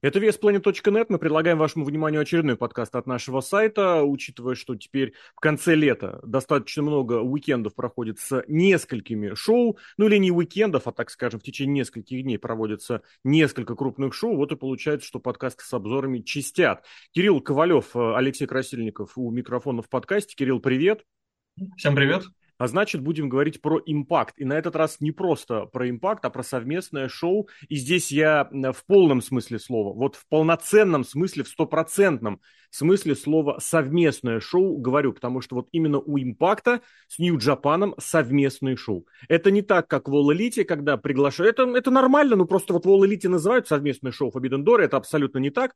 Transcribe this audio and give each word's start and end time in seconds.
Это 0.00 0.20
VSPlanet.net. 0.20 1.06
Мы 1.08 1.18
предлагаем 1.18 1.58
вашему 1.58 1.84
вниманию 1.84 2.20
очередной 2.20 2.56
подкаст 2.56 2.94
от 2.94 3.08
нашего 3.08 3.40
сайта, 3.40 4.04
учитывая, 4.04 4.54
что 4.54 4.76
теперь 4.76 5.12
в 5.34 5.40
конце 5.40 5.74
лета 5.74 6.20
достаточно 6.22 6.84
много 6.84 7.14
уикендов 7.14 7.74
проходит 7.74 8.20
с 8.20 8.44
несколькими 8.46 9.34
шоу, 9.34 9.76
ну 9.96 10.06
или 10.06 10.18
не 10.18 10.30
уикендов, 10.30 10.86
а 10.86 10.92
так 10.92 11.10
скажем, 11.10 11.40
в 11.40 11.42
течение 11.42 11.80
нескольких 11.80 12.22
дней 12.22 12.38
проводится 12.38 13.02
несколько 13.24 13.74
крупных 13.74 14.14
шоу, 14.14 14.36
вот 14.36 14.52
и 14.52 14.56
получается, 14.56 15.08
что 15.08 15.18
подкасты 15.18 15.64
с 15.64 15.72
обзорами 15.72 16.20
чистят. 16.20 16.84
Кирилл 17.10 17.40
Ковалев, 17.40 17.96
Алексей 17.96 18.46
Красильников 18.46 19.18
у 19.18 19.32
микрофона 19.32 19.82
в 19.82 19.88
подкасте. 19.88 20.36
Кирилл, 20.36 20.60
привет. 20.60 21.02
Всем 21.76 21.96
привет. 21.96 22.22
А 22.58 22.66
значит, 22.66 23.00
будем 23.00 23.28
говорить 23.28 23.62
про 23.62 23.80
импакт. 23.84 24.34
И 24.38 24.44
на 24.44 24.54
этот 24.54 24.76
раз 24.76 24.96
не 25.00 25.12
просто 25.12 25.66
про 25.66 25.88
импакт, 25.88 26.24
а 26.24 26.30
про 26.30 26.42
совместное 26.42 27.08
шоу. 27.08 27.48
И 27.68 27.76
здесь 27.76 28.10
я 28.10 28.48
в 28.52 28.84
полном 28.86 29.22
смысле 29.22 29.58
слова, 29.58 29.94
вот 29.94 30.16
в 30.16 30.26
полноценном 30.28 31.04
смысле, 31.04 31.44
в 31.44 31.48
стопроцентном 31.48 32.40
смысле 32.70 33.14
слова 33.14 33.58
совместное 33.60 34.40
шоу 34.40 34.76
говорю, 34.76 35.12
потому 35.12 35.40
что 35.40 35.54
вот 35.54 35.68
именно 35.72 35.98
у 35.98 36.18
импакта 36.18 36.82
с 37.06 37.18
Нью-Джапаном 37.18 37.94
совместное 37.98 38.76
шоу. 38.76 39.06
Это 39.28 39.50
не 39.50 39.62
так, 39.62 39.88
как 39.88 40.08
в 40.08 40.14
All 40.14 40.64
когда 40.64 40.96
приглашают. 40.96 41.58
Это, 41.58 41.70
это 41.76 41.90
нормально, 41.90 42.36
но 42.36 42.44
просто 42.44 42.72
вот 42.72 42.84
в 42.84 42.88
All 42.88 43.28
называют 43.28 43.68
совместное 43.68 44.12
шоу 44.12 44.30
Forbidden 44.30 44.64
это 44.80 44.96
абсолютно 44.96 45.38
не 45.38 45.50
так 45.50 45.74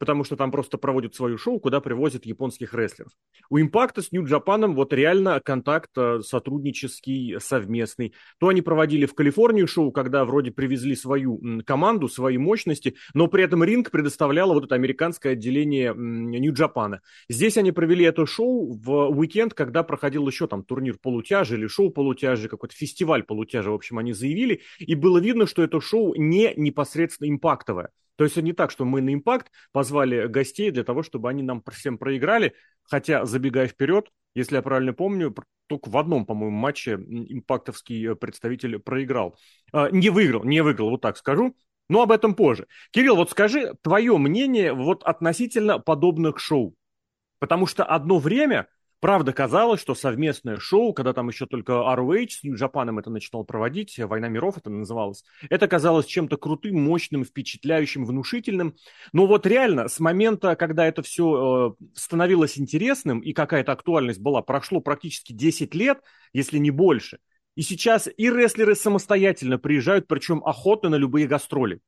потому 0.00 0.24
что 0.24 0.34
там 0.34 0.50
просто 0.50 0.78
проводят 0.78 1.14
свою 1.14 1.36
шоу, 1.36 1.60
куда 1.60 1.80
привозят 1.80 2.24
японских 2.24 2.72
рестлеров. 2.72 3.12
У 3.50 3.60
Импакта 3.60 4.00
с 4.00 4.10
Нью-Джапаном 4.12 4.74
вот 4.74 4.94
реально 4.94 5.40
контакт 5.40 5.90
э, 5.96 6.20
сотруднический, 6.24 7.38
совместный. 7.38 8.14
То 8.38 8.48
они 8.48 8.62
проводили 8.62 9.04
в 9.04 9.14
Калифорнии 9.14 9.66
шоу, 9.66 9.92
когда 9.92 10.24
вроде 10.24 10.52
привезли 10.52 10.96
свою 10.96 11.62
команду, 11.66 12.08
свои 12.08 12.38
мощности, 12.38 12.96
но 13.12 13.26
при 13.28 13.44
этом 13.44 13.62
ринг 13.62 13.90
предоставляло 13.90 14.54
вот 14.54 14.64
это 14.64 14.74
американское 14.74 15.34
отделение 15.34 15.92
Нью-Джапана. 15.94 17.02
Здесь 17.28 17.58
они 17.58 17.70
провели 17.70 18.06
это 18.06 18.24
шоу 18.24 18.72
в 18.72 19.10
уикенд, 19.10 19.52
когда 19.52 19.82
проходил 19.82 20.26
еще 20.26 20.46
там 20.46 20.64
турнир 20.64 20.96
полутяжи 20.96 21.56
или 21.56 21.66
шоу 21.66 21.90
полутяжи, 21.90 22.48
какой-то 22.48 22.74
фестиваль 22.74 23.22
полутяжи, 23.22 23.70
в 23.70 23.74
общем, 23.74 23.98
они 23.98 24.14
заявили, 24.14 24.62
и 24.78 24.94
было 24.94 25.18
видно, 25.18 25.46
что 25.46 25.62
это 25.62 25.78
шоу 25.82 26.14
не 26.14 26.54
непосредственно 26.56 27.28
импактовое. 27.28 27.90
То 28.20 28.24
есть 28.24 28.36
это 28.36 28.44
не 28.44 28.52
так, 28.52 28.70
что 28.70 28.84
мы 28.84 29.00
на 29.00 29.14
импакт 29.14 29.50
позвали 29.72 30.26
гостей 30.26 30.70
для 30.70 30.84
того, 30.84 31.02
чтобы 31.02 31.30
они 31.30 31.42
нам 31.42 31.62
всем 31.72 31.96
проиграли, 31.96 32.52
хотя, 32.82 33.24
забегая 33.24 33.66
вперед, 33.66 34.10
если 34.34 34.56
я 34.56 34.62
правильно 34.62 34.92
помню, 34.92 35.34
только 35.68 35.88
в 35.88 35.96
одном, 35.96 36.26
по-моему, 36.26 36.54
матче 36.54 36.96
импактовский 36.96 38.14
представитель 38.14 38.78
проиграл. 38.78 39.38
А, 39.72 39.88
не 39.88 40.10
выиграл, 40.10 40.44
не 40.44 40.60
выиграл, 40.60 40.90
вот 40.90 41.00
так 41.00 41.16
скажу. 41.16 41.56
Но 41.88 42.02
об 42.02 42.12
этом 42.12 42.34
позже. 42.34 42.66
Кирилл, 42.90 43.16
вот 43.16 43.30
скажи 43.30 43.74
твое 43.80 44.18
мнение 44.18 44.74
вот 44.74 45.02
относительно 45.02 45.78
подобных 45.78 46.40
шоу. 46.40 46.74
Потому 47.38 47.64
что 47.64 47.84
одно 47.84 48.18
время 48.18 48.66
Правда, 49.00 49.32
казалось, 49.32 49.80
что 49.80 49.94
совместное 49.94 50.58
шоу, 50.58 50.92
когда 50.92 51.14
там 51.14 51.28
еще 51.30 51.46
только 51.46 51.72
ROH 51.72 52.28
с 52.28 52.42
Нью-Джапаном 52.42 52.98
это 52.98 53.08
начинал 53.08 53.44
проводить, 53.44 53.98
«Война 53.98 54.28
миров» 54.28 54.58
это 54.58 54.68
называлось, 54.68 55.24
это 55.48 55.68
казалось 55.68 56.04
чем-то 56.04 56.36
крутым, 56.36 56.82
мощным, 56.82 57.24
впечатляющим, 57.24 58.04
внушительным. 58.04 58.76
Но 59.14 59.26
вот 59.26 59.46
реально, 59.46 59.88
с 59.88 60.00
момента, 60.00 60.54
когда 60.54 60.86
это 60.86 61.02
все 61.02 61.76
э, 61.80 61.84
становилось 61.94 62.58
интересным 62.58 63.20
и 63.20 63.32
какая-то 63.32 63.72
актуальность 63.72 64.20
была, 64.20 64.42
прошло 64.42 64.80
практически 64.80 65.32
10 65.32 65.74
лет, 65.74 66.02
если 66.34 66.58
не 66.58 66.70
больше. 66.70 67.20
И 67.56 67.62
сейчас 67.62 68.06
и 68.06 68.30
рестлеры 68.30 68.74
самостоятельно 68.74 69.58
приезжают, 69.58 70.08
причем 70.08 70.42
охотно 70.44 70.90
на 70.90 70.96
любые 70.96 71.26
гастроли. 71.26 71.80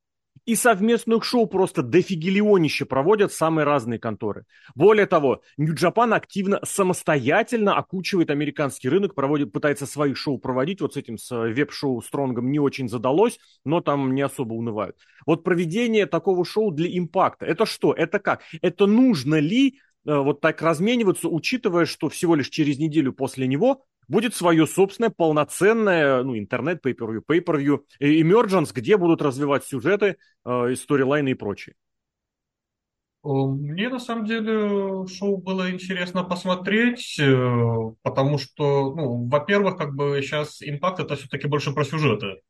И 0.44 0.56
совместных 0.56 1.22
шоу 1.22 1.46
просто 1.46 1.82
дофигелионище 1.82 2.84
проводят 2.84 3.32
самые 3.32 3.64
разные 3.64 4.00
конторы. 4.00 4.44
Более 4.74 5.06
того, 5.06 5.42
Нью-Джапан 5.56 6.12
активно 6.12 6.58
самостоятельно 6.64 7.76
окучивает 7.76 8.28
американский 8.30 8.88
рынок, 8.88 9.14
проводит, 9.14 9.52
пытается 9.52 9.86
свои 9.86 10.14
шоу 10.14 10.38
проводить. 10.38 10.80
Вот 10.80 10.94
с 10.94 10.96
этим 10.96 11.16
с 11.16 11.30
э, 11.30 11.52
веб-шоу 11.52 12.02
Стронгом 12.02 12.50
не 12.50 12.58
очень 12.58 12.88
задалось, 12.88 13.38
но 13.64 13.80
там 13.80 14.16
не 14.16 14.22
особо 14.22 14.54
унывают. 14.54 14.96
Вот 15.26 15.44
проведение 15.44 16.06
такого 16.06 16.44
шоу 16.44 16.72
для 16.72 16.88
импакта, 16.98 17.46
это 17.46 17.64
что? 17.64 17.92
Это 17.92 18.18
как? 18.18 18.42
Это 18.62 18.86
нужно 18.86 19.36
ли 19.36 19.78
э, 20.04 20.16
вот 20.16 20.40
так 20.40 20.60
размениваться, 20.60 21.28
учитывая, 21.28 21.86
что 21.86 22.08
всего 22.08 22.34
лишь 22.34 22.48
через 22.48 22.78
неделю 22.78 23.12
после 23.12 23.46
него 23.46 23.84
будет 24.08 24.34
свое 24.34 24.66
собственное 24.66 25.10
полноценное, 25.10 26.22
ну, 26.22 26.38
интернет, 26.38 26.84
pay-per-view, 26.84 27.22
pay-per-view, 27.26 27.80
emergence, 28.00 28.72
где 28.74 28.96
будут 28.96 29.22
развивать 29.22 29.64
сюжеты, 29.64 30.16
э, 30.44 30.74
сторилайны 30.74 31.30
и 31.30 31.34
прочее. 31.34 31.74
Мне 33.24 33.88
на 33.88 34.00
самом 34.00 34.24
деле 34.24 35.06
шоу 35.06 35.36
было 35.36 35.70
интересно 35.70 36.24
посмотреть, 36.24 37.20
э, 37.20 37.92
потому 38.02 38.36
что, 38.36 38.94
ну, 38.96 39.28
во-первых, 39.28 39.76
как 39.76 39.94
бы 39.94 40.20
сейчас 40.22 40.60
импакт 40.60 40.98
это 40.98 41.14
все-таки 41.14 41.46
больше 41.46 41.72
про 41.72 41.84
сюжеты. 41.84 42.40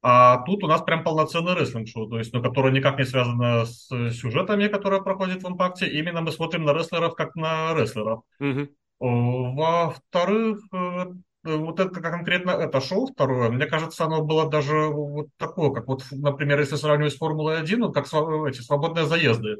А 0.00 0.44
тут 0.44 0.62
у 0.62 0.68
нас 0.68 0.82
прям 0.82 1.02
полноценный 1.02 1.54
рестлинг-шоу, 1.54 2.08
то 2.08 2.18
есть, 2.18 2.32
ну, 2.32 2.40
которое 2.40 2.72
никак 2.72 2.98
не 2.98 3.04
связано 3.04 3.66
с 3.66 3.88
сюжетами, 4.12 4.68
которые 4.68 5.02
проходят 5.02 5.42
в 5.42 5.48
импакте. 5.48 5.88
Именно 5.88 6.20
мы 6.20 6.30
смотрим 6.30 6.64
на 6.64 6.72
рестлеров 6.72 7.16
как 7.16 7.34
на 7.34 7.74
рестлеров. 7.74 8.22
Угу. 8.38 8.68
Во-вторых, 9.00 10.58
э, 10.72 11.04
вот 11.44 11.80
это 11.80 12.00
конкретно 12.00 12.50
это 12.50 12.80
шоу 12.80 13.06
второе, 13.06 13.48
мне 13.50 13.66
кажется, 13.66 14.04
оно 14.04 14.22
было 14.22 14.50
даже 14.50 14.88
вот 14.88 15.28
такое, 15.36 15.70
как 15.70 15.86
вот, 15.86 16.04
например, 16.10 16.58
если 16.58 16.76
сравнивать 16.76 17.12
с 17.12 17.16
Формулой 17.16 17.58
1, 17.58 17.82
вот 17.82 17.94
как 17.94 18.06
эти 18.06 18.60
свободные 18.60 19.06
заезды. 19.06 19.56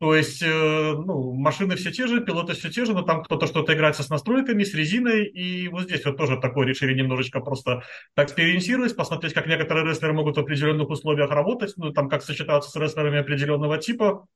То 0.00 0.14
есть, 0.14 0.42
э, 0.42 0.46
ну, 0.92 1.32
машины 1.34 1.74
все 1.74 1.90
те 1.90 2.06
же, 2.06 2.20
пилоты 2.20 2.54
все 2.54 2.70
те 2.70 2.84
же, 2.84 2.94
но 2.94 3.02
там 3.02 3.24
кто-то 3.24 3.48
что-то 3.48 3.74
играется 3.74 4.04
с 4.04 4.10
настройками, 4.10 4.62
с 4.62 4.72
резиной, 4.72 5.26
и 5.26 5.66
вот 5.68 5.82
здесь 5.82 6.04
вот 6.04 6.16
тоже 6.16 6.38
такое 6.38 6.68
решили 6.68 6.94
немножечко 6.94 7.40
просто 7.40 7.82
экспериментировать, 8.16 8.94
посмотреть, 8.94 9.34
как 9.34 9.48
некоторые 9.48 9.84
рестлеры 9.86 10.12
могут 10.12 10.36
в 10.36 10.40
определенных 10.40 10.88
условиях 10.88 11.30
работать, 11.30 11.72
ну, 11.76 11.92
там, 11.92 12.08
как 12.08 12.22
сочетаться 12.22 12.70
с 12.70 12.76
рестлерами 12.76 13.18
определенного 13.18 13.78
типа, 13.78 14.26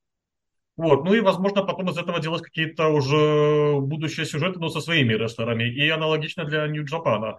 вот, 0.77 1.05
ну 1.05 1.15
и, 1.15 1.21
возможно, 1.21 1.62
потом 1.62 1.91
из 1.91 1.99
этого 1.99 2.21
делать 2.21 2.43
какие-то 2.43 2.88
уже 2.88 3.78
будущие 3.81 4.25
сюжеты, 4.25 4.59
но 4.59 4.69
со 4.69 4.81
своими 4.81 5.12
рестлерами. 5.12 5.65
И 5.65 5.88
аналогично 5.88 6.44
для 6.44 6.66
Нью-Джапана. 6.66 7.37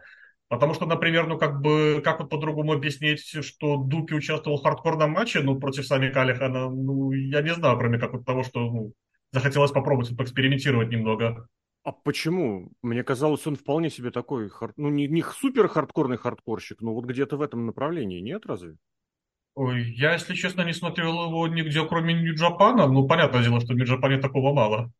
Потому 0.49 0.75
что, 0.75 0.85
например, 0.85 1.25
ну 1.25 1.39
как 1.39 1.61
бы, 1.61 2.01
как 2.03 2.19
вот 2.19 2.29
по-другому 2.29 2.73
объяснить, 2.73 3.21
что 3.21 3.77
Дуки 3.77 4.13
участвовал 4.13 4.59
в 4.59 4.63
хардкорном 4.63 5.11
матче, 5.11 5.41
ну, 5.41 5.59
против 5.59 5.87
Сами 5.87 6.09
Калихана, 6.09 6.69
ну, 6.69 7.11
я 7.11 7.41
не 7.41 7.53
знаю, 7.55 7.77
кроме 7.79 7.97
как 7.97 8.13
вот 8.13 8.23
того, 8.23 8.43
что, 8.43 8.59
ну, 8.59 8.93
захотелось 9.31 9.71
попробовать 9.71 10.15
поэкспериментировать 10.15 10.89
немного. 10.89 11.47
А 11.83 11.91
почему? 11.91 12.71
Мне 12.83 13.03
казалось, 13.03 13.47
он 13.47 13.55
вполне 13.55 13.89
себе 13.89 14.11
такой, 14.11 14.51
ну, 14.77 14.89
не, 14.89 15.07
не 15.07 15.23
супер 15.23 15.67
хардкорный 15.67 16.17
хардкорщик, 16.17 16.81
но 16.81 16.93
вот 16.93 17.05
где-то 17.05 17.35
в 17.35 17.41
этом 17.41 17.65
направлении, 17.65 18.21
нет 18.21 18.45
разве? 18.45 18.75
Я, 19.55 20.13
если 20.13 20.33
честно, 20.33 20.63
не 20.63 20.73
смотрел 20.73 21.25
его 21.25 21.47
нигде, 21.47 21.85
кроме 21.85 22.13
Нью-Джапана. 22.13 22.87
Ну, 22.87 23.07
понятное 23.07 23.43
дело, 23.43 23.59
что 23.61 23.73
в 23.73 23.75
Нью-Джапане 23.75 24.17
такого 24.17 24.53
мало. 24.53 24.91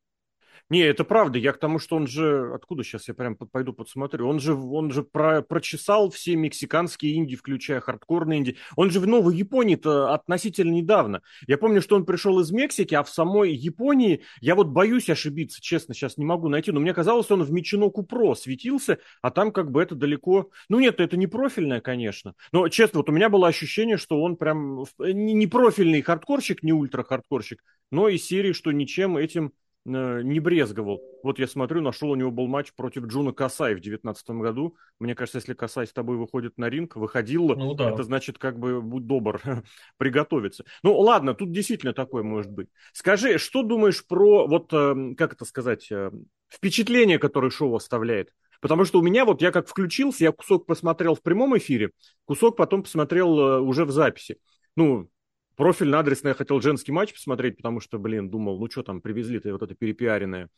Не, 0.70 0.80
это 0.80 1.04
правда. 1.04 1.38
Я 1.38 1.52
к 1.52 1.60
тому, 1.60 1.78
что 1.78 1.98
он 1.98 2.08
же... 2.08 2.52
Откуда 2.54 2.84
сейчас 2.84 3.08
я 3.08 3.14
прям 3.14 3.36
пойду 3.36 3.74
подсмотрю? 3.74 4.28
Он 4.28 4.40
же, 4.40 4.56
он 4.56 4.92
же 4.92 5.04
про, 5.04 5.42
прочесал 5.42 6.10
все 6.10 6.36
мексиканские 6.36 7.16
инди, 7.16 7.36
включая 7.36 7.80
хардкорные 7.80 8.40
инди. 8.40 8.58
Он 8.76 8.90
же 8.90 9.00
в 9.00 9.08
Новой 9.08 9.36
Японии-то 9.36 10.14
относительно 10.14 10.72
недавно. 10.72 11.22
Я 11.48 11.58
помню, 11.58 11.82
что 11.82 11.96
он 11.96 12.06
пришел 12.06 12.40
из 12.40 12.52
Мексики, 12.52 12.96
а 12.96 13.04
в 13.04 13.10
самой 13.10 13.54
Японии... 13.54 14.22
Я 14.40 14.56
вот 14.56 14.68
боюсь 14.68 15.10
ошибиться, 15.10 15.62
честно, 15.62 15.94
сейчас 15.94 16.18
не 16.18 16.26
могу 16.26 16.48
найти. 16.48 16.72
Но 16.72 16.80
мне 16.80 16.94
казалось, 16.94 17.30
он 17.30 17.44
в 17.44 17.52
Мичиноку 17.52 18.04
Про 18.04 18.34
светился, 18.34 19.00
а 19.22 19.32
там 19.32 19.52
как 19.52 19.70
бы 19.70 19.82
это 19.82 19.96
далеко... 19.96 20.50
Ну 20.70 20.80
нет, 20.80 21.00
это 21.02 21.18
не 21.18 21.28
профильное, 21.28 21.82
конечно. 21.82 22.36
Но, 22.52 22.70
честно, 22.70 23.00
вот 23.00 23.10
у 23.10 23.14
меня 23.14 23.30
было 23.30 23.48
ощущение, 23.48 23.98
что 23.98 24.22
он 24.22 24.38
прям 24.38 24.86
не 25.00 25.46
профильный 25.46 26.02
хардкорщик, 26.02 26.64
не 26.64 26.72
ультра-хардкорщик, 26.72 27.64
но 27.92 28.08
из 28.08 28.26
серии, 28.26 28.54
что 28.54 28.72
ничем 28.72 29.18
этим 29.18 29.52
Э, 29.54 29.63
не 29.86 30.40
брезговал. 30.40 31.02
Вот 31.24 31.40
я 31.40 31.48
смотрю, 31.48 31.82
нашел, 31.82 32.12
у 32.12 32.16
него 32.16 32.32
был 32.32 32.48
матч 32.48 32.74
против 32.74 33.06
Джуна 33.06 33.34
Касай 33.34 33.74
в 33.74 33.82
2019 33.82 34.30
году. 34.32 34.76
Мне 35.00 35.14
кажется, 35.14 35.40
если 35.40 35.54
Касай 35.54 35.88
с 35.88 35.94
тобой 35.94 36.18
выходит 36.18 36.58
на 36.58 36.70
ринг, 36.70 36.96
выходил, 36.96 37.50
ну, 37.50 37.74
да. 37.74 37.92
это 37.92 38.04
значит, 38.04 38.38
как 38.38 38.58
бы, 38.58 38.82
будь 38.82 39.08
добр, 39.08 39.42
приготовиться. 39.98 40.64
Ну, 40.84 40.98
ладно, 40.98 41.34
тут 41.34 41.52
действительно 41.52 41.94
такое 41.94 42.24
может 42.24 42.52
быть. 42.52 42.70
Скажи, 42.94 43.38
что 43.38 43.64
думаешь 43.64 44.06
про, 44.06 44.48
вот, 44.48 44.72
э, 44.72 45.16
как 45.18 45.34
это 45.34 45.44
сказать, 45.44 45.92
э, 45.92 46.12
впечатление, 46.50 47.20
которое 47.20 47.52
шоу 47.52 47.76
оставляет? 47.76 48.34
Потому 48.62 48.86
что 48.86 49.00
у 49.00 49.04
меня 49.04 49.26
вот, 49.26 49.42
я 49.42 49.52
как 49.52 49.68
включился, 49.68 50.24
я 50.24 50.32
кусок 50.32 50.66
посмотрел 50.66 51.16
в 51.16 51.22
прямом 51.22 51.58
эфире, 51.58 51.92
кусок 52.24 52.56
потом 52.56 52.84
посмотрел 52.84 53.66
уже 53.68 53.84
в 53.84 53.92
записи. 53.92 54.38
Ну, 54.78 55.10
профильно 55.56 56.00
адресный 56.00 56.30
я 56.30 56.36
хотел 56.36 56.62
женский 56.62 56.92
матч 56.92 57.14
посмотреть, 57.14 57.58
потому 57.58 57.80
что, 57.80 58.00
блин, 58.00 58.30
думал, 58.30 58.60
ну 58.60 58.70
что 58.70 58.84
там, 58.84 59.02
привезли-то 59.02 59.52
вот 59.52 59.64
это 59.64 59.76
перепиаренное. 59.76 60.50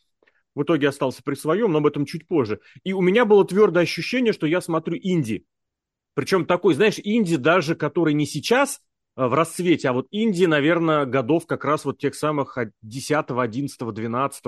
В 0.54 0.64
итоге 0.64 0.88
остался 0.88 1.22
при 1.24 1.36
своем, 1.36 1.72
но 1.72 1.80
об 1.80 1.88
этом 1.88 2.06
чуть 2.06 2.28
позже. 2.28 2.60
И 2.84 2.94
у 2.94 3.02
меня 3.02 3.26
было 3.26 3.46
твердое 3.46 3.84
ощущение, 3.84 4.32
что 4.34 4.48
я 4.48 4.62
смотрю 4.62 4.98
инди. 5.02 5.46
Причем 6.14 6.46
такой, 6.46 6.76
знаешь, 6.76 7.00
инди 7.04 7.36
даже, 7.36 7.76
который 7.76 8.14
не 8.14 8.26
сейчас 8.26 8.82
в 9.16 9.34
расцвете, 9.34 9.90
а 9.90 9.94
вот 9.94 10.08
Индия, 10.12 10.48
наверное, 10.48 11.06
годов 11.06 11.46
как 11.46 11.64
раз 11.64 11.86
вот 11.86 11.98
тех 11.98 12.16
самых 12.16 12.58
10, 12.82 13.26
11, 13.30 13.94
12. 13.94 14.44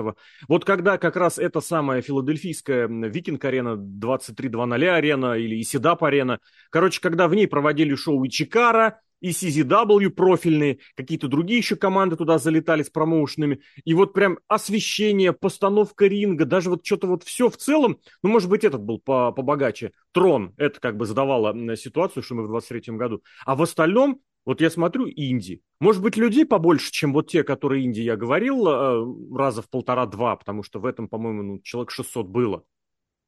Вот 0.46 0.64
когда 0.64 0.98
как 0.98 1.16
раз 1.16 1.38
эта 1.38 1.60
самая 1.60 2.02
филадельфийская 2.02 2.86
Викинг-арена, 2.86 3.76
23-00 3.76 4.88
арена 4.88 5.38
или 5.38 5.60
Исидап-арена, 5.60 6.40
короче, 6.70 7.00
когда 7.00 7.28
в 7.28 7.34
ней 7.34 7.48
проводили 7.48 7.94
шоу 7.94 8.24
и 8.24 8.28
Чикара, 8.28 9.00
и 9.20 9.30
CZW 9.30 10.10
профильные, 10.10 10.78
какие-то 10.94 11.28
другие 11.28 11.58
еще 11.58 11.76
команды 11.76 12.16
туда 12.16 12.38
залетали 12.38 12.82
с 12.82 12.90
промоушенами. 12.90 13.60
И 13.84 13.94
вот 13.94 14.12
прям 14.12 14.38
освещение, 14.48 15.32
постановка 15.32 16.06
ринга, 16.06 16.44
даже 16.44 16.70
вот 16.70 16.84
что-то 16.84 17.06
вот 17.06 17.24
все 17.24 17.48
в 17.48 17.56
целом, 17.56 17.98
ну, 18.22 18.30
может 18.30 18.48
быть, 18.48 18.64
этот 18.64 18.82
был 18.82 18.98
по 18.98 19.32
побогаче. 19.32 19.92
Трон, 20.12 20.54
это 20.56 20.80
как 20.80 20.96
бы 20.96 21.06
задавало 21.06 21.76
ситуацию, 21.76 22.22
что 22.22 22.34
мы 22.34 22.46
в 22.46 22.54
23-м 22.54 22.96
году. 22.96 23.22
А 23.44 23.54
в 23.54 23.62
остальном, 23.62 24.20
вот 24.44 24.60
я 24.60 24.70
смотрю 24.70 25.08
инди. 25.08 25.62
Может 25.80 26.02
быть, 26.02 26.16
людей 26.16 26.46
побольше, 26.46 26.90
чем 26.90 27.12
вот 27.12 27.30
те, 27.30 27.44
которые 27.44 27.84
инди 27.84 28.00
я 28.00 28.16
говорил, 28.16 28.66
э, 28.66 29.36
раза 29.36 29.62
в 29.62 29.68
полтора-два, 29.68 30.36
потому 30.36 30.62
что 30.62 30.80
в 30.80 30.86
этом, 30.86 31.08
по-моему, 31.08 31.42
ну, 31.42 31.60
человек 31.60 31.90
600 31.90 32.26
было. 32.26 32.64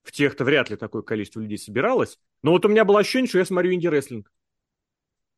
В 0.02 0.12
тех-то 0.12 0.44
вряд 0.44 0.70
ли 0.70 0.76
такое 0.76 1.02
количество 1.02 1.40
людей 1.40 1.58
собиралось. 1.58 2.18
Но 2.42 2.52
вот 2.52 2.64
у 2.64 2.68
меня 2.68 2.84
было 2.84 3.00
ощущение, 3.00 3.28
что 3.28 3.38
я 3.38 3.44
смотрю 3.44 3.74
инди-рестлинг. 3.74 4.32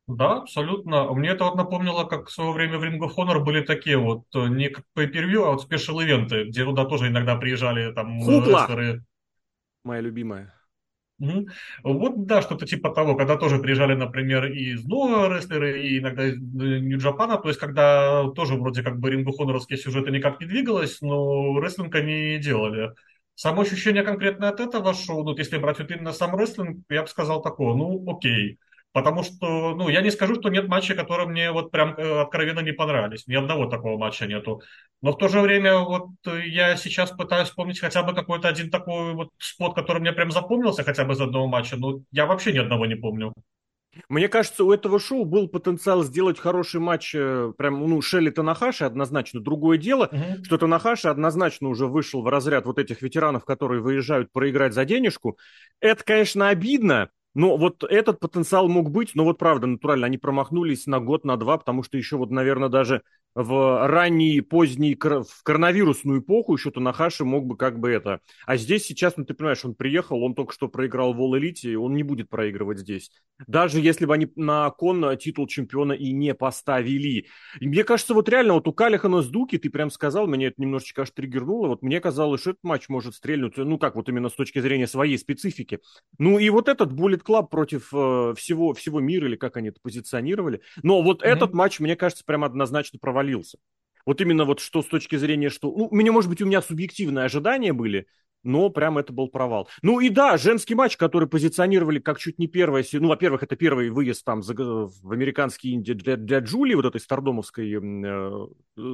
Да, 0.08 0.38
абсолютно. 0.38 1.12
Мне 1.12 1.31
это 1.31 1.44
вот 1.44 1.54
напомнило, 1.54 2.04
как 2.04 2.28
в 2.28 2.32
свое 2.32 2.52
время 2.52 2.78
в 2.78 2.84
Ring 2.84 2.99
of 2.99 3.14
Honor 3.16 3.40
были 3.40 3.62
такие 3.62 3.96
вот, 3.96 4.25
э, 4.34 4.49
не 4.49 4.69
как 4.69 4.84
pay 4.96 5.10
per 5.10 5.25
а 5.37 5.52
вот 5.52 5.62
special 5.62 6.04
event 6.04 6.33
ы, 6.33 6.44
где 6.44 6.64
туда 6.64 6.84
тоже 6.84 7.08
иногда 7.08 7.37
приезжали 7.37 7.93
там 7.93 8.20
Хупла! 8.20 8.62
рестлеры. 8.62 9.04
Моя 9.84 10.00
любимая. 10.00 10.54
Угу. 11.22 11.46
Вот, 11.84 12.26
да, 12.26 12.43
что-то 12.43 12.66
типа 12.66 12.90
того, 12.90 13.14
когда 13.14 13.37
тоже 13.37 13.58
приезжали, 13.58 13.94
например, 13.94 14.46
и 14.46 14.72
из 14.72 14.84
Нового 14.84 15.32
рестлеры, 15.37 15.81
и 15.81 15.99
иногда 15.99 16.26
из 16.26 16.34
э, 16.34 16.78
Нью-Джапана, 16.81 17.38
то 17.38 17.49
есть 17.49 17.60
когда 17.60 18.28
тоже 18.34 18.56
вроде 18.56 18.82
как 18.82 18.99
бы 18.99 19.08
рингохоноровские 19.10 19.78
сюжеты 19.78 20.10
никак 20.10 20.40
не 20.40 20.46
двигалось, 20.46 21.00
но 21.00 21.60
рестлинг 21.60 21.94
они 21.94 22.38
делали. 22.38 22.90
Само 23.37 23.62
ощущение 23.62 24.02
конкретно 24.02 24.49
от 24.49 24.58
этого 24.58 24.94
шоу, 24.94 25.19
ну, 25.19 25.31
вот 25.31 25.38
если 25.38 25.58
брать 25.58 25.78
вот 25.78 25.90
именно 25.93 26.12
сам 26.12 26.34
рестлинг, 26.34 26.84
я 26.90 27.02
бы 27.02 27.08
сказал 27.08 27.40
такое, 27.40 27.75
ну, 27.75 28.04
окей. 28.10 28.58
Потому 28.93 29.23
что, 29.23 29.75
ну, 29.75 29.89
я 29.89 30.03
не 30.03 30.11
скажу, 30.11 30.35
что 30.35 30.50
нет 30.50 30.69
матчей, 30.69 30.94
которые 30.94 31.27
мне 31.27 31.50
вот 31.50 31.71
прям 31.71 31.94
э, 31.97 32.21
откровенно 32.21 32.61
не 32.61 32.73
понравились. 32.73 33.27
Ни 33.27 33.35
одного 33.35 33.67
такого 33.67 33.97
матча 33.97 34.27
нету. 34.27 34.61
Но 35.00 35.12
в 35.12 35.19
то 35.19 35.29
же 35.29 35.41
время 35.41 35.79
вот 35.79 36.09
я 36.27 36.77
сейчас 36.77 37.11
пытаюсь 37.11 37.49
вспомнить 37.49 37.81
хотя 37.81 38.03
бы 38.03 38.15
какой-то 38.15 38.49
один 38.49 38.71
такой 38.71 39.15
вот 39.15 39.31
спот, 39.39 39.75
который 39.75 40.00
мне 40.00 40.12
прям 40.12 40.31
запомнился 40.31 40.85
хотя 40.85 41.05
бы 41.05 41.15
из 41.15 41.21
одного 41.21 41.47
матча. 41.47 41.77
Ну, 41.77 42.05
я 42.11 42.27
вообще 42.27 42.53
ни 42.53 42.59
одного 42.59 42.85
не 42.85 42.94
помню. 42.94 43.33
Мне 44.09 44.29
кажется, 44.29 44.65
у 44.65 44.73
этого 44.73 44.99
шоу 44.99 45.25
был 45.25 45.49
потенциал 45.49 46.03
сделать 46.03 46.38
хороший 46.38 46.81
матч, 46.81 47.15
э, 47.15 47.53
прям, 47.56 47.87
ну, 47.88 48.00
Шелли 48.00 48.31
Танахаши 48.31 48.85
однозначно. 48.85 49.41
Другое 49.41 49.79
дело, 49.79 50.06
угу. 50.06 50.45
что 50.45 50.59
Танахаши 50.59 51.09
однозначно 51.09 51.69
уже 51.69 51.87
вышел 51.87 52.23
в 52.23 52.29
разряд 52.29 52.65
вот 52.65 52.79
этих 52.79 53.03
ветеранов, 53.03 53.45
которые 53.45 53.83
выезжают 53.83 54.33
проиграть 54.33 54.73
за 54.73 54.85
денежку. 54.85 55.38
Это, 55.81 56.05
конечно, 56.05 56.49
обидно, 56.49 57.11
но 57.34 57.56
вот 57.56 57.82
этот 57.84 58.20
потенциал 58.20 58.69
мог 58.69 58.90
быть, 58.90 59.14
но 59.14 59.25
вот 59.25 59.38
правда, 59.38 59.67
натурально, 59.67 60.06
они 60.06 60.19
промахнулись 60.19 60.87
на 60.87 61.00
год, 61.00 61.25
на 61.25 61.37
два, 61.37 61.58
потому 61.58 61.82
что 61.82 61.96
еще 61.96 62.17
вот, 62.17 62.31
наверное, 62.31 62.69
даже 62.69 63.02
в 63.34 63.87
ранний, 63.88 64.40
поздний, 64.40 64.94
в 64.94 65.43
коронавирусную 65.43 66.20
эпоху 66.20 66.55
еще 66.55 66.70
Танахаши 66.70 67.25
мог 67.25 67.46
бы 67.46 67.56
как 67.56 67.79
бы 67.79 67.90
это. 67.90 68.20
А 68.46 68.56
здесь 68.56 68.84
сейчас, 68.84 69.17
ну 69.17 69.25
ты 69.25 69.34
понимаешь, 69.34 69.64
он 69.64 69.75
приехал, 69.75 70.23
он 70.23 70.34
только 70.34 70.52
что 70.52 70.69
проиграл 70.69 71.14
в 71.14 71.20
All 71.20 71.40
Elite, 71.40 71.75
он 71.75 71.94
не 71.94 72.02
будет 72.02 72.29
проигрывать 72.29 72.79
здесь. 72.79 73.11
Даже 73.46 73.81
если 73.81 74.06
бы 74.06 74.14
они 74.14 74.29
на 74.37 74.70
кон 74.70 75.17
титул 75.17 75.46
чемпиона 75.46 75.93
и 75.93 76.12
не 76.12 76.34
поставили. 76.34 77.26
И 77.61 77.67
мне 77.67 77.84
кажется, 77.84 78.14
вот 78.14 78.29
реально, 78.29 78.55
вот 78.55 78.69
у 78.69 78.73
Калихана 78.73 79.23
с 79.23 79.29
Дуки, 79.29 79.58
ты 79.58 79.70
прям 79.70 79.90
сказал, 79.90 80.26
меня 80.26 80.49
это 80.49 80.61
немножечко 80.61 81.02
аж 81.02 81.11
триггернуло, 81.11 81.69
вот 81.69 81.82
мне 81.82 82.00
казалось, 82.00 82.43
что 82.43 82.50
этот 82.50 82.64
матч 82.64 82.88
может 82.88 83.14
стрельнуть, 83.14 83.56
ну 83.56 83.78
как 83.78 83.96
вот 83.96 84.08
именно 84.08 84.28
с 84.28 84.35
точки 84.35 84.61
зрения 84.61 84.87
своей 84.87 85.19
специфики. 85.19 85.81
Ну 86.19 86.38
и 86.38 86.50
вот 86.50 86.69
этот 86.69 86.93
Bullet 86.93 87.23
Club 87.26 87.49
против 87.49 87.88
э, 87.93 88.35
всего, 88.37 88.75
всего 88.75 89.00
мира, 89.00 89.26
или 89.26 89.37
как 89.37 89.56
они 89.56 89.69
это 89.69 89.81
позиционировали. 89.82 90.61
Но 90.82 91.02
вот 91.02 91.23
mm-hmm. 91.23 91.26
этот 91.26 91.55
матч, 91.55 91.81
мне 91.81 91.96
кажется, 91.96 92.25
прям 92.25 92.44
однозначно 92.44 92.99
провалился 93.00 93.22
провалился. 93.23 93.59
Вот 94.05 94.21
именно 94.21 94.45
вот 94.45 94.61
что 94.61 94.83
с 94.83 94.87
точки 94.87 95.17
зрения, 95.17 95.49
что... 95.49 95.69
Ну, 95.69 95.89
у 95.91 95.95
меня, 95.95 96.11
может 96.11 96.29
быть, 96.29 96.43
у 96.43 96.47
меня 96.47 96.61
субъективные 96.61 97.25
ожидания 97.25 97.73
были, 97.73 98.07
но 98.43 98.69
прям 98.69 98.99
это 98.99 99.13
был 99.13 99.29
провал. 99.29 99.69
Ну 99.83 100.01
и 100.01 100.09
да, 100.09 100.37
женский 100.37 100.75
матч, 100.75 100.97
который 100.97 101.29
позиционировали 101.29 102.01
как 102.01 102.19
чуть 102.19 102.41
не 102.41 102.49
первое, 102.49 102.85
ну, 102.95 103.07
во-первых, 103.07 103.45
это 103.45 103.55
первый 103.55 103.91
выезд 103.91 104.25
там 104.25 104.41
в 104.43 105.13
американский 105.13 105.71
Индии 105.71 105.93
для, 105.93 106.17
для 106.17 106.41
Джулии, 106.41 106.75
вот 106.75 106.87
этой 106.87 107.01
стардомовской 107.01 107.71
э, 107.71 108.47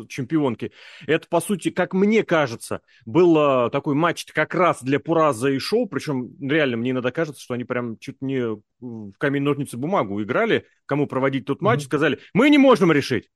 чемпионки. 0.09 0.73
Это, 1.07 1.27
по 1.27 1.41
сути, 1.41 1.71
как 1.71 1.95
мне 1.95 2.23
кажется, 2.23 2.83
был 3.07 3.67
э, 3.67 3.71
такой 3.71 3.95
матч 3.95 4.27
как 4.27 4.55
раз 4.55 4.83
для 4.83 5.01
Пураза 5.01 5.49
и 5.49 5.59
Шоу, 5.59 5.87
причем 5.87 6.37
реально 6.39 6.77
мне 6.77 6.91
иногда 6.91 7.11
кажется, 7.11 7.41
что 7.41 7.55
они 7.55 7.65
прям 7.65 7.97
чуть 7.97 8.21
не 8.21 8.43
в 8.81 9.13
камень, 9.17 9.43
ножницы, 9.43 9.79
бумагу 9.79 10.23
играли, 10.23 10.67
кому 10.85 11.07
проводить 11.07 11.47
тот 11.47 11.63
матч, 11.63 11.81
mm-hmm. 11.81 11.87
сказали, 11.87 12.19
мы 12.35 12.51
не 12.51 12.59
можем 12.59 12.93
решить. 12.93 13.31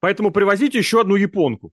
Поэтому 0.00 0.30
привозите 0.30 0.78
еще 0.78 1.00
одну 1.00 1.16
японку. 1.16 1.72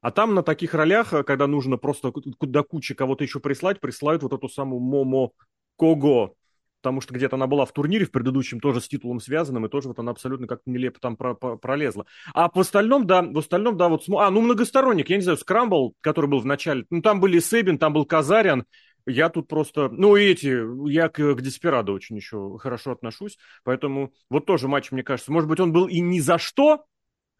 А 0.00 0.10
там 0.10 0.34
на 0.34 0.42
таких 0.42 0.74
ролях, 0.74 1.12
э, 1.12 1.22
когда 1.22 1.46
нужно 1.46 1.76
просто 1.78 2.12
до 2.40 2.62
кучи 2.62 2.94
кого-то 2.94 3.24
еще 3.24 3.40
прислать, 3.40 3.80
присылают 3.80 4.22
вот 4.22 4.32
эту 4.32 4.48
самую 4.48 4.80
Момо 4.80 5.30
Кого. 5.78 6.34
Потому 6.80 7.00
что 7.00 7.14
где-то 7.14 7.36
она 7.36 7.46
была 7.46 7.64
в 7.64 7.72
турнире 7.72 8.04
в 8.04 8.12
предыдущем, 8.12 8.60
тоже 8.60 8.80
с 8.80 8.86
титулом 8.86 9.18
связанным, 9.18 9.66
и 9.66 9.68
тоже 9.68 9.88
вот 9.88 9.98
она 9.98 10.12
абсолютно 10.12 10.46
как-то 10.46 10.70
нелепо 10.70 11.00
там 11.00 11.16
про 11.16 11.34
про 11.34 11.56
пролезла. 11.56 12.06
А 12.32 12.48
в 12.48 12.60
остальном, 12.60 13.06
да, 13.06 13.22
в 13.22 13.38
остальном, 13.38 13.76
да, 13.76 13.88
вот, 13.88 14.04
а, 14.08 14.30
ну, 14.30 14.40
многосторонник, 14.42 15.10
я 15.10 15.16
не 15.16 15.22
знаю, 15.22 15.38
Скрамбл, 15.38 15.94
который 16.00 16.30
был 16.30 16.38
в 16.38 16.46
начале, 16.46 16.84
ну, 16.90 17.02
там 17.02 17.18
были 17.18 17.40
Сейбин, 17.40 17.78
там 17.78 17.92
был 17.92 18.04
Казарян, 18.04 18.64
я 19.06 19.28
тут 19.30 19.48
просто, 19.48 19.88
ну, 19.88 20.14
эти, 20.14 20.88
я 20.88 21.08
к, 21.08 21.34
к 21.34 21.40
Деспирадо 21.40 21.92
очень 21.92 22.16
еще 22.16 22.56
хорошо 22.58 22.92
отношусь, 22.92 23.38
поэтому 23.64 24.12
вот 24.30 24.46
тоже 24.46 24.68
матч, 24.68 24.92
мне 24.92 25.02
кажется, 25.02 25.32
может 25.32 25.48
быть, 25.48 25.58
он 25.58 25.72
был 25.72 25.88
и 25.88 26.00
ни 26.00 26.20
за 26.20 26.38
что, 26.38 26.84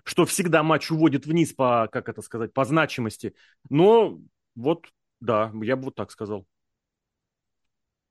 что 0.07 0.25
всегда 0.25 0.63
матч 0.63 0.91
уводит 0.93 1.27
вниз 1.27 1.53
по, 1.53 1.89
как 1.91 2.09
это 2.09 2.23
сказать, 2.23 2.55
по 2.55 2.65
значимости. 2.65 3.35
Но 3.69 4.21
вот, 4.55 4.87
да, 5.21 5.51
я 5.63 5.77
бы 5.77 5.87
вот 5.87 5.97
так 5.97 6.13
сказал. 6.13 6.47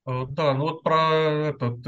Э, 0.06 0.26
да, 0.30 0.54
ну 0.54 0.64
вот 0.64 0.84
про 0.84 1.14
этот 1.54 1.86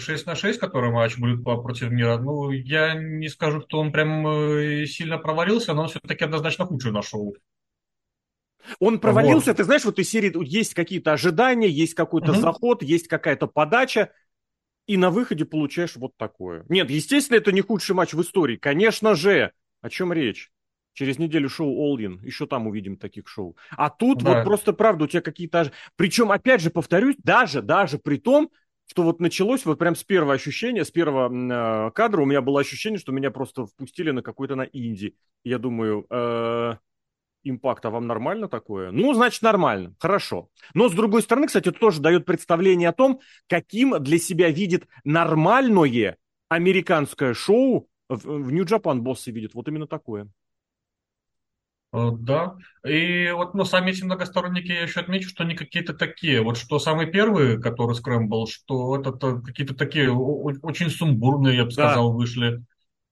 6 0.00 0.08
э, 0.08 0.30
на 0.30 0.36
6, 0.36 0.60
который 0.60 0.92
матч 0.92 1.18
будет 1.18 1.42
против 1.42 1.90
мира, 1.90 2.16
ну, 2.18 2.52
я 2.52 2.94
не 2.94 3.28
скажу, 3.28 3.60
что 3.62 3.80
он 3.80 3.90
прям 3.90 4.24
э, 4.26 4.86
сильно 4.86 5.18
провалился, 5.18 5.74
но 5.74 5.82
он 5.82 5.88
все-таки 5.88 6.24
однозначно 6.24 6.64
худший 6.64 6.92
нашел. 6.92 7.34
Он 8.78 9.00
провалился, 9.00 9.50
вот. 9.50 9.56
ты 9.56 9.64
знаешь, 9.64 9.84
вот 9.84 9.98
из 9.98 10.08
серии 10.08 10.32
есть 10.46 10.74
какие-то 10.74 11.12
ожидания, 11.12 11.68
есть 11.68 11.94
какой-то 11.94 12.30
угу. 12.30 12.40
заход, 12.40 12.82
есть 12.84 13.08
какая-то 13.08 13.48
подача, 13.48 14.12
и 14.90 14.96
на 14.96 15.10
выходе 15.10 15.44
получаешь 15.44 15.94
вот 15.94 16.16
такое. 16.16 16.64
Нет, 16.68 16.90
естественно, 16.90 17.36
это 17.36 17.52
не 17.52 17.60
худший 17.60 17.94
матч 17.94 18.12
в 18.12 18.20
истории. 18.22 18.56
Конечно 18.56 19.14
же. 19.14 19.52
О 19.82 19.88
чем 19.88 20.12
речь? 20.12 20.50
Через 20.94 21.16
неделю 21.20 21.48
шоу 21.48 21.86
All 21.86 21.96
In. 21.96 22.18
Еще 22.26 22.48
там 22.48 22.66
увидим 22.66 22.96
таких 22.96 23.28
шоу. 23.28 23.56
А 23.70 23.88
тут 23.88 24.24
да. 24.24 24.34
вот 24.34 24.44
просто 24.44 24.72
правда 24.72 25.04
у 25.04 25.06
тебя 25.06 25.22
какие-то... 25.22 25.70
Причем, 25.94 26.32
опять 26.32 26.60
же, 26.60 26.70
повторюсь, 26.70 27.14
даже, 27.22 27.62
даже 27.62 28.00
при 28.00 28.16
том, 28.16 28.50
что 28.88 29.04
вот 29.04 29.20
началось 29.20 29.64
вот 29.64 29.78
прям 29.78 29.94
с 29.94 30.02
первого 30.02 30.34
ощущения, 30.34 30.84
с 30.84 30.90
первого 30.90 31.30
э, 31.30 31.90
кадра 31.92 32.22
у 32.22 32.26
меня 32.26 32.40
было 32.42 32.58
ощущение, 32.58 32.98
что 32.98 33.12
меня 33.12 33.30
просто 33.30 33.66
впустили 33.66 34.10
на 34.10 34.22
какой-то 34.22 34.56
на 34.56 34.62
инди. 34.72 35.14
Я 35.44 35.58
думаю, 35.58 36.04
э, 36.10 36.74
импакт, 37.42 37.84
а 37.84 37.90
вам 37.90 38.06
нормально 38.06 38.48
такое? 38.48 38.90
Ну, 38.90 39.12
значит, 39.14 39.42
нормально, 39.42 39.94
хорошо. 39.98 40.48
Но, 40.74 40.88
с 40.88 40.92
другой 40.92 41.22
стороны, 41.22 41.46
кстати, 41.46 41.68
это 41.68 41.78
тоже 41.78 42.00
дает 42.00 42.26
представление 42.26 42.88
о 42.88 42.94
том, 42.94 43.20
каким 43.48 44.02
для 44.02 44.18
себя 44.18 44.50
видит 44.50 44.86
нормальное 45.04 46.16
американское 46.48 47.34
шоу 47.34 47.88
в, 48.08 48.50
Нью-Джапан 48.50 49.02
боссы 49.02 49.30
видят. 49.30 49.54
Вот 49.54 49.68
именно 49.68 49.86
такое. 49.86 50.28
Э, 51.92 52.10
да, 52.12 52.56
и 52.84 53.30
вот, 53.30 53.54
ну, 53.54 53.64
сами 53.64 53.90
эти 53.90 54.04
многосторонники 54.04 54.70
я 54.70 54.82
еще 54.82 55.00
отмечу, 55.00 55.28
что 55.28 55.44
они 55.44 55.56
какие-то 55.56 55.94
такие, 55.94 56.40
вот 56.42 56.56
что 56.56 56.78
самый 56.78 57.06
первый, 57.06 57.60
который 57.60 57.94
скрэмбл, 57.94 58.46
что 58.46 59.00
это 59.00 59.12
какие-то 59.12 59.74
такие 59.74 60.12
очень 60.12 60.90
сумбурные, 60.90 61.56
я 61.56 61.64
бы 61.64 61.70
сказал, 61.70 62.10
да. 62.10 62.16
вышли. 62.16 62.64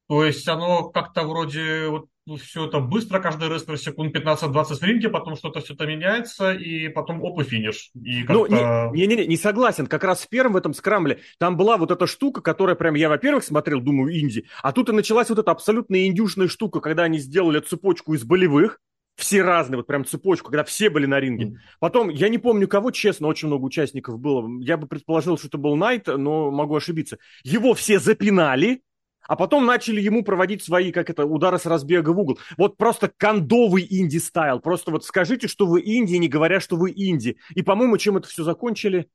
То 0.09 0.25
есть 0.25 0.49
оно 0.49 0.89
как-то 0.91 1.25
вроде 1.25 1.89
вот 1.89 2.07
ну, 2.18 2.18
все 2.37 2.67
это 2.67 2.81
быстро, 2.81 3.21
каждый 3.21 3.49
рестлер 3.49 3.79
секунд 3.79 4.15
15-20 4.17 4.65
в 4.65 4.83
ринге, 4.83 5.09
потом 5.09 5.37
что-то 5.37 5.61
все 5.61 5.75
это 5.75 5.87
меняется, 5.87 6.53
и 6.53 6.89
потом 6.89 7.23
оп, 7.23 7.41
и 7.41 7.45
финиш. 7.45 7.91
И 7.95 8.25
ну, 8.29 8.47
не, 8.47 9.07
не, 9.07 9.17
не, 9.17 9.27
не 9.27 9.37
согласен. 9.37 9.87
Как 9.87 10.05
раз 10.05 10.23
в 10.23 10.29
первом 10.29 10.53
в 10.53 10.57
этом 10.57 10.75
скрамбле 10.75 11.21
там 11.39 11.57
была 11.57 11.77
вот 11.77 11.91
эта 11.91 12.07
штука, 12.07 12.41
которая 12.41 12.77
прям 12.77 12.95
я, 12.95 13.09
во-первых, 13.09 13.45
смотрел, 13.45 13.81
думаю, 13.81 14.19
инди, 14.19 14.45
а 14.63 14.73
тут 14.73 14.89
и 14.89 14.93
началась 14.93 15.29
вот 15.31 15.39
эта 15.39 15.51
абсолютно 15.51 16.07
индюшная 16.07 16.49
штука, 16.49 16.81
когда 16.81 17.05
они 17.05 17.19
сделали 17.19 17.61
цепочку 17.61 18.15
из 18.15 18.25
болевых, 18.25 18.81
все 19.19 19.43
разные, 19.43 19.79
вот 19.79 19.87
прям 19.87 20.05
цепочку, 20.05 20.51
когда 20.51 20.63
все 20.63 20.91
были 20.91 21.07
на 21.07 21.19
ринге. 21.19 21.47
Mm. 21.47 21.55
Потом, 21.81 22.09
я 22.09 22.29
не 22.29 22.39
помню 22.39 22.69
кого, 22.69 22.93
честно, 22.93 23.27
очень 23.27 23.49
много 23.49 23.65
участников 23.65 24.19
было. 24.21 24.49
Я 24.61 24.77
бы 24.77 24.87
предположил, 24.87 25.37
что 25.37 25.49
это 25.49 25.59
был 25.59 25.75
Найт, 25.75 26.07
но 26.07 26.53
могу 26.53 26.77
ошибиться. 26.77 27.19
Его 27.43 27.75
все 27.75 27.99
запинали, 27.99 28.83
а 29.29 29.37
потом 29.37 29.67
начали 29.67 30.01
ему 30.01 30.25
проводить 30.25 30.65
свои, 30.65 30.91
как 30.91 31.11
это, 31.11 31.25
удары 31.25 31.59
с 31.59 31.67
разбега 31.67 32.11
в 32.11 32.19
угол. 32.19 32.41
Вот 32.57 32.77
просто 32.77 33.13
кондовый 33.17 33.87
инди-стайл. 33.89 34.59
Просто 34.59 34.91
вот 34.91 35.05
скажите, 35.05 35.47
что 35.47 35.67
вы 35.67 35.83
инди, 35.85 36.17
не 36.17 36.29
говоря, 36.29 36.59
что 36.59 36.77
вы 36.77 36.93
инди. 36.97 37.37
И, 37.55 37.63
по-моему, 37.63 37.99
чем 37.99 38.17
это 38.17 38.27
все 38.27 38.43
закончили? 38.43 39.09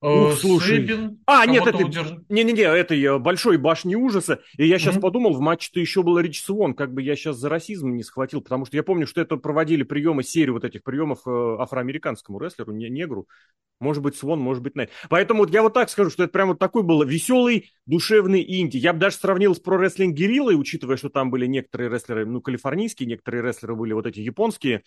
Ух, 0.00 0.38
слушай. 0.38 0.76
Сейбин 0.76 1.18
а, 1.26 1.44
нет, 1.44 1.66
это... 1.66 1.84
Удерж... 1.84 2.12
Не-не-не, 2.28 2.62
это 2.62 3.18
большой 3.18 3.56
башни 3.56 3.96
ужаса. 3.96 4.40
И 4.56 4.64
я 4.64 4.78
сейчас 4.78 4.96
mm-hmm. 4.96 5.00
подумал, 5.00 5.34
в 5.34 5.40
матче-то 5.40 5.80
еще 5.80 6.04
был 6.04 6.20
Рич 6.20 6.40
Свон, 6.40 6.74
как 6.74 6.94
бы 6.94 7.02
я 7.02 7.16
сейчас 7.16 7.36
за 7.36 7.48
расизм 7.48 7.90
не 7.94 8.04
схватил, 8.04 8.40
потому 8.40 8.64
что 8.64 8.76
я 8.76 8.84
помню, 8.84 9.08
что 9.08 9.20
это 9.20 9.36
проводили 9.36 9.82
приемы, 9.82 10.22
серию 10.22 10.54
вот 10.54 10.64
этих 10.64 10.84
приемов 10.84 11.26
э, 11.26 11.56
афроамериканскому 11.58 12.38
рестлеру, 12.38 12.72
не 12.72 12.88
негру. 12.88 13.26
Может 13.80 14.02
быть, 14.02 14.16
Свон, 14.16 14.40
может 14.40 14.62
быть, 14.62 14.76
Найт. 14.76 14.90
Поэтому 15.08 15.40
вот 15.40 15.50
я 15.50 15.62
вот 15.62 15.74
так 15.74 15.90
скажу, 15.90 16.10
что 16.10 16.24
это 16.24 16.32
прям 16.32 16.48
вот 16.48 16.58
такой 16.58 16.82
был 16.84 17.02
веселый, 17.02 17.70
душевный 17.86 18.44
инди. 18.46 18.76
Я 18.76 18.92
бы 18.92 19.00
даже 19.00 19.16
сравнил 19.16 19.54
с 19.54 19.60
Pro 19.60 19.74
Wrestling 19.74 20.16
Guerrilla 20.16 20.45
ой, 20.45 20.54
учитывая, 20.56 20.96
что 20.96 21.10
там 21.10 21.30
были 21.30 21.46
некоторые 21.46 21.90
рестлеры, 21.90 22.26
ну, 22.26 22.40
калифорнийские, 22.40 23.08
некоторые 23.08 23.42
рестлеры 23.42 23.74
были 23.74 23.92
вот 23.92 24.06
эти 24.06 24.20
японские. 24.20 24.82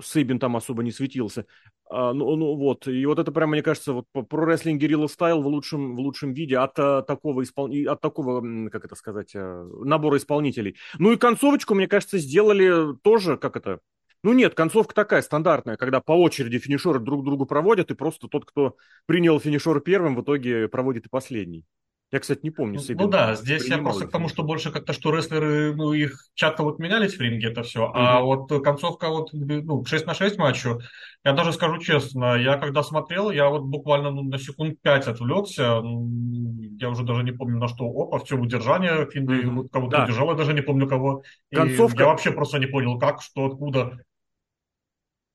Сейбин 0.00 0.38
там 0.38 0.56
особо 0.56 0.82
не 0.82 0.90
светился. 0.90 1.46
А, 1.90 2.14
ну, 2.14 2.36
ну 2.36 2.56
вот, 2.56 2.88
и 2.88 3.04
вот 3.04 3.18
это 3.18 3.32
прям, 3.32 3.50
мне 3.50 3.62
кажется, 3.62 3.92
вот 3.92 4.06
про 4.12 4.46
рестлинг 4.46 4.82
Guerrilla 4.82 5.06
Style 5.06 5.42
в 5.42 5.46
лучшем, 5.46 5.94
в 5.94 6.00
лучшем 6.00 6.32
виде 6.32 6.56
от 6.56 6.78
а, 6.78 7.02
такого, 7.02 7.42
испол... 7.42 7.70
от 7.86 8.00
такого, 8.00 8.70
как 8.70 8.86
это 8.86 8.94
сказать, 8.94 9.32
а, 9.34 9.68
набора 9.84 10.16
исполнителей. 10.16 10.76
Ну 10.98 11.12
и 11.12 11.16
концовочку, 11.18 11.74
мне 11.74 11.86
кажется, 11.86 12.18
сделали 12.18 12.96
тоже, 13.02 13.36
как 13.36 13.56
это, 13.56 13.80
ну 14.22 14.32
нет, 14.32 14.54
концовка 14.54 14.94
такая 14.94 15.20
стандартная, 15.20 15.76
когда 15.76 16.00
по 16.00 16.12
очереди 16.12 16.58
финишеры 16.58 16.98
друг 16.98 17.24
другу 17.24 17.44
проводят, 17.44 17.90
и 17.90 17.94
просто 17.94 18.28
тот, 18.28 18.46
кто 18.46 18.76
принял 19.06 19.38
финишер 19.38 19.80
первым, 19.80 20.16
в 20.16 20.22
итоге 20.22 20.68
проводит 20.68 21.06
и 21.06 21.10
последний. 21.10 21.66
Я, 22.12 22.20
кстати, 22.20 22.40
не 22.42 22.50
помню. 22.50 22.78
Ну, 22.86 22.94
ну 22.98 23.08
да, 23.08 23.34
здесь 23.34 23.66
я 23.68 23.78
просто 23.78 24.06
к 24.06 24.10
тому, 24.10 24.28
что 24.28 24.42
больше 24.42 24.70
как-то, 24.70 24.92
что 24.92 25.16
рестлеры, 25.16 25.74
ну, 25.74 25.94
их 25.94 26.26
часто 26.34 26.62
вот 26.62 26.78
менялись 26.78 27.16
в 27.16 27.20
ринге, 27.22 27.48
это 27.48 27.62
все. 27.62 27.86
Mm-hmm. 27.86 27.92
А 27.94 28.20
вот 28.20 28.62
концовка 28.62 29.08
вот, 29.08 29.30
ну, 29.32 29.82
6 29.82 30.06
на 30.06 30.12
6 30.12 30.36
матчу, 30.36 30.78
я 31.24 31.32
даже 31.32 31.54
скажу 31.54 31.78
честно, 31.78 32.34
я 32.34 32.58
когда 32.58 32.82
смотрел, 32.82 33.30
я 33.30 33.48
вот 33.48 33.62
буквально 33.62 34.10
ну, 34.10 34.24
на 34.24 34.38
секунд 34.38 34.78
5 34.82 35.08
отвлекся, 35.08 35.80
я 36.78 36.90
уже 36.90 37.02
даже 37.02 37.22
не 37.22 37.32
помню 37.32 37.58
на 37.58 37.68
что, 37.68 37.86
опа, 37.86 38.18
все 38.18 38.36
удержание, 38.36 39.08
Финды 39.10 39.40
mm-hmm. 39.40 39.50
вот 39.50 39.72
кого-то 39.72 39.96
да. 39.96 40.04
удержал, 40.04 40.28
я 40.28 40.34
даже 40.34 40.52
не 40.52 40.60
помню 40.60 40.86
кого. 40.86 41.22
Концовка... 41.50 41.96
И 41.96 42.00
я 42.00 42.06
вообще 42.08 42.30
просто 42.30 42.58
не 42.58 42.66
понял, 42.66 42.98
как, 42.98 43.22
что, 43.22 43.46
откуда. 43.46 43.98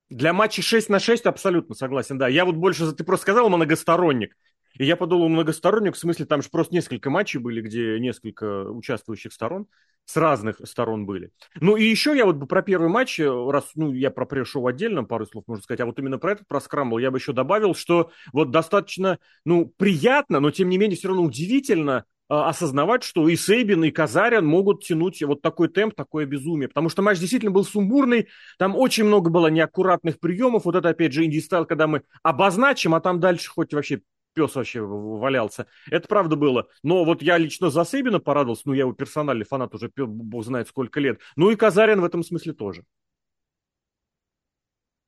Для 0.10 0.32
матча 0.32 0.62
6 0.62 0.90
на 0.90 1.00
6 1.00 1.26
абсолютно 1.26 1.74
согласен, 1.74 2.20
да. 2.20 2.28
Я 2.28 2.46
вот 2.46 2.56
больше, 2.56 2.92
ты 2.92 3.04
просто 3.04 3.24
сказал 3.24 3.50
многосторонник. 3.50 4.36
И 4.78 4.86
я 4.86 4.96
подумал, 4.96 5.30
многосторонник, 5.30 5.96
в 5.96 6.00
смысле, 6.00 6.26
там 6.26 6.42
же 6.42 6.50
просто 6.50 6.74
несколько 6.74 7.10
матчей 7.10 7.40
были, 7.40 7.62
где 7.62 8.00
несколько 8.00 8.64
участвующих 8.70 9.34
сторон, 9.34 9.68
с 10.06 10.16
разных 10.16 10.62
сторон 10.64 11.06
были. 11.06 11.32
Ну 11.60 11.76
и 11.76 11.84
еще 11.84 12.16
я 12.16 12.26
вот 12.26 12.38
бы 12.38 12.48
про 12.48 12.62
первый 12.62 12.90
матч, 12.90 13.20
раз, 13.20 13.72
ну, 13.76 13.94
я 13.94 14.10
про 14.10 14.26
pre-show 14.26 14.68
отдельно 14.68 15.04
пару 15.04 15.26
слов 15.26 15.44
можно 15.48 15.64
сказать, 15.64 15.82
а 15.82 15.86
вот 15.86 16.00
именно 16.00 16.18
про 16.18 16.34
этот, 16.34 16.48
про 16.48 16.62
scramble, 16.62 16.98
я 16.98 17.12
бы 17.12 17.18
еще 17.18 17.34
добавил, 17.34 17.76
что 17.76 18.12
вот 18.32 18.52
достаточно, 18.52 19.20
ну, 19.46 19.74
приятно, 19.78 20.40
но 20.40 20.52
тем 20.52 20.70
не 20.70 20.78
менее 20.78 20.98
все 20.98 21.10
равно 21.10 21.24
удивительно 21.24 22.06
а, 22.30 22.50
осознавать, 22.50 23.04
что 23.04 23.28
и 23.30 23.36
Сейбин, 23.38 23.86
и 23.86 23.92
Казарян 23.92 24.46
могут 24.46 24.84
тянуть 24.84 25.22
вот 25.24 25.42
такой 25.42 25.70
темп, 25.70 25.96
такое 25.96 26.26
безумие. 26.26 26.68
Потому 26.68 26.90
что 26.90 27.02
матч 27.02 27.20
действительно 27.20 27.52
был 27.52 27.64
сумбурный, 27.64 28.28
там 28.58 28.76
очень 28.76 29.06
много 29.06 29.30
было 29.30 29.48
неаккуратных 29.48 30.20
приемов. 30.20 30.66
Вот 30.66 30.76
это, 30.76 30.90
опять 30.90 31.14
же, 31.14 31.24
indie 31.24 31.43
style, 31.43 31.66
когда 31.66 31.88
мы 31.88 32.02
обозначим, 32.24 32.96
а 32.96 33.00
там 33.00 33.22
дальше 33.22 33.50
хоть 33.50 33.74
вообще 33.74 34.02
пес 34.38 34.54
вообще 34.54 34.82
валялся. 34.82 35.66
Это 35.90 36.08
правда 36.08 36.36
было. 36.36 36.68
Но 36.84 37.04
вот 37.04 37.24
я 37.24 37.40
лично 37.40 37.72
за 37.72 37.84
Сейбина 37.84 38.20
порадовался, 38.20 38.64
ну, 38.66 38.74
я 38.74 38.82
его 38.82 38.94
персональный 38.94 39.46
фанат 39.46 39.74
уже 39.74 39.92
бог 39.98 40.46
знает 40.46 40.68
сколько 40.68 41.00
лет. 41.00 41.20
Ну 41.36 41.50
и 41.50 41.56
Казарян 41.56 42.02
в 42.02 42.06
этом 42.06 42.24
смысле 42.24 42.54
тоже. 42.54 42.84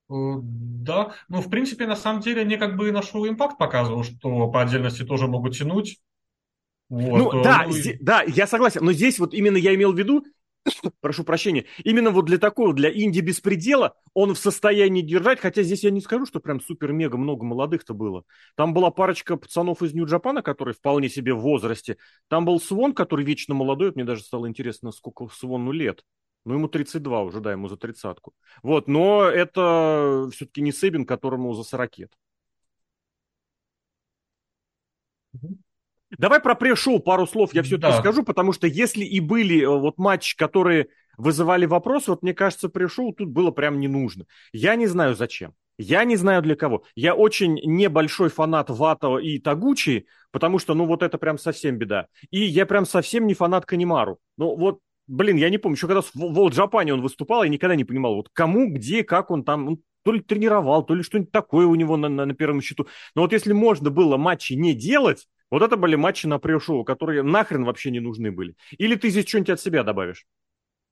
Э, 0.10 0.14
да, 0.42 1.14
ну, 1.28 1.42
в 1.42 1.50
принципе, 1.52 1.86
на 1.86 1.96
самом 1.96 2.22
деле, 2.22 2.42
они 2.42 2.58
как 2.58 2.76
бы 2.76 2.92
на 2.92 3.04
шоу 3.04 3.28
импакт 3.28 3.60
показывал, 3.60 4.04
что 4.04 4.48
по 4.48 4.64
отдельности 4.64 5.04
тоже 5.04 5.28
могут 5.28 5.56
тянуть. 5.56 6.00
Вот. 6.90 7.34
Ну, 7.34 7.44
да, 7.44 7.66
ну, 7.68 7.76
и... 7.76 7.98
да, 8.02 8.24
я 8.24 8.48
согласен. 8.48 8.84
Но 8.84 8.94
здесь 8.94 9.20
вот 9.20 9.36
именно 9.36 9.58
я 9.58 9.76
имел 9.76 9.94
в 9.94 9.98
виду, 10.00 10.26
прошу 11.02 11.24
прощения, 11.24 11.66
именно 11.84 12.12
вот 12.12 12.26
для 12.26 12.38
такого, 12.38 12.74
для 12.74 12.90
инди-беспредела 12.92 13.96
он 14.14 14.34
в 14.34 14.40
состоянии 14.40 15.02
держать, 15.02 15.40
хотя 15.40 15.64
здесь 15.64 15.84
я 15.84 15.92
не 15.92 16.02
скажу, 16.02 16.26
что 16.26 16.40
прям 16.40 16.62
супер-мега 16.62 17.18
много 17.18 17.46
молодых-то 17.46 17.94
было. 17.94 18.24
Там 18.56 18.74
была 18.74 18.92
парочка 18.92 19.38
пацанов 19.38 19.82
из 19.82 19.94
Нью-Джапана, 19.94 20.42
которые 20.42 20.74
вполне 20.74 21.10
себе 21.10 21.34
в 21.34 21.40
возрасте. 21.40 21.98
Там 22.28 22.46
был 22.46 22.60
Свон, 22.60 22.94
который 22.94 23.26
вечно 23.26 23.54
молодой, 23.54 23.92
мне 23.94 24.04
даже 24.04 24.24
стало 24.24 24.48
интересно, 24.48 24.92
сколько 24.92 25.28
Свону 25.34 25.72
лет. 25.72 26.04
Ну, 26.46 26.56
ему 26.56 26.68
32 26.68 27.24
уже, 27.24 27.42
да, 27.42 27.52
ему 27.52 27.68
за 27.68 27.78
тридцатку. 27.78 28.34
Вот, 28.64 28.88
но 28.88 29.24
это 29.26 30.30
все-таки 30.34 30.62
не 30.62 30.72
Себин, 30.72 31.06
которому 31.06 31.54
за 31.54 31.64
40 31.64 31.98
лет. 31.98 32.12
Давай 36.18 36.40
про 36.40 36.56
пресс-шоу 36.56 37.00
пару 37.00 37.28
слов 37.28 37.54
я 37.54 37.64
все-таки 37.64 37.94
да. 37.94 38.00
скажу, 38.00 38.24
потому 38.24 38.52
что 38.52 38.68
если 38.68 39.04
и 39.04 39.20
были 39.20 39.62
э, 39.62 39.68
вот 39.68 39.98
матчи, 39.98 40.36
которые 40.36 40.88
вызывали 41.18 41.66
вопросы, 41.66 42.12
вот 42.12 42.24
мне 42.24 42.34
кажется, 42.34 42.70
пресс-шоу 42.70 43.14
тут 43.14 43.30
было 43.30 43.52
прям 43.52 43.80
не 43.80 43.88
нужно. 43.88 44.26
Я 44.52 44.76
не 44.76 44.88
знаю 44.88 45.16
зачем. 45.16 45.54
Я 45.78 46.04
не 46.04 46.18
знаю 46.18 46.42
для 46.42 46.56
кого. 46.56 46.84
Я 46.96 47.16
очень 47.16 47.56
небольшой 47.64 48.30
фанат 48.30 48.70
Вато 48.70 49.18
и 49.18 49.40
Тагучи, 49.40 50.08
потому 50.32 50.60
что, 50.60 50.74
ну, 50.74 50.86
вот 50.86 51.04
это 51.04 51.18
прям 51.18 51.38
совсем 51.38 51.78
беда. 51.78 52.08
И 52.32 52.42
я 52.42 52.66
прям 52.66 52.86
совсем 52.86 53.28
не 53.28 53.34
фанат 53.34 53.66
Канимару. 53.66 54.20
Ну, 54.38 54.58
вот, 54.58 54.80
блин, 55.08 55.38
я 55.38 55.50
не 55.50 55.58
помню, 55.58 55.78
еще 55.78 55.88
когда 55.88 56.02
в 56.02 56.12
Волт 56.14 56.54
Джапане 56.54 56.94
он 56.94 57.02
выступал, 57.02 57.44
я 57.44 57.50
никогда 57.50 57.78
не 57.78 57.86
понимал, 57.86 58.16
вот 58.16 58.28
кому, 58.34 58.70
где, 58.70 59.04
как 59.06 59.32
он 59.32 59.46
там, 59.46 59.68
он 59.70 59.80
то 60.04 60.12
ли 60.12 60.20
тренировал, 60.20 60.84
то 60.84 60.96
ли 60.96 61.04
что-нибудь 61.04 61.32
такое 61.32 61.66
у 61.66 61.76
него 61.76 61.96
на, 61.96 62.10
на, 62.10 62.26
на 62.26 62.34
первом 62.34 62.62
счету. 62.62 62.88
Но 63.16 63.22
вот 63.22 63.32
если 63.32 63.54
можно 63.54 63.90
было 63.90 64.18
матчи 64.18 64.54
не 64.54 64.74
делать, 64.74 65.28
вот 65.52 65.62
это 65.62 65.78
были 65.78 65.96
матчи 65.96 66.26
на 66.26 66.40
пресс-шоу, 66.40 66.84
которые 66.84 67.24
нахрен 67.24 67.64
вообще 67.64 67.92
не 67.92 68.00
нужны 68.00 68.32
были. 68.32 68.56
Или 68.78 68.96
ты 68.96 69.10
здесь 69.10 69.28
что-нибудь 69.28 69.52
от 69.52 69.62
себя 69.62 69.84
добавишь? 69.84 70.26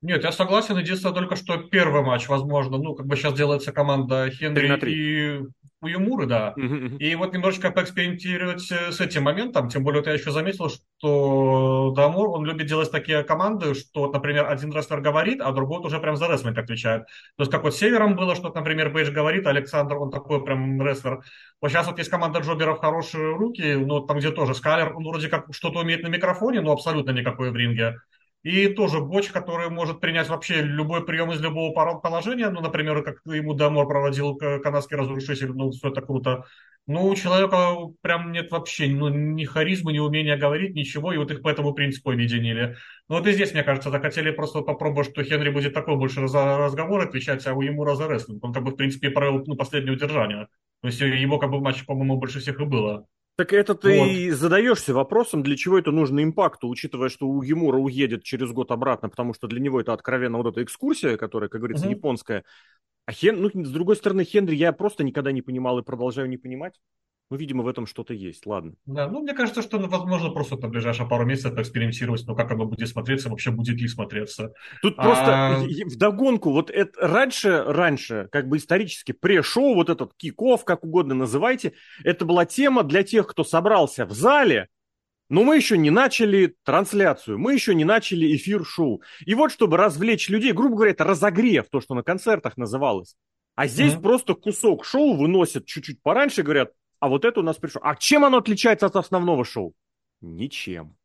Нет, 0.01 0.23
я 0.23 0.31
согласен. 0.31 0.77
Единственное 0.77 1.15
только, 1.15 1.35
что 1.35 1.57
первый 1.57 2.03
матч, 2.03 2.27
возможно, 2.27 2.77
ну, 2.77 2.93
как 2.93 3.07
бы 3.07 3.15
сейчас 3.15 3.33
делается 3.33 3.71
команда 3.71 4.29
Хенри 4.29 4.91
и 4.91 5.39
Уемуры, 5.79 6.25
да. 6.25 6.55
Uh-huh, 6.57 6.97
И 6.97 7.13
вот 7.13 7.33
немножечко 7.33 7.69
поэкспериментировать 7.69 8.71
э, 8.71 8.91
с 8.91 8.99
этим 8.99 9.23
моментом. 9.23 9.69
Тем 9.69 9.83
более, 9.83 9.99
вот 10.01 10.07
я 10.07 10.13
еще 10.13 10.31
заметил, 10.31 10.69
что 10.69 11.93
Дамур, 11.95 12.29
он 12.29 12.45
любит 12.45 12.65
делать 12.65 12.91
такие 12.91 13.23
команды, 13.23 13.75
что, 13.75 14.11
например, 14.11 14.47
один 14.47 14.71
рестлер 14.73 15.01
говорит, 15.01 15.39
а 15.39 15.51
другой 15.51 15.81
уже 15.81 15.99
прям 15.99 16.15
за 16.15 16.27
рестлинг 16.27 16.57
отвечает. 16.57 17.03
То 17.35 17.43
есть, 17.43 17.51
как 17.51 17.61
вот 17.63 17.75
с 17.75 17.77
Севером 17.77 18.15
было, 18.15 18.35
что, 18.35 18.51
например, 18.53 18.89
Бейдж 18.89 19.11
говорит, 19.11 19.45
а 19.45 19.51
Александр, 19.51 19.97
он 19.97 20.09
такой 20.09 20.43
прям 20.43 20.81
рестлер. 20.81 21.21
Вот 21.61 21.69
сейчас 21.69 21.85
вот 21.85 21.99
есть 21.99 22.09
команда 22.09 22.39
Джоберов 22.39 22.79
хорошие 22.79 23.35
руки, 23.35 23.75
ну, 23.75 23.99
там 24.01 24.17
где 24.17 24.31
тоже 24.31 24.55
Скалер, 24.55 24.95
он 24.95 25.03
вроде 25.03 25.29
как 25.29 25.45
что-то 25.51 25.79
умеет 25.79 26.01
на 26.01 26.07
микрофоне, 26.07 26.61
но 26.61 26.71
абсолютно 26.71 27.11
никакой 27.11 27.51
в 27.51 27.55
ринге. 27.55 27.97
И 28.47 28.69
тоже 28.69 29.01
боч, 29.01 29.27
который 29.27 29.69
может 29.69 29.99
принять 29.99 30.29
вообще 30.29 30.61
любой 30.61 31.05
прием 31.05 31.33
из 31.33 31.41
любого 31.41 31.73
положения. 31.99 32.49
Ну, 32.49 32.61
например, 32.61 33.03
как 33.03 33.17
ему 33.25 33.53
Дамор 33.53 33.85
проводил 33.89 34.37
канадский 34.37 34.95
разрушитель, 34.95 35.51
ну, 35.51 35.71
все 35.71 35.89
это 35.89 36.01
круто. 36.01 36.45
Ну, 36.85 37.07
у 37.07 37.15
человека 37.15 37.75
прям 37.99 38.31
нет 38.31 38.49
вообще 38.49 38.87
ну, 38.87 39.09
ни 39.09 39.43
харизмы, 39.43 39.91
ни 39.91 39.99
умения 39.99 40.37
говорить, 40.37 40.75
ничего, 40.75 41.11
и 41.11 41.17
вот 41.17 41.29
их 41.29 41.41
по 41.41 41.49
этому 41.49 41.73
принципу 41.73 42.11
объединили. 42.11 42.77
Ну, 43.09 43.17
вот 43.17 43.27
и 43.27 43.33
здесь, 43.33 43.51
мне 43.51 43.63
кажется, 43.63 43.89
захотели 43.89 44.31
просто 44.31 44.61
попробовать, 44.61 45.09
что 45.09 45.25
Хенри 45.25 45.49
будет 45.49 45.73
такой 45.73 45.97
больше 45.97 46.21
разговор 46.21 47.01
отвечать, 47.01 47.45
а 47.47 47.53
у 47.53 47.61
ему 47.61 47.83
рестлинг. 47.83 48.41
Он 48.45 48.53
как 48.53 48.63
бы, 48.63 48.71
в 48.71 48.75
принципе, 48.75 49.09
провел 49.09 49.43
ну, 49.45 49.57
последнее 49.57 49.91
удержание. 49.91 50.47
То 50.81 50.87
есть 50.87 51.01
его 51.01 51.37
как 51.37 51.51
бы 51.51 51.57
в 51.57 51.61
матче, 51.61 51.83
по-моему, 51.83 52.15
больше 52.15 52.39
всех 52.39 52.61
и 52.61 52.63
было. 52.63 53.07
Так 53.37 53.53
это 53.53 53.75
ты 53.75 54.29
вот. 54.29 54.35
задаешься 54.35 54.95
вопросом, 54.95 55.43
для 55.43 55.55
чего 55.55 55.77
это 55.77 55.91
нужно 55.91 56.23
импакту, 56.23 56.67
учитывая, 56.67 57.09
что 57.09 57.27
у 57.27 57.43
Гемура 57.43 57.77
уедет 57.77 58.23
через 58.23 58.51
год 58.51 58.71
обратно, 58.71 59.09
потому 59.09 59.35
что 59.35 59.45
для 59.47 59.59
него 59.59 59.79
это 59.79 59.93
откровенно 59.93 60.39
вот 60.39 60.47
эта 60.47 60.63
экскурсия, 60.63 61.17
которая, 61.17 61.47
как 61.47 61.61
говорится, 61.61 61.85
угу. 61.85 61.91
японская. 61.93 62.43
А 63.05 63.11
Хен, 63.11 63.39
ну, 63.39 63.49
с 63.63 63.69
другой 63.69 63.95
стороны, 63.95 64.23
Хенри 64.23 64.55
я 64.55 64.73
просто 64.73 65.03
никогда 65.03 65.31
не 65.31 65.43
понимал 65.43 65.77
и 65.77 65.83
продолжаю 65.83 66.27
не 66.27 66.37
понимать. 66.37 66.81
Ну, 67.29 67.35
видимо, 67.35 67.63
в 67.63 67.67
этом 67.67 67.85
что-то 67.85 68.13
есть. 68.13 68.45
Ладно. 68.45 68.73
Да, 68.85 69.09
ну, 69.09 69.21
мне 69.21 69.33
кажется, 69.33 69.61
что, 69.61 69.79
ну, 69.79 69.89
возможно, 69.89 70.29
просто 70.29 70.55
на 70.55 70.69
ближайшие 70.69 71.09
пару 71.09 71.25
месяцев 71.25 71.55
поэкспериментировать, 71.55 72.25
но 72.25 72.35
как 72.35 72.51
оно 72.51 72.65
будет 72.65 72.87
смотреться, 72.87 73.29
вообще 73.29 73.51
будет 73.51 73.81
ли 73.81 73.87
смотреться. 73.87 74.53
Тут 74.81 74.95
а... 74.97 75.03
просто 75.03 75.85
вдогонку, 75.85 76.51
вот 76.51 76.69
это 76.69 76.91
раньше, 77.05 77.63
раньше, 77.67 78.29
как 78.31 78.47
бы 78.47 78.57
исторически, 78.57 79.11
pre-show, 79.11 79.75
вот 79.75 79.89
этот 79.89 80.13
kick-off, 80.17 80.63
как 80.63 80.85
угодно 80.85 81.15
называйте, 81.15 81.73
это 82.03 82.23
была 82.23 82.45
тема 82.45 82.83
для 82.83 83.03
тех, 83.03 83.27
кто 83.27 83.43
собрался 83.43 84.05
в 84.05 84.13
зале, 84.13 84.69
но 85.29 85.43
мы 85.43 85.57
еще 85.57 85.77
не 85.77 85.89
начали 85.89 86.55
трансляцию, 86.63 87.37
мы 87.37 87.53
еще 87.53 87.75
не 87.75 87.83
начали 87.83 88.33
эфир 88.35 88.63
шоу. 88.63 89.01
И 89.25 89.35
вот, 89.35 89.51
чтобы 89.51 89.75
развлечь 89.75 90.29
людей, 90.29 90.53
грубо 90.53 90.75
говоря, 90.75 90.91
это 90.91 91.03
разогрев, 91.03 91.65
то, 91.69 91.81
что 91.81 91.93
на 91.93 92.03
концертах 92.03 92.55
называлось. 92.55 93.17
А 93.55 93.67
здесь 93.67 93.93
mm-hmm. 93.93 94.01
просто 94.01 94.35
кусок 94.35 94.85
шоу 94.85 95.17
выносят 95.17 95.65
чуть-чуть 95.65 96.01
пораньше, 96.01 96.43
говорят, 96.43 96.71
а 96.99 97.09
вот 97.09 97.25
это 97.25 97.39
у 97.39 97.43
нас 97.43 97.57
пришло. 97.57 97.81
А 97.83 97.95
чем 97.95 98.25
оно 98.25 98.37
отличается 98.37 98.85
от 98.85 98.95
основного 98.95 99.45
шоу? 99.45 99.73
Ничем. 100.21 100.97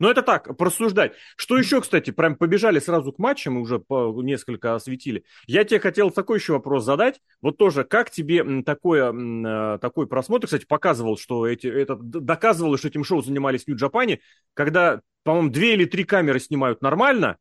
Ну, 0.00 0.08
это 0.08 0.22
так, 0.22 0.56
просуждать. 0.56 1.14
Что 1.36 1.58
еще, 1.58 1.80
кстати, 1.80 2.12
прям 2.12 2.36
побежали 2.36 2.78
сразу 2.78 3.12
к 3.12 3.18
матчам, 3.18 3.54
мы 3.54 3.62
уже 3.62 3.82
несколько 4.22 4.76
осветили. 4.76 5.24
Я 5.48 5.64
тебе 5.64 5.80
хотел 5.80 6.12
такой 6.12 6.38
еще 6.38 6.52
вопрос 6.52 6.84
задать. 6.84 7.20
Вот 7.42 7.56
тоже, 7.56 7.82
как 7.82 8.10
тебе 8.10 8.62
такое, 8.62 9.12
э, 9.12 9.78
такой 9.78 10.06
просмотр, 10.06 10.46
кстати, 10.46 10.66
показывал, 10.66 11.18
что 11.18 11.48
эти, 11.48 11.66
это 11.66 11.96
доказывало, 11.96 12.78
что 12.78 12.86
этим 12.86 13.02
шоу 13.02 13.22
занимались 13.22 13.64
в 13.64 13.68
Нью-Джапане, 13.68 14.20
когда, 14.54 15.00
по-моему, 15.24 15.50
две 15.50 15.74
или 15.74 15.84
три 15.84 16.04
камеры 16.04 16.38
снимают 16.38 16.80
нормально, 16.80 17.36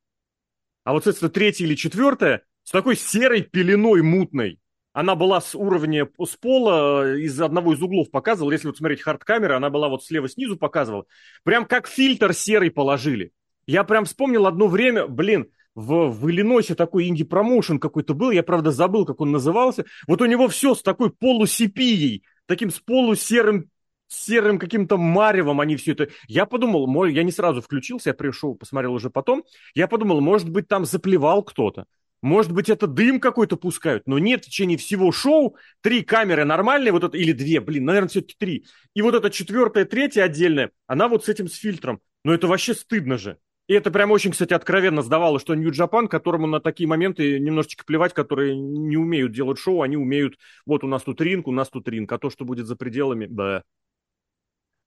а 0.84 0.94
вот, 0.94 1.04
соответственно, 1.04 1.30
третья 1.30 1.66
или 1.66 1.76
четвертая 1.76 2.44
с 2.64 2.72
такой 2.72 2.96
серой 2.96 3.44
пеленой 3.44 4.02
мутной 4.02 4.60
она 4.98 5.14
была 5.14 5.42
с 5.42 5.54
уровня, 5.54 6.10
с 6.20 6.36
пола, 6.38 7.06
э, 7.06 7.20
из 7.20 7.40
одного 7.40 7.74
из 7.74 7.82
углов 7.84 8.10
показывала. 8.10 8.52
Если 8.52 8.66
вот 8.66 8.78
смотреть 8.78 9.04
хард-камеры, 9.04 9.54
она 9.54 9.70
была 9.70 9.90
вот 9.90 10.04
слева 10.04 10.28
снизу 10.28 10.58
показывала. 10.58 11.06
Прям 11.44 11.66
как 11.66 11.88
фильтр 11.88 12.34
серый 12.34 12.72
положили. 12.72 13.30
Я 13.68 13.84
прям 13.84 14.06
вспомнил 14.06 14.48
одно 14.48 14.66
время, 14.66 15.06
блин, 15.06 15.52
в, 15.76 16.08
в 16.08 16.32
Иллинойсе 16.32 16.74
такой 16.74 17.10
инди-промоушен 17.10 17.80
какой-то 17.80 18.16
был, 18.16 18.32
я, 18.32 18.42
правда, 18.42 18.72
забыл, 18.72 19.06
как 19.06 19.22
он 19.22 19.32
назывался. 19.32 19.86
Вот 20.08 20.20
у 20.24 20.26
него 20.26 20.48
все 20.48 20.74
с 20.74 20.82
такой 20.82 21.12
полусепией, 21.12 22.24
таким 22.48 22.72
с 22.72 22.80
полусерым 22.80 23.70
серым 24.08 24.58
каким-то 24.58 24.98
маревом 24.98 25.62
они 25.62 25.76
все 25.76 25.92
это... 25.92 26.08
Я 26.28 26.48
подумал, 26.48 26.88
мой, 26.88 27.14
я 27.14 27.22
не 27.22 27.32
сразу 27.32 27.62
включился, 27.62 28.10
я 28.10 28.14
пришел, 28.16 28.56
посмотрел 28.56 28.94
уже 28.94 29.12
потом. 29.12 29.44
Я 29.76 29.88
подумал, 29.88 30.22
может 30.22 30.50
быть, 30.50 30.68
там 30.68 30.86
заплевал 30.86 31.44
кто-то. 31.44 31.86
Может 32.22 32.52
быть, 32.52 32.70
это 32.70 32.88
дым 32.88 33.20
какой-то 33.20 33.58
пускают, 33.58 34.08
но 34.08 34.18
нет, 34.18 34.42
в 34.42 34.46
течение 34.46 34.78
всего 34.78 35.12
шоу 35.12 35.56
три 35.82 36.02
камеры 36.02 36.46
нормальные, 36.46 36.92
вот 36.92 37.04
это, 37.04 37.18
или 37.18 37.32
две, 37.32 37.60
блин, 37.60 37.86
наверное, 37.86 38.10
все-таки 38.10 38.36
три. 38.38 38.66
И 38.96 39.02
вот 39.02 39.14
эта 39.14 39.30
четвертая, 39.30 39.86
третья 39.86 40.24
отдельная, 40.24 40.72
она 40.88 41.08
вот 41.08 41.26
с 41.26 41.30
этим, 41.30 41.48
с 41.48 41.56
фильтром. 41.56 42.02
Но 42.24 42.34
это 42.34 42.48
вообще 42.48 42.74
стыдно 42.74 43.18
же. 43.18 43.38
И 43.68 43.74
это 43.74 43.92
прям 43.92 44.12
очень, 44.12 44.32
кстати, 44.32 44.54
откровенно 44.54 45.02
сдавало, 45.02 45.40
что 45.40 45.54
Нью-Джапан, 45.54 46.08
которому 46.08 46.48
на 46.48 46.62
такие 46.62 46.88
моменты 46.88 47.38
немножечко 47.38 47.84
плевать, 47.86 48.14
которые 48.14 48.56
не 48.56 48.96
умеют 48.96 49.34
делать 49.34 49.60
шоу, 49.60 49.82
они 49.82 49.98
умеют, 49.98 50.38
вот 50.66 50.86
у 50.86 50.88
нас 50.88 51.04
тут 51.04 51.20
ринг, 51.20 51.48
у 51.48 51.52
нас 51.52 51.70
тут 51.70 51.88
ринг, 51.90 52.10
а 52.12 52.18
то, 52.18 52.30
что 52.30 52.46
будет 52.46 52.66
за 52.66 52.78
пределами, 52.78 53.28
да. 53.30 53.64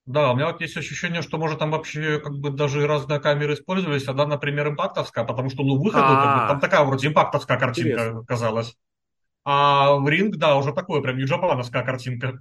Да, 0.06 0.32
у 0.32 0.34
меня 0.34 0.46
вот 0.46 0.60
есть 0.60 0.76
ощущение, 0.76 1.22
что, 1.22 1.38
может, 1.38 1.58
там 1.58 1.70
вообще 1.70 2.18
как 2.20 2.32
бы 2.38 2.50
даже 2.50 2.86
разные 2.86 3.20
камеры 3.20 3.54
использовались, 3.54 4.08
а 4.08 4.12
да, 4.12 4.26
например, 4.26 4.68
импактовская, 4.68 5.24
потому 5.24 5.50
что, 5.50 5.62
ну, 5.62 5.80
выход, 5.80 6.06
как 6.06 6.32
бы, 6.32 6.46
там 6.48 6.58
такая 6.60 6.82
вроде 6.84 7.08
импактовская 7.08 7.58
картинка 7.58 7.90
Интересно. 7.90 8.24
казалась. 8.24 8.76
А 9.44 9.94
в 9.96 10.08
ринг, 10.08 10.36
да, 10.36 10.56
уже 10.56 10.72
такое 10.72 11.00
прям 11.02 11.16
нью-джапановская 11.18 11.84
картинка. 11.84 12.38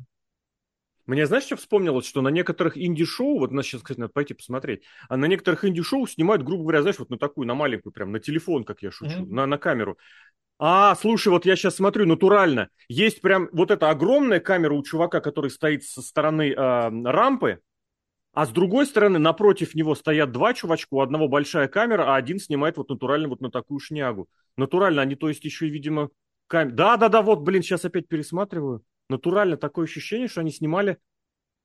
Мне, 1.10 1.26
знаешь, 1.26 1.46
что 1.46 1.56
вспомнилось, 1.56 2.06
что 2.06 2.22
на 2.22 2.28
некоторых 2.28 2.78
инди-шоу, 2.78 3.40
вот 3.40 3.52
нас 3.52 3.66
сейчас, 3.66 3.82
кстати, 3.82 4.00
надо 4.00 4.14
пойти 4.14 4.36
посмотреть, 4.36 4.84
а 5.10 5.18
на 5.18 5.26
некоторых 5.26 5.66
инди-шоу 5.66 6.06
снимают, 6.06 6.44
грубо 6.44 6.62
говоря, 6.62 6.84
знаешь, 6.84 7.00
вот 7.00 7.10
на 7.10 7.18
такую, 7.18 7.48
на 7.48 7.56
маленькую, 7.56 7.92
прям 7.92 8.12
на 8.12 8.20
телефон, 8.20 8.64
как 8.64 8.84
я 8.84 8.92
шучу, 8.92 9.22
mm-hmm. 9.24 9.34
на, 9.34 9.48
на 9.48 9.58
камеру. 9.58 9.98
А, 10.60 10.94
слушай, 10.94 11.30
вот 11.30 11.48
я 11.48 11.56
сейчас 11.56 11.78
смотрю, 11.78 12.06
натурально. 12.06 12.70
Есть 12.90 13.22
прям 13.22 13.50
вот 13.54 13.72
эта 13.72 13.90
огромная 13.90 14.40
камера 14.40 14.76
у 14.76 14.84
чувака, 14.84 15.20
который 15.20 15.50
стоит 15.50 15.84
со 15.84 16.04
стороны 16.04 16.52
э, 16.52 16.56
рампы, 16.56 17.60
а 18.32 18.46
с 18.46 18.50
другой 18.50 18.86
стороны, 18.86 19.18
напротив 19.18 19.74
него 19.74 19.96
стоят 19.96 20.32
два 20.32 20.54
чувачка, 20.54 20.94
у 20.94 21.02
одного 21.02 21.28
большая 21.28 21.68
камера, 21.70 22.04
а 22.04 22.18
один 22.18 22.38
снимает 22.38 22.78
вот 22.78 22.90
натурально 22.90 23.30
вот 23.30 23.42
на 23.42 23.50
такую 23.50 23.80
шнягу. 23.80 24.28
Натурально, 24.58 25.02
они, 25.02 25.16
то 25.16 25.28
есть, 25.28 25.44
еще, 25.44 25.70
видимо, 25.70 26.10
камера... 26.46 26.76
Да-да-да, 26.76 27.24
вот, 27.24 27.40
блин, 27.40 27.64
сейчас 27.64 27.84
опять 27.84 28.08
пересматриваю. 28.08 28.84
Натурально 29.10 29.58
такое 29.58 29.86
ощущение, 29.86 30.28
что 30.28 30.42
они 30.42 30.52
снимали 30.52 31.00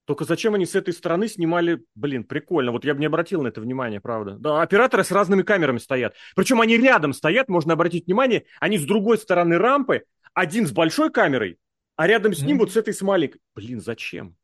только 0.04 0.24
зачем 0.24 0.54
они 0.54 0.66
с 0.66 0.74
этой 0.74 0.92
стороны 0.92 1.28
снимали, 1.28 1.82
блин, 1.94 2.24
прикольно. 2.24 2.72
Вот 2.72 2.84
я 2.84 2.94
бы 2.94 3.00
не 3.00 3.06
обратил 3.06 3.42
на 3.42 3.48
это 3.48 3.60
внимание, 3.60 4.00
правда. 4.00 4.36
Да, 4.38 4.60
операторы 4.60 5.02
с 5.02 5.10
разными 5.10 5.42
камерами 5.42 5.78
стоят. 5.78 6.14
Причем 6.36 6.60
они 6.60 6.76
рядом 6.76 7.14
стоят, 7.14 7.48
можно 7.48 7.72
обратить 7.72 8.06
внимание, 8.06 8.44
они 8.60 8.76
с 8.76 8.84
другой 8.84 9.16
стороны 9.16 9.56
рампы, 9.56 10.04
один 10.34 10.66
с 10.66 10.72
большой 10.72 11.10
камерой, 11.10 11.58
а 11.96 12.06
рядом 12.06 12.34
с 12.34 12.42
ним 12.42 12.56
mm. 12.56 12.60
вот 12.60 12.72
с 12.72 12.76
этой 12.76 12.92
с 12.92 13.00
маленькой. 13.00 13.40
Блин, 13.54 13.80
зачем? 13.80 14.36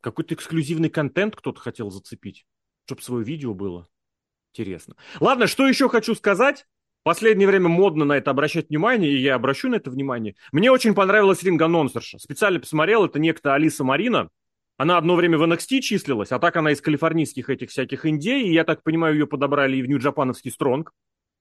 Какой-то 0.00 0.34
эксклюзивный 0.34 0.90
контент 0.90 1.34
кто-то 1.34 1.58
хотел 1.60 1.90
зацепить, 1.90 2.46
чтобы 2.84 3.02
свое 3.02 3.24
видео 3.24 3.54
было. 3.54 3.88
Интересно. 4.52 4.96
Ладно, 5.18 5.46
что 5.46 5.66
еще 5.66 5.88
хочу 5.88 6.14
сказать? 6.14 6.66
Последнее 7.06 7.46
время 7.46 7.68
модно 7.68 8.04
на 8.04 8.14
это 8.14 8.32
обращать 8.32 8.68
внимание, 8.68 9.12
и 9.12 9.18
я 9.18 9.36
обращу 9.36 9.68
на 9.68 9.76
это 9.76 9.92
внимание. 9.92 10.34
Мне 10.50 10.72
очень 10.72 10.92
понравилась 10.92 11.40
ринг-анонсерша. 11.44 12.18
Специально 12.18 12.58
посмотрел, 12.58 13.04
это 13.04 13.20
некто 13.20 13.54
Алиса 13.54 13.84
Марина. 13.84 14.28
Она 14.76 14.98
одно 14.98 15.14
время 15.14 15.38
в 15.38 15.44
NXT 15.44 15.82
числилась, 15.82 16.32
а 16.32 16.40
так 16.40 16.56
она 16.56 16.72
из 16.72 16.80
калифорнийских 16.80 17.48
этих 17.48 17.70
всяких 17.70 18.06
индей, 18.06 18.48
и 18.48 18.52
я 18.52 18.64
так 18.64 18.82
понимаю, 18.82 19.14
ее 19.14 19.28
подобрали 19.28 19.76
и 19.76 19.82
в 19.82 19.88
Нью-Джапановский 19.88 20.50
Стронг. 20.50 20.90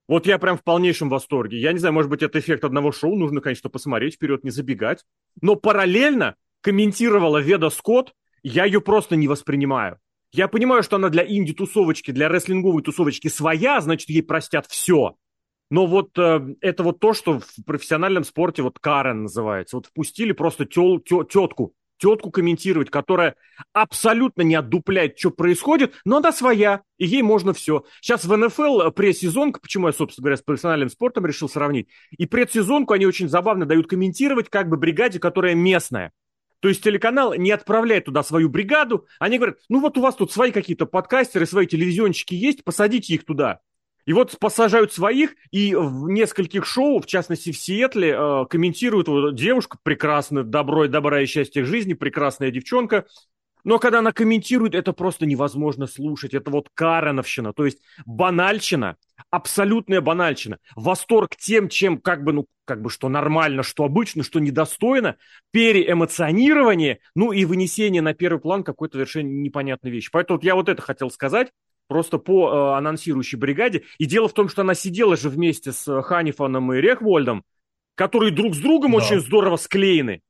Вот 0.07 0.27
я 0.27 0.37
прям 0.37 0.55
в 0.55 0.63
полнейшем 0.63 1.09
восторге. 1.09 1.59
Я 1.59 1.73
не 1.73 1.79
знаю, 1.79 1.95
может 1.95 2.11
быть, 2.11 2.21
это 2.21 2.37
эффект 2.37 2.63
одного 2.63 2.91
шоу, 2.91 3.15
нужно, 3.15 3.41
конечно, 3.41 3.71
посмотреть, 3.71 4.13
вперед 4.13 4.43
не 4.43 4.51
забегать. 4.51 5.03
Но 5.41 5.55
параллельно 5.55 6.35
комментировала 6.61 7.39
Веда 7.39 7.71
Скотт, 7.71 8.13
я 8.43 8.65
ее 8.65 8.81
просто 8.81 9.15
не 9.15 9.27
воспринимаю. 9.27 9.97
Я 10.31 10.47
понимаю, 10.47 10.83
что 10.83 10.97
она 10.97 11.09
для 11.09 11.25
инди-тусовочки, 11.25 12.11
для 12.11 12.29
рестлинговой 12.29 12.83
тусовочки 12.83 13.29
своя, 13.29 13.81
значит, 13.81 14.09
ей 14.09 14.21
простят 14.21 14.67
все. 14.67 15.15
Но 15.69 15.87
вот 15.87 16.17
э, 16.17 16.55
это 16.61 16.83
вот 16.83 16.99
то, 16.99 17.13
что 17.13 17.39
в 17.39 17.65
профессиональном 17.65 18.23
спорте 18.23 18.61
вот 18.61 18.79
Карен 18.79 19.23
называется. 19.23 19.77
Вот 19.77 19.87
впустили 19.87 20.31
просто 20.31 20.65
тел, 20.65 20.99
тё, 20.99 21.23
тетку, 21.23 21.73
тетку 21.97 22.29
комментировать, 22.29 22.89
которая 22.89 23.35
абсолютно 23.73 24.41
не 24.41 24.55
отдупляет, 24.55 25.17
что 25.17 25.31
происходит, 25.31 25.93
но 26.05 26.17
она 26.17 26.31
своя, 26.31 26.81
и 26.97 27.05
ей 27.05 27.21
можно 27.21 27.53
все. 27.53 27.85
Сейчас 28.01 28.25
в 28.25 28.35
НФЛ 28.35 28.91
предсезонка, 28.91 29.59
почему 29.59 29.87
я, 29.87 29.93
собственно 29.93 30.25
говоря, 30.25 30.37
с 30.37 30.41
профессиональным 30.41 30.89
спортом 30.89 31.25
решил 31.25 31.49
сравнить, 31.49 31.87
и 32.11 32.25
предсезонку 32.25 32.93
они 32.93 33.05
очень 33.05 33.29
забавно 33.29 33.65
дают 33.65 33.87
комментировать 33.87 34.49
как 34.49 34.69
бы 34.69 34.77
бригаде, 34.77 35.19
которая 35.19 35.55
местная. 35.55 36.11
То 36.59 36.69
есть 36.69 36.83
телеканал 36.83 37.33
не 37.35 37.51
отправляет 37.51 38.05
туда 38.05 38.23
свою 38.23 38.49
бригаду, 38.49 39.07
они 39.19 39.37
говорят, 39.37 39.57
ну 39.69 39.79
вот 39.79 39.97
у 39.97 40.01
вас 40.01 40.15
тут 40.15 40.31
свои 40.31 40.51
какие-то 40.51 40.85
подкастеры, 40.85 41.45
свои 41.45 41.67
телевизионщики 41.67 42.33
есть, 42.33 42.63
посадите 42.63 43.13
их 43.13 43.25
туда. 43.25 43.59
И 44.05 44.13
вот 44.13 44.37
посажают 44.39 44.93
своих, 44.93 45.35
и 45.51 45.73
в 45.75 46.09
нескольких 46.09 46.65
шоу, 46.65 46.99
в 46.99 47.07
частности 47.07 47.51
в 47.51 47.57
Сиэтле, 47.57 48.15
э, 48.17 48.45
комментируют 48.49 49.07
вот, 49.07 49.35
девушка 49.35 49.77
прекрасная, 49.81 50.43
добро 50.43 50.87
добра 50.87 51.21
и 51.21 51.25
счастье 51.25 51.65
жизни, 51.65 51.93
прекрасная 51.93 52.51
девчонка. 52.51 53.05
Но 53.63 53.79
когда 53.79 53.99
она 53.99 54.11
комментирует, 54.11 54.75
это 54.75 54.93
просто 54.93 55.25
невозможно 55.25 55.87
слушать. 55.87 56.35
Это 56.35 56.51
вот 56.51 56.69
карановщина, 56.75 57.51
то 57.51 57.65
есть 57.65 57.79
банальщина, 58.05 58.95
абсолютная 59.31 60.01
банальщина. 60.01 60.59
Восторг 60.75 61.35
тем, 61.35 61.67
чем 61.67 61.97
как 61.97 62.23
бы, 62.23 62.31
ну, 62.31 62.45
как 62.65 62.83
бы 62.83 62.91
что 62.91 63.09
нормально, 63.09 63.63
что 63.63 63.83
обычно, 63.83 64.21
что 64.21 64.39
недостойно, 64.39 65.15
переэмоционирование, 65.49 66.99
ну 67.15 67.31
и 67.31 67.43
вынесение 67.45 68.03
на 68.03 68.13
первый 68.13 68.39
план 68.39 68.63
какой-то 68.63 68.97
совершенно 68.97 69.29
непонятной 69.29 69.89
вещи. 69.89 70.09
Поэтому 70.11 70.37
вот 70.37 70.45
я 70.45 70.53
вот 70.53 70.69
это 70.69 70.83
хотел 70.83 71.09
сказать 71.09 71.51
просто 71.87 72.17
по 72.17 72.49
э, 72.49 72.77
анонсирующей 72.77 73.37
бригаде. 73.37 73.83
И 73.97 74.05
дело 74.05 74.27
в 74.27 74.33
том, 74.33 74.49
что 74.49 74.61
она 74.61 74.73
сидела 74.73 75.15
же 75.17 75.29
вместе 75.29 75.71
с 75.71 76.01
Ханифаном 76.01 76.73
и 76.73 76.77
Рехвольдом, 76.77 77.43
которые 77.95 78.31
друг 78.31 78.55
с 78.55 78.59
другом 78.59 78.91
да. 78.91 78.97
очень 78.97 79.19
здорово 79.19 79.57
склеены. 79.57 80.21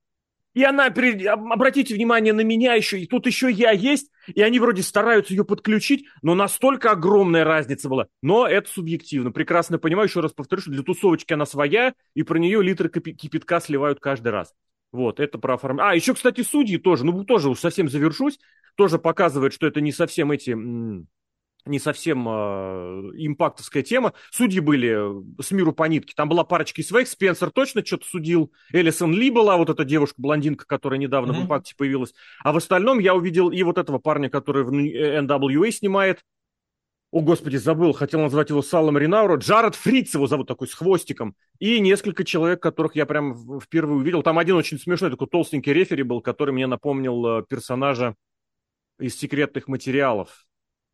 И 0.56 0.64
она, 0.64 0.86
обратите 0.86 1.94
внимание 1.94 2.32
на 2.32 2.40
меня 2.40 2.76
еще, 2.76 2.98
и 2.98 3.06
тут 3.06 3.26
еще 3.26 3.52
я 3.52 3.72
есть, 3.72 4.10
и 4.34 4.42
они 4.42 4.60
вроде 4.60 4.84
стараются 4.84 5.34
ее 5.34 5.44
подключить, 5.44 6.06
но 6.22 6.34
настолько 6.34 6.92
огромная 6.92 7.44
разница 7.44 7.90
была. 7.90 8.08
Но 8.22 8.48
это 8.48 8.70
субъективно. 8.70 9.32
Прекрасно 9.32 9.80
понимаю, 9.80 10.08
еще 10.08 10.22
раз 10.22 10.32
повторю, 10.32 10.62
что 10.62 10.72
для 10.72 10.82
тусовочки 10.82 11.34
она 11.34 11.46
своя, 11.46 11.94
и 12.14 12.24
про 12.24 12.38
нее 12.40 12.64
литры 12.64 12.90
кипятка 12.90 13.60
сливают 13.60 14.00
каждый 14.00 14.30
раз. 14.30 14.54
Вот, 14.94 15.20
это 15.20 15.38
про 15.38 15.56
оформление. 15.56 15.92
А, 15.92 15.94
еще, 15.94 16.14
кстати, 16.14 16.42
судьи 16.42 16.78
тоже, 16.78 17.06
ну, 17.06 17.26
тоже 17.26 17.50
уж 17.50 17.60
совсем 17.60 17.90
завершусь, 17.90 18.40
тоже 18.76 18.98
показывает, 18.98 19.52
что 19.52 19.68
это 19.68 19.82
не 19.82 19.92
совсем 19.92 20.32
эти 20.32 20.56
не 21.66 21.80
совсем 21.80 22.28
э, 22.28 22.32
импактовская 23.16 23.84
тема. 23.84 24.14
Судьи 24.32 24.60
были 24.60 24.98
с 25.42 25.52
миру 25.52 25.74
по 25.74 25.84
нитке. 25.86 26.14
Там 26.16 26.30
была 26.30 26.44
парочка 26.44 26.82
из 26.82 26.88
своих. 26.88 27.08
Спенсер 27.08 27.50
точно 27.52 27.86
что-то 27.86 28.06
судил. 28.06 28.52
Элисон 28.72 29.14
Ли 29.14 29.32
была, 29.32 29.58
вот 29.58 29.70
эта 29.70 29.84
девушка-блондинка, 29.84 30.66
которая 30.66 31.00
недавно 31.00 31.32
mm-hmm. 31.32 31.42
в 31.42 31.44
импакте 31.44 31.76
появилась. 31.76 32.14
А 32.44 32.52
в 32.52 32.58
остальном 32.58 33.00
я 33.00 33.16
увидел 33.16 33.50
и 33.50 33.64
вот 33.64 33.78
этого 33.78 33.98
парня, 33.98 34.30
который 34.30 34.64
в 34.64 34.72
NWA 34.72 35.72
снимает. 35.72 36.22
О, 37.12 37.22
господи, 37.22 37.56
забыл, 37.56 37.94
хотел 37.94 38.20
назвать 38.20 38.50
его 38.50 38.62
Салом 38.62 38.98
Ринауро. 38.98 39.38
Джаред 39.38 39.76
Фриц 39.76 40.14
его 40.14 40.28
зовут 40.28 40.48
такой, 40.48 40.68
с 40.68 40.74
хвостиком. 40.74 41.36
И 41.60 41.80
несколько 41.80 42.26
человек, 42.26 42.62
которых 42.62 42.96
я 42.96 43.06
прям 43.06 43.60
впервые 43.60 44.00
увидел. 44.00 44.22
Там 44.22 44.38
один 44.38 44.56
очень 44.56 44.78
смешной 44.78 45.12
такой 45.12 45.28
толстенький 45.28 45.72
рефери 45.72 46.04
был, 46.04 46.22
который 46.22 46.54
мне 46.54 46.68
напомнил 46.68 47.26
э, 47.26 47.44
персонажа 47.48 48.16
из 49.00 49.18
секретных 49.18 49.68
материалов 49.68 50.46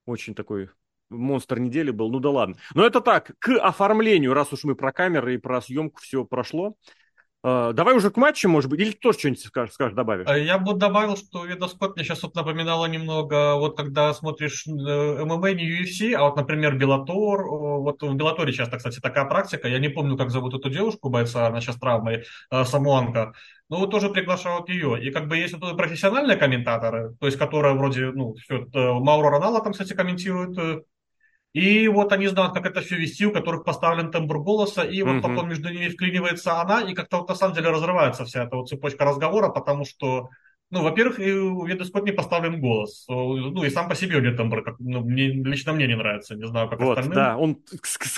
очень 0.06 0.36
такой 0.36 0.70
монстр 1.10 1.60
недели 1.60 1.92
был, 1.92 2.10
ну 2.10 2.20
да 2.20 2.30
ладно. 2.30 2.56
Но 2.74 2.86
это 2.86 3.02
так, 3.02 3.34
к 3.40 3.58
оформлению, 3.58 4.34
раз 4.34 4.54
уж 4.54 4.64
мы 4.64 4.76
про 4.76 4.92
камеры 4.92 5.36
и 5.36 5.38
про 5.38 5.62
съемку 5.62 6.00
все 6.02 6.26
прошло. 6.26 6.76
Uh, 7.44 7.74
давай 7.74 7.96
уже 7.96 8.12
к 8.12 8.18
матчу, 8.18 8.48
может 8.48 8.70
быть, 8.70 8.80
или 8.80 8.92
тоже 8.92 9.18
что-нибудь 9.18 9.44
скажешь, 9.44 9.74
скажешь, 9.74 9.96
добавишь? 9.96 10.28
Э, 10.30 10.44
я 10.44 10.60
бы 10.60 10.76
добавил, 10.76 11.18
что 11.18 11.44
видоспорт 11.44 11.96
мне 11.96 12.06
сейчас 12.06 12.22
вот 12.22 12.36
напоминало 12.36 12.86
немного, 12.86 13.56
вот 13.56 13.76
когда 13.76 14.14
смотришь 14.14 14.68
ММА, 14.68 15.54
не 15.54 15.82
UFC, 15.82 16.14
а 16.14 16.26
вот, 16.26 16.36
например, 16.36 16.78
Беллатор, 16.78 17.44
вот 17.48 18.04
в 18.04 18.14
Беллаторе 18.14 18.54
часто, 18.54 18.78
кстати, 18.78 19.00
такая 19.00 19.26
практика, 19.26 19.68
я 19.68 19.80
не 19.80 19.90
помню, 19.90 20.18
как 20.18 20.30
зовут 20.30 20.54
эту 20.54 20.70
девушку, 20.70 21.10
бойца, 21.10 21.48
она 21.48 21.62
сейчас 21.62 21.78
травмой, 21.78 22.26
э, 22.52 22.64
Самуанка, 22.64 23.34
но 23.70 23.78
вот 23.78 23.90
тоже 23.90 24.10
приглашают 24.10 24.70
ее. 24.70 25.04
И 25.04 25.10
как 25.10 25.28
бы 25.28 25.36
есть 25.36 25.58
вот 25.58 25.76
профессиональные 25.76 26.38
комментаторы, 26.38 27.16
то 27.20 27.26
есть 27.26 27.40
которые 27.40 27.74
вроде, 27.74 28.12
ну, 28.12 28.36
все, 28.36 28.68
Мауро 28.72 29.32
Ронала 29.32 29.64
там, 29.64 29.72
кстати, 29.74 29.94
комментирует 29.94 30.86
и 31.54 31.88
вот 31.90 32.14
они 32.14 32.28
знают, 32.28 32.54
как 32.54 32.66
это 32.66 32.82
все 32.82 32.96
вести, 32.96 33.26
у 33.26 33.34
которых 33.34 33.66
поставлен 33.66 34.10
тембр 34.10 34.40
голоса, 34.40 34.84
и 34.84 35.02
вот 35.02 35.18
угу. 35.18 35.22
потом 35.22 35.50
между 35.50 35.70
ними 35.70 35.90
вклинивается 35.90 36.62
она, 36.62 36.82
и 36.82 36.94
как-то 36.94 37.18
вот 37.18 37.30
на 37.30 37.36
самом 37.36 37.56
деле 37.56 37.70
разрывается 37.70 38.24
вся 38.24 38.46
эта 38.46 38.56
вот 38.56 38.70
цепочка 38.70 39.04
разговора, 39.04 39.50
потому 39.50 39.84
что, 39.84 40.30
ну, 40.70 40.82
во-первых, 40.82 41.20
у 41.20 41.66
Ведескот 41.66 42.06
не 42.06 42.14
поставлен 42.14 42.62
голос, 42.62 43.04
ну, 43.10 43.66
и 43.66 43.70
сам 43.70 43.90
по 43.90 43.96
себе 43.96 44.16
у 44.16 44.22
него 44.22 44.38
тембр, 44.38 44.64
как, 44.64 44.76
ну, 44.80 45.02
мне, 45.02 45.28
лично 45.28 45.74
мне 45.74 45.88
не 45.88 45.98
нравится, 45.98 46.36
не 46.36 46.48
знаю, 46.48 46.70
как 46.70 46.80
вот, 46.80 46.98
остальным. 46.98 47.16
да, 47.16 47.36
он, 47.36 47.58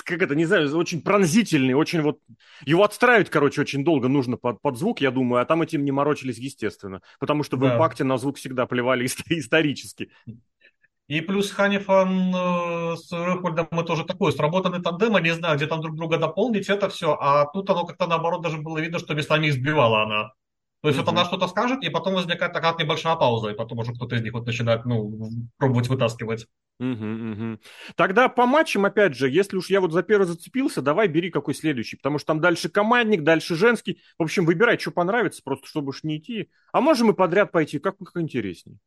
как 0.04 0.22
это, 0.22 0.36
не 0.36 0.44
знаю, 0.44 0.72
очень 0.76 1.02
пронзительный, 1.02 1.74
очень 1.74 2.02
вот, 2.02 2.20
его 2.64 2.84
отстраивать, 2.84 3.30
короче, 3.30 3.62
очень 3.62 3.84
долго 3.84 4.06
нужно 4.06 4.36
под, 4.36 4.62
под 4.62 4.78
звук, 4.78 5.00
я 5.00 5.10
думаю, 5.10 5.42
а 5.42 5.44
там 5.44 5.60
этим 5.60 5.84
не 5.84 5.90
морочились, 5.90 6.38
естественно, 6.38 7.02
потому 7.18 7.42
что 7.42 7.56
в 7.56 7.60
да. 7.60 7.74
импакте 7.74 8.04
на 8.04 8.16
звук 8.16 8.36
всегда 8.36 8.66
плевали 8.66 9.06
исторически. 9.28 10.10
И 11.06 11.20
плюс 11.20 11.50
Ханифан 11.50 12.34
э, 12.34 12.96
с 12.96 13.12
Рыхвальдом 13.12 13.68
мы 13.70 13.84
тоже 13.84 14.04
такой 14.04 14.32
сработанный 14.32 14.82
тандем, 14.82 15.16
они 15.16 15.30
знают, 15.30 15.58
где 15.58 15.66
там 15.66 15.82
друг 15.82 15.96
друга 15.96 16.16
дополнить, 16.16 16.70
это 16.70 16.88
все. 16.88 17.14
А 17.20 17.44
тут 17.46 17.68
оно 17.68 17.84
как-то 17.84 18.06
наоборот 18.06 18.42
даже 18.42 18.56
было 18.56 18.78
видно, 18.78 18.98
что 18.98 19.14
местами 19.14 19.50
избивала 19.50 20.04
она. 20.04 20.32
То 20.80 20.88
есть 20.88 20.98
mm-hmm. 20.98 21.04
вот 21.04 21.12
она 21.12 21.24
что-то 21.24 21.48
скажет, 21.48 21.82
и 21.82 21.90
потом 21.90 22.14
возникает 22.14 22.52
такая 22.52 22.74
небольшая 22.78 23.16
пауза, 23.16 23.48
и 23.50 23.54
потом 23.54 23.78
уже 23.78 23.92
кто-то 23.92 24.16
из 24.16 24.22
них 24.22 24.32
вот 24.32 24.46
начинает, 24.46 24.84
ну, 24.84 25.30
пробовать 25.56 25.88
вытаскивать. 25.88 26.46
Угу, 26.80 26.90
угу. 26.90 27.58
Тогда 27.96 28.28
по 28.28 28.46
матчам, 28.46 28.84
опять 28.84 29.14
же, 29.14 29.30
если 29.30 29.56
уж 29.56 29.70
я 29.70 29.80
вот 29.80 29.92
за 29.92 30.02
первый 30.02 30.26
зацепился, 30.26 30.82
давай 30.82 31.06
бери 31.08 31.30
какой 31.30 31.54
следующий, 31.54 31.96
потому 31.96 32.18
что 32.18 32.28
там 32.28 32.40
дальше 32.40 32.68
командник, 32.68 33.22
дальше 33.22 33.54
женский. 33.54 34.00
В 34.18 34.24
общем, 34.24 34.44
выбирай, 34.44 34.78
что 34.78 34.90
понравится, 34.90 35.40
просто 35.42 35.66
чтобы 35.66 35.90
уж 35.90 36.02
не 36.02 36.18
идти. 36.18 36.50
А 36.72 36.80
можем 36.80 37.10
и 37.10 37.14
подряд 37.14 37.52
пойти, 37.52 37.78
как, 37.78 37.96
как 37.96 38.20
интереснее. 38.20 38.78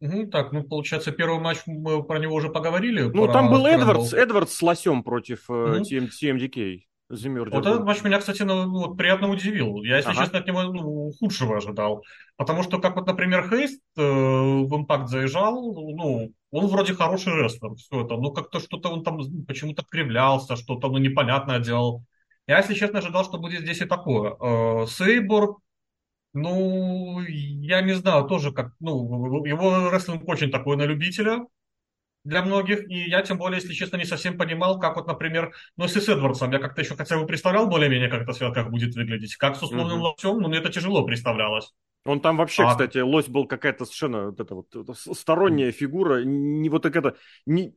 Угу, 0.00 0.26
так, 0.28 0.52
ну, 0.52 0.62
получается, 0.62 1.10
первый 1.10 1.40
матч 1.40 1.58
мы 1.66 2.04
про 2.04 2.18
него 2.18 2.34
уже 2.34 2.50
поговорили. 2.50 3.02
Ну, 3.02 3.26
там 3.26 3.50
был 3.50 3.66
Эдвардс, 3.66 4.12
Эдвардс 4.12 4.54
с 4.54 4.62
лосем 4.62 5.02
против 5.02 5.48
угу. 5.50 5.80
TMDK. 5.80 6.82
Замерзли. 7.10 7.54
Вот 7.54 7.66
этот 7.66 7.84
матч 7.84 8.02
меня, 8.02 8.18
кстати, 8.18 8.42
ну, 8.42 8.70
вот, 8.70 8.98
приятно 8.98 9.30
удивил. 9.30 9.82
Я, 9.82 9.96
если 9.96 10.10
ага. 10.10 10.24
честно, 10.24 10.40
от 10.40 10.46
него 10.46 10.62
ну, 10.64 11.10
худшего 11.18 11.56
ожидал. 11.56 12.04
Потому 12.36 12.62
что, 12.62 12.78
как 12.78 12.96
вот, 12.96 13.06
например, 13.06 13.48
Хейст 13.48 13.80
э, 13.96 14.02
в 14.02 14.76
импакт 14.76 15.08
заезжал, 15.08 15.54
ну, 15.72 16.32
он 16.50 16.66
вроде 16.66 16.92
хороший 16.92 17.32
рестлер, 17.32 17.74
все 17.76 18.04
это, 18.04 18.16
но 18.18 18.30
как-то 18.30 18.60
что-то 18.60 18.90
он 18.90 19.04
там 19.04 19.20
почему-то 19.46 19.84
кривлялся, 19.90 20.56
что-то, 20.56 20.88
ну, 20.88 20.98
непонятное 20.98 21.60
делал. 21.60 22.04
Я, 22.46 22.58
если 22.58 22.74
честно, 22.74 22.98
ожидал, 22.98 23.24
что 23.24 23.38
будет 23.38 23.62
здесь 23.62 23.80
и 23.80 23.86
такое. 23.86 24.36
Э, 24.38 24.86
Сейбор, 24.86 25.56
ну, 26.32 27.20
я 27.22 27.80
не 27.80 27.94
знаю, 27.94 28.24
тоже 28.24 28.52
как, 28.52 28.72
ну, 28.80 29.44
его 29.44 29.90
рестлинг 29.90 30.28
очень 30.28 30.50
такой 30.50 30.76
на 30.76 30.84
любителя 30.84 31.46
для 32.24 32.42
многих, 32.42 32.88
и 32.90 33.08
я, 33.08 33.22
тем 33.22 33.38
более, 33.38 33.60
если 33.60 33.72
честно, 33.72 33.96
не 33.96 34.04
совсем 34.04 34.36
понимал, 34.36 34.78
как 34.78 34.96
вот, 34.96 35.06
например, 35.06 35.54
ну, 35.76 35.84
если 35.84 36.00
с 36.00 36.08
Эдвардсом, 36.08 36.50
я 36.52 36.58
как-то 36.58 36.82
еще 36.82 36.94
хотя 36.94 37.18
бы 37.18 37.26
представлял 37.26 37.68
более-менее, 37.68 38.10
как 38.10 38.22
это 38.22 38.32
все 38.32 38.52
как 38.52 38.70
будет 38.70 38.94
выглядеть, 38.94 39.36
как 39.36 39.56
с 39.56 39.62
условным 39.62 39.98
mm-hmm. 39.98 40.02
локтем, 40.02 40.38
ну, 40.38 40.48
мне 40.48 40.58
это 40.58 40.70
тяжело 40.70 41.04
представлялось. 41.04 41.72
Он 42.04 42.20
там 42.20 42.36
вообще, 42.36 42.64
а... 42.64 42.70
кстати, 42.70 42.98
лось 42.98 43.28
был 43.28 43.46
какая-то 43.46 43.84
совершенно 43.84 44.26
вот 44.26 44.40
эта 44.40 44.54
вот 44.54 44.68
сторонняя 45.16 45.72
фигура, 45.72 46.22
не 46.24 46.68
вот 46.68 46.82
так 46.82 46.96
это, 46.96 47.16
не, 47.46 47.70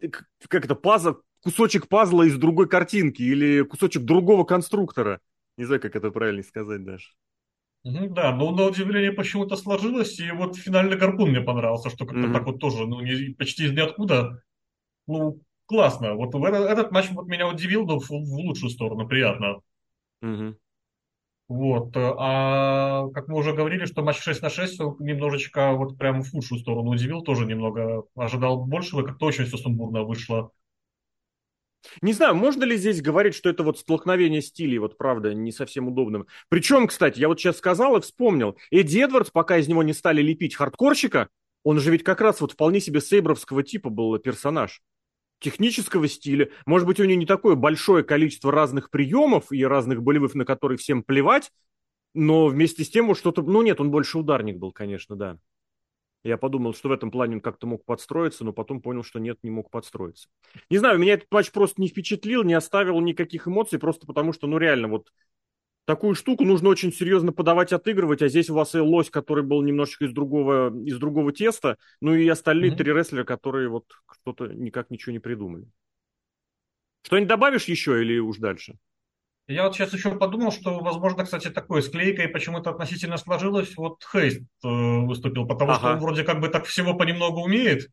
как 0.48 0.66
это, 0.66 0.76
пазл, 0.76 1.16
кусочек 1.44 1.88
пазла 1.88 2.24
из 2.24 2.38
другой 2.38 2.68
картинки 2.68 3.22
или 3.22 3.64
кусочек 3.64 4.04
другого 4.04 4.44
конструктора. 4.44 5.20
Не 5.58 5.66
знаю, 5.66 5.82
как 5.82 5.96
это 5.96 6.12
правильно 6.12 6.44
сказать 6.44 6.84
даже. 6.84 7.08
Да, 7.84 8.36
но 8.36 8.52
на 8.52 8.66
удивление 8.66 9.12
почему-то 9.12 9.56
сложилось, 9.56 10.20
и 10.20 10.30
вот 10.32 10.56
финальный 10.56 10.98
гарпун 10.98 11.32
мне 11.32 11.42
понравился, 11.42 11.90
что 11.90 12.06
как-то 12.06 12.28
mm-hmm. 12.28 12.34
так 12.34 12.46
вот 12.46 12.60
тоже, 12.60 12.86
ну, 12.86 13.02
не, 13.02 13.34
почти 13.34 13.66
из 13.66 13.74
ниоткуда. 13.74 14.44
Ну, 15.08 15.42
классно. 15.66 16.14
Вот 16.14 16.36
этот, 16.36 16.70
этот 16.70 16.92
матч 16.92 17.10
вот 17.10 17.26
меня 17.26 17.48
удивил, 17.48 17.86
но 17.88 18.00
в, 18.00 18.08
в 18.10 18.34
лучшую 18.36 18.70
сторону, 18.70 19.08
приятно. 19.08 19.62
Mm-hmm. 20.24 20.56
Вот. 21.48 21.92
А 21.98 23.10
как 23.14 23.28
мы 23.28 23.38
уже 23.38 23.54
говорили, 23.54 23.86
что 23.86 24.04
матч 24.04 24.22
6 24.22 24.42
на 24.44 24.50
6 24.50 24.80
немножечко 25.00 25.74
вот 25.74 25.98
прям 25.98 26.22
в 26.22 26.32
худшую 26.32 26.60
сторону 26.60 26.92
удивил, 26.92 27.24
тоже 27.24 27.46
немного 27.46 28.04
ожидал 28.16 28.64
большего, 28.64 29.02
как-то 29.04 29.26
очень 29.26 29.46
все 29.46 29.58
сумбурно 29.58 30.04
вышло. 30.04 30.52
Не 32.02 32.14
знаю, 32.14 32.36
можно 32.36 32.64
ли 32.64 32.78
здесь 32.78 33.02
говорить, 33.02 33.36
что 33.36 33.50
это 33.50 33.64
вот 33.64 33.80
столкновение 33.80 34.42
стилей, 34.42 34.78
вот 34.78 34.98
правда, 34.98 35.34
не 35.34 35.52
совсем 35.52 35.88
удобным. 35.88 36.28
Причем, 36.50 36.88
кстати, 36.88 37.20
я 37.20 37.28
вот 37.28 37.40
сейчас 37.40 37.58
сказал 37.58 37.98
и 37.98 38.02
вспомнил, 38.02 38.58
Эдди 38.70 39.00
Эдвардс, 39.00 39.32
пока 39.32 39.58
из 39.58 39.68
него 39.68 39.84
не 39.84 39.94
стали 39.94 40.22
лепить 40.22 40.56
хардкорщика, 40.56 41.30
он 41.64 41.80
же 41.80 41.92
ведь 41.92 42.04
как 42.04 42.22
раз 42.22 42.42
вот 42.42 42.54
вполне 42.54 42.80
себе 42.80 43.02
сейбровского 43.02 43.64
типа 43.64 43.90
был 43.90 44.18
персонаж. 44.20 44.82
Технического 45.40 46.08
стиля. 46.08 46.50
Может 46.66 46.88
быть, 46.88 47.00
у 47.00 47.04
него 47.04 47.20
не 47.20 47.26
такое 47.26 47.56
большое 47.56 48.04
количество 48.04 48.52
разных 48.52 48.92
приемов 48.92 49.52
и 49.52 49.64
разных 49.66 50.04
болевых, 50.04 50.36
на 50.36 50.46
которые 50.46 50.78
всем 50.78 51.04
плевать, 51.04 51.52
но 52.14 52.48
вместе 52.48 52.84
с 52.84 52.90
тем 52.90 53.08
вот 53.08 53.18
что-то... 53.18 53.42
Ну 53.42 53.62
нет, 53.62 53.80
он 53.80 53.90
больше 53.90 54.20
ударник 54.20 54.58
был, 54.58 54.72
конечно, 54.72 55.16
да. 55.16 55.38
Я 56.24 56.38
подумал, 56.38 56.74
что 56.74 56.90
в 56.90 56.92
этом 56.92 57.10
плане 57.10 57.36
он 57.36 57.42
как-то 57.42 57.66
мог 57.66 57.84
подстроиться, 57.84 58.44
но 58.44 58.54
потом 58.54 58.80
понял, 58.82 59.04
что 59.04 59.20
нет, 59.20 59.40
не 59.42 59.50
мог 59.50 59.72
подстроиться. 59.72 60.30
Не 60.70 60.78
знаю, 60.78 61.00
меня 61.00 61.14
этот 61.14 61.32
матч 61.32 61.52
просто 61.52 61.82
не 61.82 61.88
впечатлил, 61.88 62.44
не 62.44 62.54
оставил 62.54 63.00
никаких 63.02 63.48
эмоций, 63.48 63.80
просто 63.80 64.06
потому 64.06 64.32
что, 64.32 64.46
ну 64.46 64.60
реально, 64.60 64.88
вот 64.88 65.12
такую 65.86 66.14
штуку 66.14 66.44
нужно 66.44 66.70
очень 66.70 66.94
серьезно 66.94 67.34
подавать, 67.34 67.74
отыгрывать, 67.74 68.22
а 68.22 68.28
здесь 68.28 68.52
у 68.52 68.54
вас 68.54 68.76
и 68.76 68.80
лось, 68.80 69.10
который 69.10 69.44
был 69.44 69.64
немножечко 69.64 70.06
из 70.06 70.14
другого, 70.14 70.72
из 70.86 71.00
другого 71.00 71.32
теста, 71.32 71.78
ну 72.02 72.14
и 72.14 72.28
остальные 72.28 72.72
mm-hmm. 72.72 72.78
три 72.78 72.94
рестлера, 72.94 73.24
которые 73.24 73.70
вот 73.70 73.86
что-то 74.12 74.48
никак 74.48 74.92
ничего 74.92 75.14
не 75.14 75.20
придумали. 75.20 75.66
Что-нибудь 77.04 77.30
добавишь 77.30 77.66
еще 77.66 78.00
или 78.00 78.20
уж 78.20 78.38
дальше? 78.38 78.78
Я 79.48 79.64
вот 79.64 79.76
сейчас 79.76 79.94
еще 79.94 80.16
подумал, 80.16 80.52
что, 80.52 80.80
возможно, 80.80 81.24
кстати, 81.24 81.50
такой 81.50 81.82
склейкой 81.82 82.28
почему-то 82.30 82.70
относительно 82.70 83.18
сложилось. 83.18 83.76
Вот 83.76 84.04
Хейст 84.12 84.42
э, 84.64 84.68
выступил, 84.68 85.46
потому 85.46 85.72
ага. 85.72 85.80
что 85.80 85.90
он 85.94 86.00
вроде 86.00 86.24
как 86.24 86.40
бы 86.40 86.48
так 86.48 86.66
всего 86.66 86.94
понемногу 86.94 87.42
умеет. 87.42 87.82
То 87.82 87.88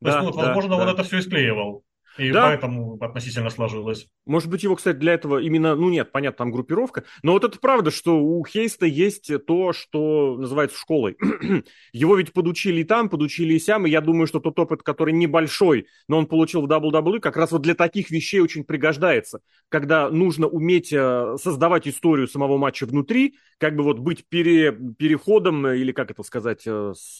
да, 0.00 0.10
есть, 0.10 0.20
ну, 0.20 0.26
вот, 0.26 0.36
возможно, 0.36 0.70
да, 0.70 0.76
он 0.76 0.86
да. 0.86 0.92
это 0.92 1.02
все 1.04 1.18
и 1.18 1.22
склеивал. 1.22 1.84
И 2.16 2.30
да. 2.30 2.44
поэтому 2.44 2.96
относительно 3.00 3.50
сложилось. 3.50 4.06
Может 4.26 4.48
быть, 4.48 4.62
его, 4.62 4.76
кстати, 4.76 4.96
для 4.96 5.14
этого 5.14 5.38
именно, 5.38 5.74
ну 5.74 5.90
нет, 5.90 6.12
понятно, 6.12 6.38
там 6.38 6.52
группировка. 6.52 7.04
Но 7.22 7.32
вот 7.32 7.44
это 7.44 7.58
правда, 7.58 7.90
что 7.90 8.18
у 8.20 8.44
Хейста 8.44 8.86
есть 8.86 9.30
то, 9.46 9.72
что 9.72 10.36
называется 10.38 10.78
школой. 10.78 11.16
его 11.92 12.16
ведь 12.16 12.32
подучили 12.32 12.80
и 12.80 12.84
там, 12.84 13.08
подучили 13.08 13.54
и 13.54 13.58
сям, 13.58 13.86
и 13.86 13.90
я 13.90 14.00
думаю, 14.00 14.26
что 14.26 14.40
тот 14.40 14.58
опыт, 14.58 14.82
который 14.82 15.12
небольшой, 15.12 15.86
но 16.08 16.18
он 16.18 16.26
получил 16.26 16.62
в 16.62 16.70
WWE, 16.70 17.20
как 17.20 17.36
раз 17.36 17.52
вот 17.52 17.62
для 17.62 17.74
таких 17.74 18.10
вещей 18.10 18.40
очень 18.40 18.64
пригождается. 18.64 19.40
Когда 19.68 20.08
нужно 20.08 20.46
уметь 20.46 20.92
э, 20.92 21.36
создавать 21.40 21.88
историю 21.88 22.28
самого 22.28 22.58
матча 22.58 22.86
внутри, 22.86 23.36
как 23.58 23.76
бы 23.76 23.82
вот 23.82 23.98
быть 23.98 24.26
пере, 24.28 24.72
переходом, 24.72 25.66
или 25.66 25.92
как 25.92 26.10
это 26.10 26.22
сказать, 26.22 26.62
э, 26.66 26.92
с... 26.96 27.18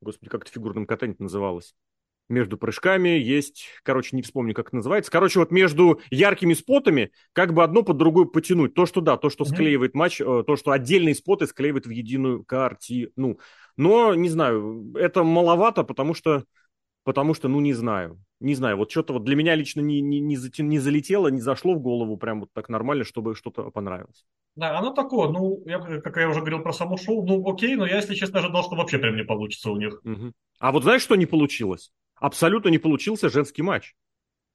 Господи, 0.00 0.30
как 0.30 0.42
это 0.42 0.52
фигурным 0.52 0.86
катание 0.86 1.16
называлось? 1.18 1.74
Между 2.28 2.58
прыжками 2.58 3.10
есть, 3.10 3.66
короче, 3.82 4.16
не 4.16 4.22
вспомню, 4.22 4.54
как 4.54 4.68
это 4.68 4.76
называется. 4.76 5.10
Короче, 5.10 5.38
вот 5.38 5.50
между 5.50 6.00
яркими 6.10 6.54
спотами 6.54 7.12
как 7.32 7.54
бы 7.54 7.62
одно 7.62 7.82
под 7.82 7.96
другое 7.96 8.26
потянуть. 8.26 8.74
То, 8.74 8.86
что 8.86 9.00
да, 9.00 9.16
то, 9.16 9.30
что 9.30 9.44
mm-hmm. 9.44 9.48
склеивает 9.48 9.94
матч, 9.94 10.20
э, 10.20 10.44
то, 10.46 10.56
что 10.56 10.72
отдельные 10.72 11.14
споты 11.14 11.46
склеивает 11.46 11.86
в 11.86 11.90
единую 11.90 12.44
картину. 12.44 13.38
Но, 13.76 14.14
не 14.14 14.28
знаю, 14.28 14.92
это 14.96 15.22
маловато, 15.22 15.84
потому 15.84 16.14
что, 16.14 16.44
потому 17.04 17.34
что, 17.34 17.48
ну, 17.48 17.60
не 17.60 17.74
знаю. 17.74 18.20
Не 18.38 18.54
знаю, 18.54 18.76
вот 18.76 18.90
что-то 18.90 19.14
вот 19.14 19.24
для 19.24 19.34
меня 19.34 19.54
лично 19.54 19.80
не, 19.80 20.02
не, 20.02 20.20
не, 20.20 20.36
затя... 20.36 20.62
не 20.62 20.78
залетело, 20.78 21.28
не 21.28 21.40
зашло 21.40 21.74
в 21.74 21.80
голову 21.80 22.18
прям 22.18 22.40
вот 22.40 22.50
так 22.52 22.68
нормально, 22.68 23.04
чтобы 23.04 23.34
что-то 23.34 23.70
понравилось. 23.70 24.26
Да, 24.56 24.78
оно 24.78 24.90
такое, 24.90 25.28
ну, 25.28 25.62
я, 25.66 25.78
как 25.78 26.16
я 26.16 26.28
уже 26.28 26.40
говорил 26.40 26.62
про 26.62 26.72
само 26.72 26.96
шоу, 26.96 27.26
ну, 27.26 27.46
окей, 27.48 27.76
но 27.76 27.86
я, 27.86 27.96
если 27.96 28.14
честно, 28.14 28.40
ожидал, 28.40 28.62
что 28.62 28.74
вообще 28.74 28.98
прям 28.98 29.16
не 29.16 29.24
получится 29.24 29.70
у 29.70 29.76
них. 29.76 30.00
Угу. 30.04 30.32
А 30.58 30.72
вот 30.72 30.82
знаешь, 30.82 31.02
что 31.02 31.14
не 31.14 31.26
получилось? 31.26 31.92
Абсолютно 32.16 32.68
не 32.68 32.78
получился 32.78 33.28
женский 33.28 33.62
матч. 33.62 33.94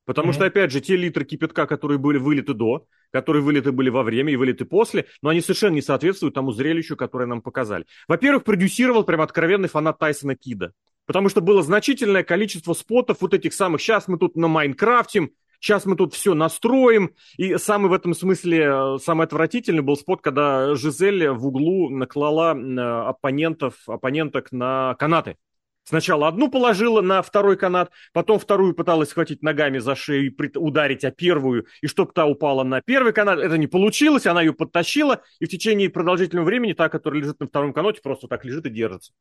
Потому 0.06 0.30
mm-hmm. 0.30 0.34
что, 0.34 0.46
опять 0.46 0.72
же, 0.72 0.82
те 0.82 0.96
литры 0.96 1.26
кипятка, 1.26 1.68
которые 1.68 2.00
были 2.00 2.18
вылиты 2.18 2.54
до, 2.54 2.88
которые 3.12 3.44
вылиты 3.44 3.72
были 3.72 3.90
во 3.90 4.04
время 4.04 4.34
и 4.34 4.36
вылиты 4.36 4.66
после, 4.66 5.06
но 5.22 5.30
они 5.30 5.42
совершенно 5.42 5.76
не 5.76 5.82
соответствуют 5.82 6.34
тому 6.34 6.52
зрелищу, 6.52 6.96
которое 6.96 7.26
нам 7.28 7.42
показали. 7.42 7.86
Во-первых, 8.08 8.44
продюсировал 8.44 9.04
прям 9.04 9.22
откровенный 9.22 9.70
фанат 9.70 10.00
Тайсона 10.00 10.36
Кида. 10.36 10.74
Потому 11.06 11.30
что 11.30 11.42
было 11.42 11.62
значительное 11.62 12.24
количество 12.24 12.74
спотов 12.74 13.18
вот 13.22 13.34
этих 13.34 13.54
самых, 13.54 13.82
сейчас 13.82 14.08
мы 14.08 14.18
тут 14.18 14.36
на 14.36 14.48
Майнкрафте, 14.48 15.30
сейчас 15.60 15.86
мы 15.86 15.96
тут 15.96 16.14
все 16.14 16.34
настроим. 16.34 17.16
И 17.38 17.58
самый 17.58 17.90
в 17.90 17.94
этом 17.94 18.14
смысле, 18.14 18.60
э, 18.60 18.98
самый 19.04 19.26
отвратительный 19.26 19.82
был 19.82 19.96
спот, 19.98 20.22
когда 20.22 20.76
Жизель 20.76 21.30
в 21.30 21.46
углу 21.46 21.90
наклала 21.90 22.56
э, 22.56 23.10
оппонентов, 23.10 23.76
оппоненток 23.88 24.52
на 24.52 24.96
канаты. 25.00 25.38
Сначала 25.84 26.28
одну 26.28 26.50
положила 26.50 27.02
на 27.02 27.22
второй 27.22 27.58
канат, 27.58 27.92
потом 28.14 28.40
вторую 28.40 28.74
пыталась 28.74 29.10
схватить 29.10 29.42
ногами 29.42 29.80
за 29.80 29.96
шею 29.96 30.32
и 30.32 30.58
ударить, 30.58 31.04
а 31.04 31.12
первую, 31.12 31.66
и 31.82 31.88
чтобы 31.88 32.12
та 32.14 32.26
упала 32.26 32.64
на 32.64 32.82
первый 32.82 33.14
канат. 33.14 33.40
Это 33.40 33.58
не 33.58 33.68
получилось, 33.68 34.28
она 34.28 34.42
ее 34.42 34.54
подтащила, 34.54 35.24
и 35.40 35.46
в 35.46 35.50
течение 35.50 35.90
продолжительного 35.90 36.46
времени 36.46 36.74
та, 36.74 36.88
которая 36.90 37.22
лежит 37.22 37.40
на 37.40 37.48
втором 37.48 37.74
канате, 37.74 38.02
просто 38.02 38.28
так 38.28 38.46
лежит 38.46 38.66
и 38.68 38.70
держится. 38.70 39.12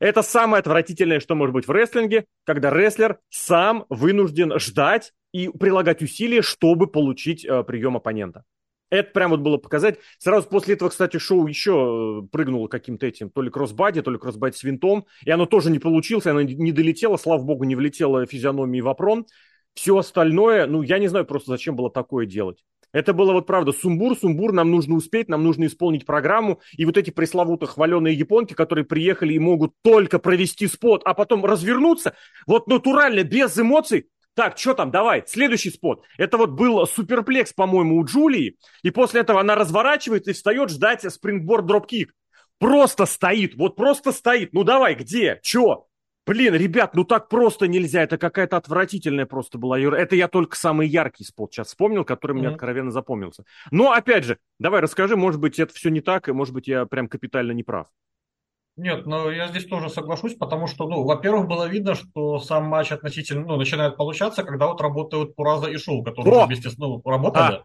Это 0.00 0.22
самое 0.22 0.60
отвратительное, 0.60 1.20
что 1.20 1.34
может 1.34 1.52
быть 1.52 1.68
в 1.68 1.70
рестлинге, 1.70 2.24
когда 2.44 2.70
рестлер 2.70 3.18
сам 3.28 3.84
вынужден 3.90 4.58
ждать 4.58 5.12
и 5.32 5.48
прилагать 5.48 6.02
усилия, 6.02 6.40
чтобы 6.40 6.86
получить 6.86 7.44
э, 7.44 7.62
прием 7.62 7.96
оппонента. 7.96 8.44
Это 8.92 9.10
прям 9.10 9.30
вот 9.30 9.40
было 9.40 9.56
показать. 9.56 9.98
Сразу 10.18 10.46
после 10.48 10.74
этого, 10.74 10.90
кстати, 10.90 11.16
шоу 11.16 11.46
еще 11.46 12.20
э, 12.24 12.28
прыгнуло 12.30 12.68
каким-то 12.68 13.06
этим, 13.06 13.30
то 13.30 13.40
ли 13.40 13.48
кроссбади, 13.48 14.02
то 14.02 14.10
ли 14.10 14.18
кроссбади 14.18 14.54
с 14.54 14.62
винтом. 14.62 15.06
И 15.24 15.30
оно 15.30 15.46
тоже 15.46 15.70
не 15.70 15.78
получилось, 15.78 16.26
оно 16.26 16.42
не 16.42 16.72
долетело, 16.72 17.16
слава 17.16 17.42
богу, 17.42 17.64
не 17.64 17.74
влетело 17.74 18.26
физиономией 18.26 18.82
в 18.82 18.88
опрон. 18.88 19.24
Все 19.72 19.96
остальное, 19.96 20.66
ну, 20.66 20.82
я 20.82 20.98
не 20.98 21.08
знаю 21.08 21.24
просто, 21.24 21.52
зачем 21.52 21.74
было 21.74 21.90
такое 21.90 22.26
делать. 22.26 22.62
Это 22.92 23.14
было 23.14 23.32
вот 23.32 23.46
правда 23.46 23.72
сумбур, 23.72 24.14
сумбур, 24.14 24.52
нам 24.52 24.70
нужно 24.70 24.96
успеть, 24.96 25.30
нам 25.30 25.42
нужно 25.42 25.64
исполнить 25.64 26.04
программу. 26.04 26.60
И 26.76 26.84
вот 26.84 26.98
эти 26.98 27.08
пресловутые 27.08 27.70
хваленые 27.70 28.14
японки, 28.14 28.52
которые 28.52 28.84
приехали 28.84 29.32
и 29.32 29.38
могут 29.38 29.72
только 29.80 30.18
провести 30.18 30.66
спот, 30.66 31.00
а 31.06 31.14
потом 31.14 31.46
развернуться, 31.46 32.12
вот 32.46 32.66
натурально, 32.66 33.24
без 33.24 33.58
эмоций, 33.58 34.08
так, 34.34 34.58
что 34.58 34.74
там, 34.74 34.90
давай, 34.90 35.24
следующий 35.26 35.70
спот. 35.70 36.04
Это 36.18 36.38
вот 36.38 36.50
был 36.50 36.86
суперплекс, 36.86 37.52
по-моему, 37.52 37.98
у 37.98 38.04
Джулии. 38.04 38.56
И 38.82 38.90
после 38.90 39.20
этого 39.20 39.40
она 39.40 39.54
разворачивается 39.54 40.30
и 40.30 40.34
встает 40.34 40.70
ждать 40.70 41.10
спрингборд 41.12 41.66
дропкик. 41.66 42.14
Просто 42.58 43.06
стоит, 43.06 43.54
вот 43.56 43.76
просто 43.76 44.12
стоит. 44.12 44.52
Ну 44.52 44.64
давай, 44.64 44.94
где, 44.94 45.40
чё? 45.42 45.86
Блин, 46.24 46.54
ребят, 46.54 46.94
ну 46.94 47.04
так 47.04 47.28
просто 47.28 47.66
нельзя. 47.66 48.04
Это 48.04 48.16
какая-то 48.16 48.56
отвратительная 48.56 49.26
просто 49.26 49.58
была. 49.58 49.80
Это 49.80 50.14
я 50.14 50.28
только 50.28 50.56
самый 50.56 50.86
яркий 50.86 51.24
спот 51.24 51.52
сейчас 51.52 51.68
вспомнил, 51.68 52.04
который 52.04 52.32
mm-hmm. 52.32 52.38
мне 52.38 52.48
откровенно 52.48 52.92
запомнился. 52.92 53.44
Но 53.72 53.90
опять 53.90 54.24
же, 54.24 54.38
давай 54.60 54.80
расскажи, 54.80 55.16
может 55.16 55.40
быть, 55.40 55.58
это 55.58 55.74
все 55.74 55.90
не 55.90 56.00
так, 56.00 56.28
и 56.28 56.32
может 56.32 56.54
быть, 56.54 56.68
я 56.68 56.86
прям 56.86 57.08
капитально 57.08 57.50
не 57.50 57.64
прав. 57.64 57.88
Нет, 58.76 59.06
но 59.06 59.30
я 59.30 59.48
здесь 59.48 59.66
тоже 59.66 59.90
соглашусь, 59.90 60.34
потому 60.34 60.66
что, 60.66 60.88
ну, 60.88 61.04
во-первых, 61.04 61.46
было 61.46 61.68
видно, 61.68 61.94
что 61.94 62.38
сам 62.38 62.64
матч 62.64 62.90
относительно, 62.90 63.44
ну, 63.46 63.56
начинает 63.56 63.98
получаться, 63.98 64.44
когда 64.44 64.66
вот 64.66 64.80
работают 64.80 65.36
Пураза 65.36 65.66
и 65.66 65.76
Шоу, 65.76 66.02
которые 66.02 66.34
О! 66.34 66.46
вместе, 66.46 66.70
ну, 66.78 67.02
работали. 67.04 67.56
А. 67.56 67.64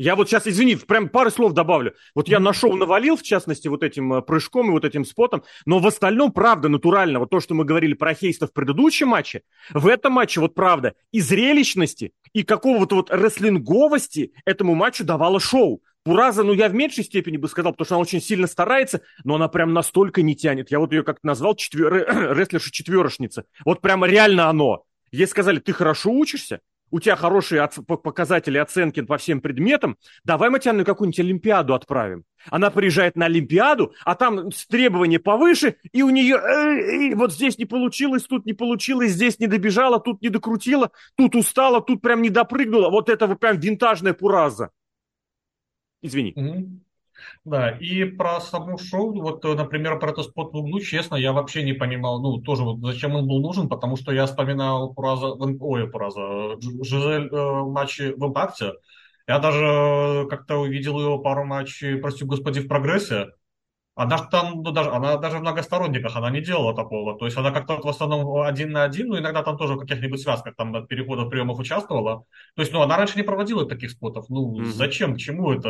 Я 0.00 0.14
вот 0.14 0.28
сейчас, 0.28 0.46
извини, 0.46 0.76
прям 0.76 1.08
пару 1.08 1.28
слов 1.28 1.54
добавлю. 1.54 1.92
Вот 2.14 2.28
я 2.28 2.38
на 2.38 2.52
шоу 2.52 2.76
навалил, 2.76 3.16
в 3.16 3.22
частности, 3.24 3.66
вот 3.66 3.82
этим 3.82 4.14
э, 4.14 4.22
прыжком 4.22 4.68
и 4.68 4.70
вот 4.70 4.84
этим 4.84 5.04
спотом, 5.04 5.42
но 5.66 5.80
в 5.80 5.86
остальном, 5.88 6.30
правда, 6.30 6.68
натурально, 6.68 7.18
вот 7.18 7.30
то, 7.30 7.40
что 7.40 7.54
мы 7.54 7.64
говорили 7.64 7.94
про 7.94 8.14
Хейста 8.14 8.46
в 8.46 8.52
предыдущем 8.52 9.08
матче, 9.08 9.42
в 9.74 9.88
этом 9.88 10.12
матче, 10.12 10.40
вот 10.40 10.54
правда, 10.54 10.94
и 11.10 11.20
зрелищности, 11.20 12.12
и 12.38 12.44
какого-то 12.44 12.94
вот 12.94 13.10
рестлинговости 13.10 14.32
этому 14.44 14.76
матчу 14.76 15.04
давало 15.04 15.40
шоу. 15.40 15.82
Пураза, 16.04 16.44
ну, 16.44 16.52
я 16.52 16.68
в 16.68 16.74
меньшей 16.74 17.02
степени 17.02 17.36
бы 17.36 17.48
сказал, 17.48 17.72
потому 17.72 17.84
что 17.84 17.94
она 17.96 18.02
очень 18.02 18.22
сильно 18.22 18.46
старается, 18.46 19.02
но 19.24 19.34
она 19.34 19.48
прям 19.48 19.72
настолько 19.72 20.22
не 20.22 20.36
тянет. 20.36 20.70
Я 20.70 20.78
вот 20.78 20.92
ее 20.92 21.02
как-то 21.02 21.26
назвал 21.26 21.56
четвер... 21.56 21.92
рестлерша-четверошница. 22.36 23.44
Вот 23.64 23.80
прямо 23.80 24.06
реально 24.06 24.48
оно. 24.48 24.84
Ей 25.10 25.26
сказали, 25.26 25.58
ты 25.58 25.72
хорошо 25.72 26.12
учишься, 26.12 26.60
у 26.90 27.00
тебя 27.00 27.16
хорошие 27.16 27.68
показатели 27.86 28.58
оценки 28.58 29.00
по 29.00 29.18
всем 29.18 29.40
предметам, 29.40 29.96
давай 30.24 30.50
мы 30.50 30.60
тебя 30.60 30.72
на 30.72 30.84
какую-нибудь 30.84 31.20
Олимпиаду 31.20 31.74
отправим. 31.74 32.24
Она 32.50 32.70
приезжает 32.70 33.16
на 33.16 33.26
Олимпиаду, 33.26 33.92
а 34.04 34.14
там 34.14 34.50
требования 34.68 35.18
повыше, 35.18 35.76
и 35.92 36.02
у 36.02 36.10
нее 36.10 36.36
э, 36.36 37.14
вот 37.14 37.32
здесь 37.32 37.58
не 37.58 37.64
получилось, 37.64 38.24
тут 38.24 38.46
не 38.46 38.52
получилось, 38.52 39.12
здесь 39.12 39.38
не 39.38 39.46
добежала, 39.46 40.00
тут 40.00 40.22
не 40.22 40.28
докрутила, 40.28 40.90
тут 41.16 41.34
устала, 41.34 41.80
тут 41.80 42.00
прям 42.00 42.22
не 42.22 42.30
допрыгнула. 42.30 42.90
Вот 42.90 43.08
это 43.08 43.26
вот 43.26 43.40
прям 43.40 43.58
винтажная 43.58 44.14
пураза. 44.14 44.70
Извини. 46.00 46.80
Да, 47.44 47.70
и 47.70 48.04
про 48.04 48.40
саму 48.40 48.78
шоу, 48.78 49.20
вот, 49.20 49.44
например, 49.44 49.98
про 49.98 50.10
этот 50.10 50.26
спот 50.26 50.52
в 50.52 50.56
углу, 50.56 50.80
честно, 50.80 51.16
я 51.16 51.32
вообще 51.32 51.62
не 51.62 51.72
понимал, 51.72 52.20
ну, 52.20 52.38
тоже 52.40 52.62
вот 52.62 52.80
зачем 52.80 53.14
он 53.14 53.26
был 53.26 53.40
нужен, 53.40 53.68
потому 53.68 53.96
что 53.96 54.12
я 54.12 54.26
вспоминал 54.26 54.94
Пураза, 54.94 55.28
ой, 55.28 55.90
Пураза, 55.90 56.56
Жизель 56.60 57.28
э, 57.30 57.62
матчи 57.64 58.14
в 58.16 58.26
Импакте, 58.26 58.72
я 59.26 59.38
даже 59.38 60.26
как-то 60.28 60.56
увидел 60.58 61.00
его 61.00 61.18
пару 61.18 61.44
матчей, 61.44 61.96
прости 61.96 62.24
господи, 62.24 62.60
в 62.60 62.68
Прогрессе, 62.68 63.28
она 63.98 64.16
же 64.16 64.24
там, 64.30 64.62
ну, 64.62 64.70
даже, 64.70 64.90
она 64.90 65.16
даже 65.16 65.38
в 65.38 65.40
многосторонниках, 65.40 66.14
она 66.14 66.30
не 66.30 66.40
делала 66.40 66.72
такого. 66.72 67.18
То 67.18 67.24
есть 67.24 67.36
она 67.36 67.50
как-то 67.50 67.80
в 67.80 67.88
основном 67.88 68.42
один 68.42 68.70
на 68.70 68.84
один, 68.84 69.08
ну, 69.08 69.18
иногда 69.18 69.42
там 69.42 69.58
тоже 69.58 69.74
в 69.74 69.80
каких-нибудь 69.80 70.20
связках 70.20 70.54
там 70.54 70.76
от 70.76 70.86
переходов 70.86 71.28
приемов 71.28 71.58
участвовала. 71.58 72.24
То 72.54 72.62
есть, 72.62 72.72
ну, 72.72 72.80
она 72.80 72.96
раньше 72.96 73.16
не 73.16 73.24
проводила 73.24 73.68
таких 73.68 73.90
спотов. 73.90 74.26
Ну, 74.28 74.60
mm-hmm. 74.60 74.64
зачем, 74.66 75.14
к 75.16 75.18
чему 75.18 75.50
это? 75.50 75.68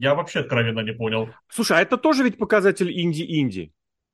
Я 0.00 0.14
вообще 0.14 0.40
откровенно 0.40 0.80
не 0.80 0.92
понял. 0.92 1.28
Слушай, 1.48 1.78
а 1.78 1.80
это 1.80 1.96
тоже 1.96 2.24
ведь 2.24 2.38
показатель 2.38 2.90
инди-инди. 2.90 3.72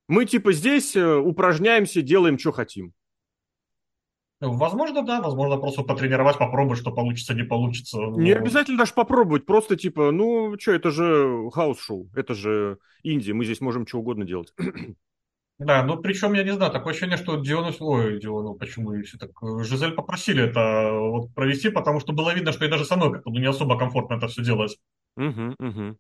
Мы 0.09 0.25
типа 0.25 0.53
здесь 0.53 0.97
э, 0.97 1.17
упражняемся, 1.17 2.03
делаем, 2.03 2.39
что 2.39 2.53
хотим. 2.53 2.93
Возможно, 4.41 5.03
да, 5.03 5.21
возможно, 5.21 5.59
просто 5.59 5.83
потренировать, 5.83 6.39
попробовать, 6.39 6.81
что 6.81 6.91
получится, 6.91 7.35
не 7.35 7.43
получится. 7.43 7.99
Но... 7.99 8.19
Не 8.19 8.33
обязательно 8.33 8.79
даже 8.79 8.95
попробовать, 8.95 9.45
просто 9.45 9.77
типа, 9.77 10.11
ну, 10.13 10.57
что, 10.59 10.73
это 10.73 10.91
же 10.91 11.51
house 11.53 11.81
show, 11.81 12.09
это 12.15 12.35
же 12.35 12.79
инди, 13.03 13.35
мы 13.35 13.45
здесь 13.45 13.61
можем 13.61 13.87
что 13.87 13.99
угодно 13.99 14.25
делать. 14.25 14.53
Да, 15.59 15.83
ну 15.83 15.99
причем, 15.99 16.33
я 16.33 16.43
не 16.43 16.55
знаю, 16.55 16.73
такое 16.73 16.93
ощущение, 16.95 17.19
что 17.19 17.37
Диону, 17.37 17.71
ой, 17.81 18.19
Диону, 18.19 18.55
почему 18.55 18.99
все 19.03 19.19
так, 19.19 19.33
Жизель 19.63 19.93
попросили 19.93 20.45
это 20.45 20.91
вот 20.91 21.35
провести, 21.35 21.69
потому 21.69 22.01
что 22.01 22.15
было 22.15 22.33
видно, 22.33 22.53
что 22.53 22.65
и 22.65 22.69
даже 22.71 22.87
самой 22.87 23.13
как-то 23.13 23.29
ну, 23.29 23.39
не 23.39 23.47
особо 23.47 23.79
комфортно 23.79 24.15
это 24.15 24.27
все 24.29 24.43
делать. 24.43 24.79
Угу, 25.17 25.55
угу. 25.59 25.97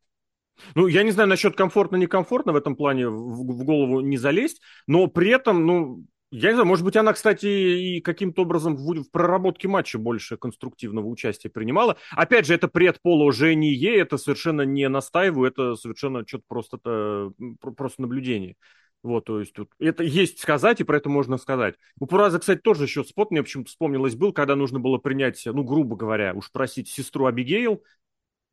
Ну, 0.75 0.87
я 0.87 1.03
не 1.03 1.11
знаю 1.11 1.29
насчет 1.29 1.59
комфортно-некомфортно 1.59 2.53
в 2.53 2.57
этом 2.57 2.77
плане 2.77 3.09
в, 3.09 3.13
в 3.13 3.65
голову 3.65 4.01
не 4.01 4.17
залезть, 4.17 4.61
но 4.87 5.07
при 5.07 5.31
этом, 5.31 5.67
ну, 5.67 6.05
я 6.31 6.51
не 6.51 6.55
знаю, 6.55 6.69
может 6.69 6.85
быть, 6.85 6.97
она, 6.97 7.13
кстати, 7.13 7.47
и 7.47 8.01
каким-то 8.01 8.43
образом 8.43 8.77
в, 8.77 9.03
в 9.03 9.11
проработке 9.11 9.67
матча 9.67 9.99
больше 9.99 10.37
конструктивного 10.37 11.07
участия 11.07 11.49
принимала. 11.49 11.97
Опять 12.13 12.47
же, 12.47 12.55
это 12.55 12.69
предположение, 12.69 13.99
это 13.99 14.17
совершенно 14.17 14.63
не 14.63 14.89
настаиваю, 14.89 15.51
это 15.51 15.75
совершенно 15.75 16.25
что-то 16.27 16.45
просто, 16.47 16.77
-то, 16.77 17.33
просто 17.77 18.03
наблюдение. 18.03 18.57
Вот, 19.03 19.25
то 19.25 19.41
есть 19.41 19.55
тут 19.55 19.71
это 19.79 20.05
есть 20.05 20.41
сказать, 20.41 20.81
и 20.81 20.85
про 20.85 20.99
это 20.99 21.09
можно 21.09 21.39
сказать. 21.39 21.77
У 21.99 22.07
Пураза, 22.07 22.39
кстати, 22.39 22.61
тоже 22.61 22.85
еще 22.85 23.03
спот 23.03 23.31
мне 23.31 23.43
почему-то 23.43 23.71
вспомнилось 23.71 24.15
был, 24.15 24.33
когда 24.33 24.57
нужно 24.57 24.79
было 24.79 24.99
принять, 24.99 25.43
ну, 25.47 25.65
грубо 25.65 25.97
говоря, 25.97 26.35
уж 26.35 26.53
просить 26.53 26.89
сестру 26.89 27.25
Абигейл 27.25 27.83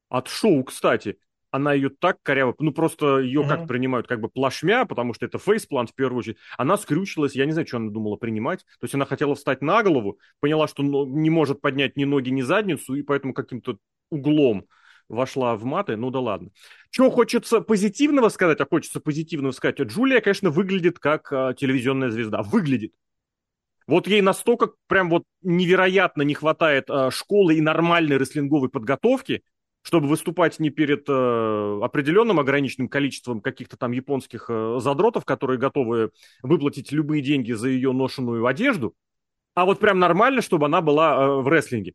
от 0.09 0.27
шоу, 0.27 0.63
кстати 0.63 1.17
она 1.51 1.73
ее 1.73 1.89
так 1.89 2.21
коряво, 2.23 2.55
ну 2.59 2.71
просто 2.71 3.19
ее 3.19 3.41
mm-hmm. 3.41 3.47
как 3.47 3.67
принимают, 3.67 4.07
как 4.07 4.19
бы 4.19 4.29
плашмя, 4.29 4.85
потому 4.85 5.13
что 5.13 5.25
это 5.25 5.37
фейсплант 5.39 5.91
в 5.91 5.95
первую 5.95 6.19
очередь. 6.19 6.37
Она 6.57 6.77
скрючилась, 6.77 7.35
я 7.35 7.45
не 7.45 7.51
знаю, 7.51 7.67
что 7.67 7.77
она 7.77 7.89
думала 7.89 8.15
принимать. 8.17 8.59
То 8.79 8.83
есть 8.83 8.95
она 8.95 9.05
хотела 9.05 9.35
встать 9.35 9.61
на 9.61 9.81
голову, 9.83 10.19
поняла, 10.39 10.67
что 10.67 10.83
не 10.83 11.29
может 11.29 11.61
поднять 11.61 11.97
ни 11.97 12.03
ноги, 12.03 12.29
ни 12.29 12.41
задницу, 12.41 12.95
и 12.95 13.01
поэтому 13.01 13.33
каким-то 13.33 13.77
углом 14.09 14.67
вошла 15.09 15.55
в 15.55 15.63
маты, 15.63 15.95
ну 15.95 16.11
да 16.11 16.19
ладно. 16.19 16.51
Чего 16.89 17.09
хочется 17.09 17.61
позитивного 17.61 18.29
сказать, 18.29 18.59
а 18.59 18.65
хочется 18.65 18.99
позитивного 18.99 19.53
сказать, 19.53 19.79
Джулия, 19.79 20.19
конечно, 20.19 20.49
выглядит 20.49 20.99
как 20.99 21.31
а, 21.31 21.53
телевизионная 21.53 22.09
звезда. 22.09 22.43
Выглядит. 22.43 22.93
Вот 23.87 24.05
ей 24.07 24.21
настолько 24.21 24.71
прям 24.87 25.09
вот 25.09 25.23
невероятно 25.41 26.23
не 26.23 26.33
хватает 26.33 26.89
а, 26.89 27.09
школы 27.09 27.55
и 27.55 27.61
нормальной 27.61 28.17
рестлинговой 28.17 28.67
подготовки, 28.67 29.43
чтобы 29.81 30.07
выступать 30.07 30.59
не 30.59 30.69
перед 30.69 31.07
э, 31.07 31.79
определенным 31.81 32.39
ограниченным 32.39 32.89
количеством 32.89 33.41
каких-то 33.41 33.77
там 33.77 33.91
японских 33.91 34.47
э, 34.49 34.79
задротов, 34.79 35.25
которые 35.25 35.57
готовы 35.59 36.11
выплатить 36.43 36.91
любые 36.91 37.21
деньги 37.21 37.53
за 37.53 37.69
ее 37.69 37.93
ношенную 37.93 38.45
одежду, 38.45 38.95
а 39.57 39.65
вот 39.65 39.79
прям 39.79 39.97
нормально, 39.97 40.41
чтобы 40.41 40.67
она 40.67 40.81
была 40.81 41.15
э, 41.15 41.41
в 41.41 41.47
рестлинге. 41.47 41.93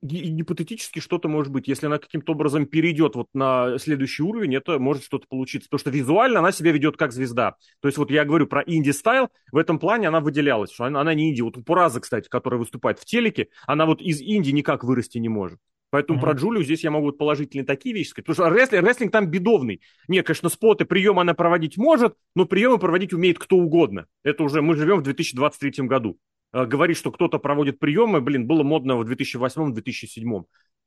И, 0.00 0.28
гипотетически 0.28 1.00
что-то 1.00 1.28
может 1.28 1.52
быть. 1.52 1.68
Если 1.68 1.86
она 1.86 1.98
каким-то 1.98 2.32
образом 2.32 2.66
перейдет 2.66 3.14
вот 3.14 3.28
на 3.34 3.78
следующий 3.78 4.22
уровень, 4.22 4.54
это 4.54 4.78
может 4.78 5.04
что-то 5.04 5.26
получиться. 5.28 5.68
Потому 5.68 5.80
что 5.80 5.90
визуально 5.90 6.38
она 6.38 6.52
себя 6.52 6.72
ведет 6.72 6.96
как 6.96 7.12
звезда. 7.12 7.56
То 7.80 7.88
есть 7.88 7.98
вот 7.98 8.10
я 8.10 8.24
говорю 8.24 8.46
про 8.46 8.62
инди-стайл, 8.62 9.28
в 9.50 9.56
этом 9.56 9.78
плане 9.78 10.08
она 10.08 10.20
выделялась. 10.20 10.72
Что 10.72 10.84
она, 10.84 11.00
она 11.00 11.14
не 11.14 11.30
инди. 11.30 11.40
Вот 11.40 11.56
у 11.56 11.62
Пураза, 11.62 12.00
кстати, 12.00 12.28
которая 12.28 12.58
выступает 12.58 12.98
в 12.98 13.04
телеке, 13.04 13.48
она 13.66 13.86
вот 13.86 14.00
из 14.00 14.20
инди 14.20 14.50
никак 14.50 14.84
вырасти 14.84 15.18
не 15.18 15.28
может. 15.28 15.58
Поэтому 15.94 16.18
mm-hmm. 16.18 16.22
про 16.22 16.32
Джулию 16.32 16.64
здесь 16.64 16.82
я 16.82 16.90
могу 16.90 17.12
положительные 17.12 17.64
такие 17.64 17.94
вещи 17.94 18.08
сказать. 18.08 18.26
Потому 18.26 18.48
что 18.50 18.58
рестлинг, 18.58 18.84
рестлинг 18.84 19.12
там 19.12 19.28
бедовный. 19.28 19.80
Нет, 20.08 20.26
конечно, 20.26 20.48
споты, 20.48 20.84
приемы 20.84 21.20
она 21.20 21.34
проводить 21.34 21.76
может, 21.76 22.16
но 22.34 22.46
приемы 22.46 22.78
проводить 22.78 23.12
умеет 23.12 23.38
кто 23.38 23.58
угодно. 23.58 24.08
Это 24.24 24.42
уже 24.42 24.60
мы 24.60 24.74
живем 24.74 24.98
в 24.98 25.02
2023 25.02 25.86
году. 25.86 26.18
э, 26.52 26.66
говорить, 26.66 26.96
что 26.96 27.12
кто-то 27.12 27.38
проводит 27.38 27.78
приемы, 27.78 28.20
блин, 28.20 28.48
было 28.48 28.64
модно 28.64 28.96
в 28.96 29.08
2008-2007. 29.08 30.42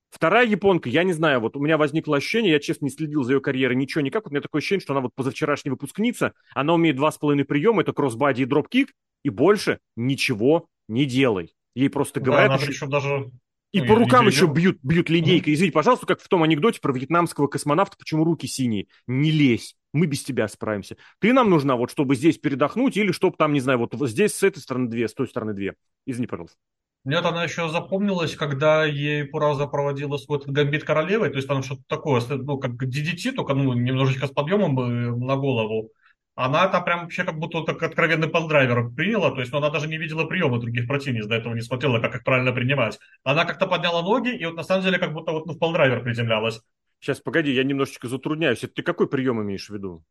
Вторая 0.10 0.46
японка, 0.46 0.90
я 0.90 1.06
не 1.06 1.14
знаю, 1.14 1.40
вот 1.40 1.56
у 1.56 1.62
меня 1.62 1.78
возникло 1.78 2.18
ощущение, 2.18 2.52
я, 2.52 2.60
честно, 2.60 2.84
не 2.84 2.92
следил 2.92 3.24
за 3.24 3.36
ее 3.36 3.40
карьерой 3.40 3.78
ничего 3.78 4.02
никак, 4.02 4.26
вот 4.26 4.32
у 4.32 4.34
меня 4.34 4.42
такое 4.42 4.60
ощущение, 4.60 4.82
что 4.82 4.92
она 4.92 5.00
вот 5.00 5.12
позавчерашняя 5.16 5.72
выпускница, 5.72 6.34
она 6.54 6.74
умеет 6.74 6.98
два 6.98 7.14
с 7.14 7.18
половиной 7.18 7.46
приема, 7.46 7.82
это 7.82 7.94
кроссбади 7.94 8.42
и 8.42 8.46
дропкик, 8.46 8.92
и 9.24 9.30
больше 9.30 9.80
ничего 9.96 10.68
не 10.90 11.06
делай. 11.06 11.54
Ей 11.76 11.90
просто 11.90 12.20
говорят... 12.20 12.50
Да, 12.50 12.56
она 12.56 12.66
еще 12.66 12.88
даже 12.88 13.32
и 13.72 13.82
ну, 13.82 13.88
по 13.88 13.96
рукам 13.96 14.28
еще 14.28 14.48
бьют, 14.48 14.80
бьют 14.82 15.10
линейкой. 15.10 15.54
Извините, 15.54 15.74
пожалуйста, 15.74 16.06
как 16.06 16.22
в 16.22 16.28
том 16.28 16.44
анекдоте 16.44 16.80
про 16.80 16.94
вьетнамского 16.94 17.48
космонавта, 17.48 17.98
почему 17.98 18.24
руки 18.24 18.48
синие. 18.48 18.88
Не 19.08 19.30
лезь, 19.32 19.76
мы 19.94 20.06
без 20.06 20.24
тебя 20.24 20.48
справимся. 20.48 20.96
Ты 21.20 21.34
нам 21.34 21.50
нужна 21.50 21.76
вот, 21.76 21.92
чтобы 21.92 22.16
здесь 22.16 22.38
передохнуть, 22.38 22.96
или 22.96 23.12
чтобы 23.12 23.36
там, 23.38 23.54
не 23.54 23.60
знаю, 23.60 23.80
вот 23.80 23.94
здесь 24.10 24.34
с 24.34 24.44
этой 24.44 24.60
стороны 24.60 24.88
две, 24.88 25.08
с 25.08 25.14
той 25.14 25.28
стороны 25.28 25.54
две. 25.54 25.76
Извини, 26.06 26.28
пожалуйста. 26.28 26.58
Нет, 27.04 27.24
она 27.24 27.44
еще 27.44 27.70
запомнилась, 27.70 28.36
когда 28.36 28.84
ей 28.86 29.24
Пураза 29.24 29.66
проводила 29.68 30.18
свой 30.18 30.42
гамбит 30.46 30.84
королевой, 30.84 31.30
то 31.30 31.38
есть 31.38 31.48
там 31.48 31.64
что-то 31.64 31.84
такое, 31.88 32.22
ну, 32.30 32.58
как 32.58 32.72
DDT, 32.72 33.32
только 33.32 33.54
ну, 33.54 33.74
немножечко 33.74 34.28
с 34.28 34.32
подъемом 34.32 34.76
на 34.76 35.38
голову. 35.38 35.92
Она 36.38 36.68
там 36.68 36.84
прям 36.86 37.02
вообще 37.02 37.24
как 37.24 37.40
будто 37.40 37.64
так 37.64 37.82
откровенный 37.82 38.30
полдрайвер 38.30 38.92
приняла, 38.92 39.32
то 39.32 39.40
есть 39.40 39.52
ну, 39.52 39.58
она 39.58 39.72
даже 39.72 39.88
не 39.88 39.98
видела 39.98 40.24
приемы 40.24 40.60
других 40.60 40.88
противниц, 40.88 41.26
до 41.26 41.34
этого 41.34 41.56
не 41.56 41.62
смотрела, 41.62 42.00
как 42.00 42.14
их 42.14 42.24
правильно 42.24 42.52
принимать. 42.52 43.00
Она 43.24 43.44
как-то 43.44 43.66
подняла 43.66 44.04
ноги, 44.04 44.36
и 44.38 44.46
вот 44.46 44.56
на 44.56 44.62
самом 44.62 44.84
деле 44.84 45.00
как 45.00 45.14
будто 45.14 45.32
вот 45.32 45.48
ну, 45.48 45.54
в 45.54 45.58
полдрайвер 45.58 46.04
приземлялась. 46.04 46.62
Сейчас, 47.00 47.22
погоди, 47.22 47.52
я 47.52 47.64
немножечко 47.64 48.08
затрудняюсь. 48.08 48.64
Это 48.64 48.72
ты 48.76 48.84
какой 48.84 49.10
прием 49.10 49.42
имеешь 49.42 49.68
в 49.68 49.74
виду? 49.74 50.04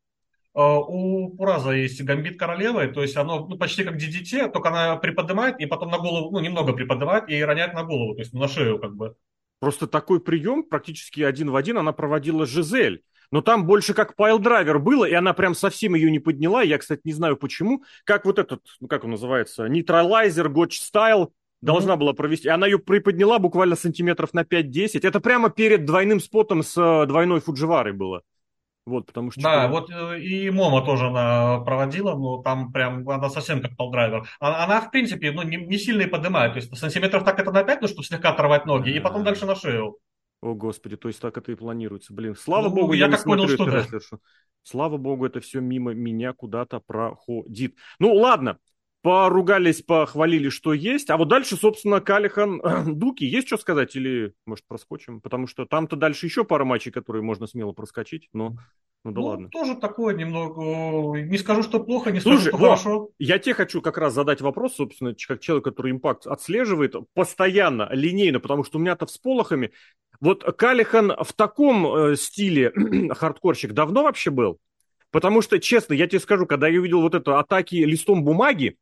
А, 0.53 0.77
у 0.79 1.29
Пураза 1.29 1.71
есть 1.71 2.03
гамбит 2.03 2.37
королевы, 2.37 2.87
то 2.87 3.01
есть 3.01 3.15
оно 3.15 3.47
ну, 3.47 3.57
почти 3.57 3.85
как 3.85 3.95
DDT, 3.95 4.51
только 4.51 4.67
она 4.67 4.97
приподнимает 4.97 5.61
и 5.61 5.65
потом 5.65 5.91
на 5.91 5.97
голову, 5.97 6.31
ну, 6.31 6.39
немного 6.39 6.73
приподнимает 6.73 7.29
и 7.29 7.41
роняет 7.41 7.73
на 7.73 7.85
голову, 7.85 8.15
то 8.15 8.19
есть 8.19 8.33
на 8.33 8.49
шею 8.49 8.79
как 8.79 8.93
бы. 8.97 9.15
Просто 9.59 9.87
такой 9.87 10.19
прием 10.19 10.63
практически 10.63 11.21
один 11.21 11.51
в 11.51 11.55
один 11.55 11.77
она 11.77 11.93
проводила 11.93 12.45
Жизель 12.45 13.01
но 13.31 13.41
там 13.41 13.65
больше 13.65 13.93
как 13.93 14.15
piledriver 14.15 14.79
было, 14.79 15.05
и 15.05 15.13
она 15.13 15.33
прям 15.33 15.55
совсем 15.55 15.95
ее 15.95 16.11
не 16.11 16.19
подняла. 16.19 16.61
Я, 16.61 16.77
кстати, 16.77 17.01
не 17.03 17.13
знаю 17.13 17.37
почему. 17.37 17.83
Как 18.03 18.25
вот 18.25 18.39
этот, 18.39 18.61
ну 18.79 18.87
как 18.87 19.03
он 19.03 19.11
называется, 19.11 19.67
neutralizer, 19.67 20.47
Gotch 20.47 20.79
Style 20.93 21.29
должна 21.61 21.93
mm-hmm. 21.93 21.97
была 21.97 22.13
провести. 22.13 22.49
Она 22.49 22.67
ее 22.67 22.79
приподняла 22.79 23.39
буквально 23.39 23.75
сантиметров 23.75 24.33
на 24.33 24.43
5-10. 24.43 24.99
Это 25.03 25.19
прямо 25.19 25.49
перед 25.49 25.85
двойным 25.85 26.19
спотом 26.19 26.63
с 26.63 26.77
э, 26.77 27.05
двойной 27.07 27.41
Фудживарой 27.41 27.93
было. 27.93 28.21
Вот, 28.85 29.05
потому 29.05 29.31
что... 29.31 29.41
Да, 29.41 29.67
вот 29.67 29.89
э, 29.89 30.19
и 30.21 30.49
Момо 30.49 30.85
тоже 30.85 31.07
она 31.07 31.59
проводила, 31.59 32.15
но 32.15 32.41
там 32.41 32.71
прям 32.71 33.07
она 33.09 33.29
совсем 33.29 33.61
как 33.61 33.75
piledriver. 33.75 34.25
Она, 34.39 34.63
она 34.63 34.81
в 34.81 34.91
принципе, 34.91 35.31
ну, 35.31 35.41
не, 35.41 35.57
не 35.57 35.77
сильно 35.77 36.03
и 36.03 36.07
поднимает. 36.07 36.53
То 36.53 36.59
есть 36.59 36.77
сантиметров 36.77 37.25
так 37.25 37.37
это 37.37 37.51
на 37.51 37.63
5, 37.63 37.81
ну, 37.81 37.87
чтобы 37.87 38.03
слегка 38.03 38.29
оторвать 38.29 38.65
ноги, 38.65 38.91
и 38.91 38.99
потом 39.01 39.25
дальше 39.25 39.45
на 39.45 39.55
шею. 39.55 39.97
О, 40.41 40.53
Господи, 40.53 40.97
то 40.97 41.07
есть 41.07 41.19
так 41.19 41.37
это 41.37 41.51
и 41.51 41.55
планируется. 41.55 42.13
Блин, 42.13 42.35
слава 42.35 42.69
ну, 42.69 42.75
богу, 42.75 42.93
я, 42.93 43.05
я 43.05 43.11
не 43.11 43.17
смотрю 43.17 43.57
понял, 43.57 43.69
это 43.69 43.77
рестлершу. 43.77 44.21
Слава 44.63 44.97
богу, 44.97 45.25
это 45.25 45.39
все 45.39 45.61
мимо 45.61 45.93
меня 45.93 46.33
куда-то 46.33 46.79
проходит. 46.79 47.75
Ну, 47.99 48.13
ладно, 48.13 48.59
поругались, 49.01 49.81
похвалили, 49.81 50.49
что 50.49 50.73
есть. 50.73 51.09
А 51.09 51.17
вот 51.17 51.27
дальше, 51.27 51.55
собственно, 51.55 52.01
Калихан 52.01 52.61
Дуки. 52.97 53.25
Есть 53.25 53.47
что 53.47 53.57
сказать 53.57 53.95
или, 53.95 54.33
может, 54.45 54.65
проскочим? 54.67 55.21
Потому 55.21 55.47
что 55.47 55.65
там-то 55.65 55.95
дальше 55.95 56.25
еще 56.25 56.43
пара 56.43 56.65
матчей, 56.65 56.91
которые 56.91 57.23
можно 57.23 57.47
смело 57.47 57.71
проскочить, 57.71 58.29
но 58.33 58.57
ну 59.05 59.11
да 59.11 59.21
ну, 59.21 59.25
ладно. 59.27 59.49
Тоже 59.49 59.75
такое 59.75 60.15
немного. 60.15 61.21
Не 61.21 61.37
скажу, 61.37 61.63
что 61.63 61.79
плохо, 61.79 62.11
не 62.11 62.19
скажу, 62.19 62.37
Слушай, 62.37 62.49
что 62.49 62.57
вот, 62.57 62.65
хорошо. 62.65 63.09
Я 63.19 63.39
тебе 63.39 63.53
хочу 63.53 63.81
как 63.81 63.97
раз 63.97 64.13
задать 64.13 64.41
вопрос, 64.41 64.75
собственно, 64.75 65.15
как 65.27 65.39
человек, 65.39 65.63
который 65.63 65.91
импакт 65.91 66.27
отслеживает 66.27 66.95
постоянно, 67.13 67.87
линейно, 67.91 68.39
потому 68.39 68.63
что 68.63 68.77
у 68.77 68.81
меня-то 68.81 69.05
всполохами. 69.05 69.71
Вот 70.19 70.43
Калихан 70.43 71.13
в 71.23 71.31
таком 71.33 71.87
э, 71.87 72.15
стиле 72.15 72.73
хардкорщик 73.13 73.71
давно 73.71 74.03
вообще 74.03 74.31
был? 74.31 74.59
Потому 75.11 75.41
что, 75.41 75.57
честно, 75.59 75.93
я 75.93 76.07
тебе 76.07 76.19
скажу, 76.19 76.45
когда 76.45 76.67
я 76.67 76.79
увидел 76.79 77.01
вот 77.01 77.15
это 77.15 77.39
атаки 77.39 77.75
листом 77.75 78.25
бумаги, 78.25 78.77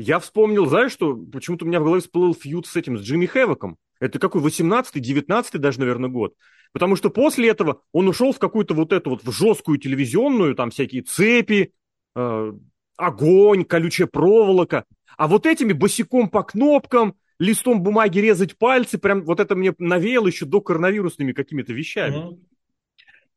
я 0.00 0.18
вспомнил, 0.18 0.66
знаешь 0.66 0.92
что, 0.92 1.14
почему-то 1.14 1.64
у 1.64 1.68
меня 1.68 1.80
в 1.80 1.84
голове 1.84 2.00
всплыл 2.00 2.34
фьюд 2.34 2.66
с 2.66 2.76
этим, 2.76 2.98
с 2.98 3.02
Джимми 3.02 3.26
Хэвоком. 3.26 3.76
Это 4.00 4.18
какой, 4.18 4.40
18-й, 4.42 5.00
19-й 5.00 5.58
даже, 5.58 5.80
наверное, 5.80 6.08
год. 6.08 6.34
Потому 6.72 6.96
что 6.96 7.10
после 7.10 7.48
этого 7.48 7.82
он 7.92 8.08
ушел 8.08 8.32
в 8.32 8.38
какую-то 8.38 8.74
вот 8.74 8.92
эту 8.92 9.10
вот 9.10 9.22
в 9.22 9.30
жесткую 9.30 9.78
телевизионную, 9.78 10.54
там 10.54 10.70
всякие 10.70 11.02
цепи, 11.02 11.72
э, 12.16 12.52
огонь, 12.96 13.64
колючая 13.64 14.06
проволока. 14.06 14.84
А 15.16 15.28
вот 15.28 15.46
этими 15.46 15.72
босиком 15.72 16.30
по 16.30 16.42
кнопкам, 16.44 17.16
листом 17.38 17.82
бумаги 17.82 18.20
резать 18.20 18.56
пальцы, 18.56 18.98
прям 18.98 19.24
вот 19.24 19.40
это 19.40 19.54
мне 19.54 19.74
навеяло 19.78 20.28
еще 20.28 20.46
до 20.46 20.60
коронавирусными 20.60 21.32
какими-то 21.32 21.72
вещами. 21.72 22.16
Mm-hmm. 22.16 22.38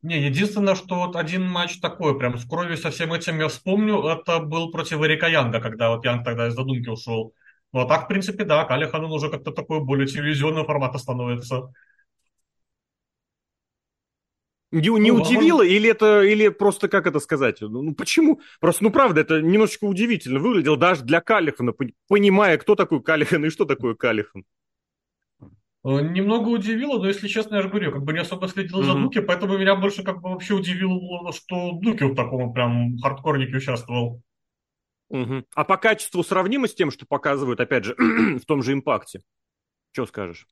Не, 0.04 0.22
единственное, 0.22 0.76
что 0.76 0.96
вот 0.96 1.16
один 1.16 1.50
матч 1.50 1.80
такой, 1.80 2.18
прям 2.20 2.38
с 2.38 2.46
кровью 2.46 2.78
со 2.78 2.92
всем 2.92 3.14
этим 3.14 3.40
я 3.40 3.48
вспомню, 3.48 4.06
это 4.06 4.40
был 4.40 4.70
против 4.70 5.02
Эрика 5.02 5.28
Янга, 5.28 5.62
когда 5.62 5.92
вот 5.92 6.04
Янг 6.04 6.26
тогда 6.26 6.48
из 6.50 6.56
задумки 6.56 6.90
ушел. 6.90 7.34
Ну, 7.72 7.80
а 7.80 7.88
так, 7.88 8.04
в 8.04 8.08
принципе, 8.08 8.44
да, 8.44 8.66
Калихан 8.66 9.06
уже 9.06 9.30
как-то 9.30 9.52
такой 9.52 9.80
более 9.80 10.06
телевизионного 10.06 10.66
формата 10.66 10.98
становится. 10.98 11.72
Не, 14.72 14.90
не 15.00 15.12
ну, 15.12 15.22
удивило, 15.22 15.62
он... 15.62 15.68
или 15.68 15.90
это, 15.90 16.22
или 16.22 16.50
просто, 16.50 16.90
как 16.90 17.08
это 17.08 17.20
сказать, 17.20 17.62
ну, 17.62 17.82
ну 17.82 17.96
почему? 17.96 18.42
Просто, 18.60 18.84
ну 18.84 18.90
правда, 18.92 19.22
это 19.22 19.42
немножечко 19.42 19.86
удивительно 19.86 20.40
выглядело 20.40 20.76
даже 20.76 21.04
для 21.04 21.22
Калихана, 21.22 21.74
понимая, 22.10 22.58
кто 22.58 22.76
такой 22.76 23.02
Калихан 23.02 23.46
и 23.46 23.50
что 23.50 23.64
такое 23.64 23.96
Калихан. 23.96 24.44
Э, 25.86 26.00
немного 26.02 26.50
удивило, 26.50 26.98
но 27.00 27.08
если 27.08 27.28
честно, 27.28 27.56
я 27.56 27.62
же 27.62 27.70
говорю, 27.70 27.92
как 27.92 28.04
бы 28.04 28.14
не 28.14 28.20
особо 28.20 28.48
следил 28.48 28.82
mm-hmm. 28.82 28.86
за 28.86 28.94
Дуки, 28.94 29.20
поэтому 29.22 29.58
меня 29.58 29.76
больше 29.76 30.04
как 30.04 30.22
бы 30.22 30.30
вообще 30.30 30.54
удивило, 30.54 31.32
что 31.34 31.74
Дуки 31.74 32.06
в 32.06 32.16
таком 32.16 32.54
прям 32.54 32.98
хардкорнике 33.00 33.58
участвовал. 33.58 34.22
Угу. 35.10 35.44
А 35.54 35.64
по 35.64 35.78
качеству 35.78 36.24
сравнимо 36.24 36.68
с 36.68 36.74
тем, 36.74 36.90
что 36.90 37.06
показывают, 37.06 37.60
опять 37.60 37.84
же, 37.84 37.96
в 37.98 38.46
том 38.46 38.64
же 38.64 38.74
импакте? 38.74 39.22
Что 39.92 40.08
скажешь? 40.08 40.48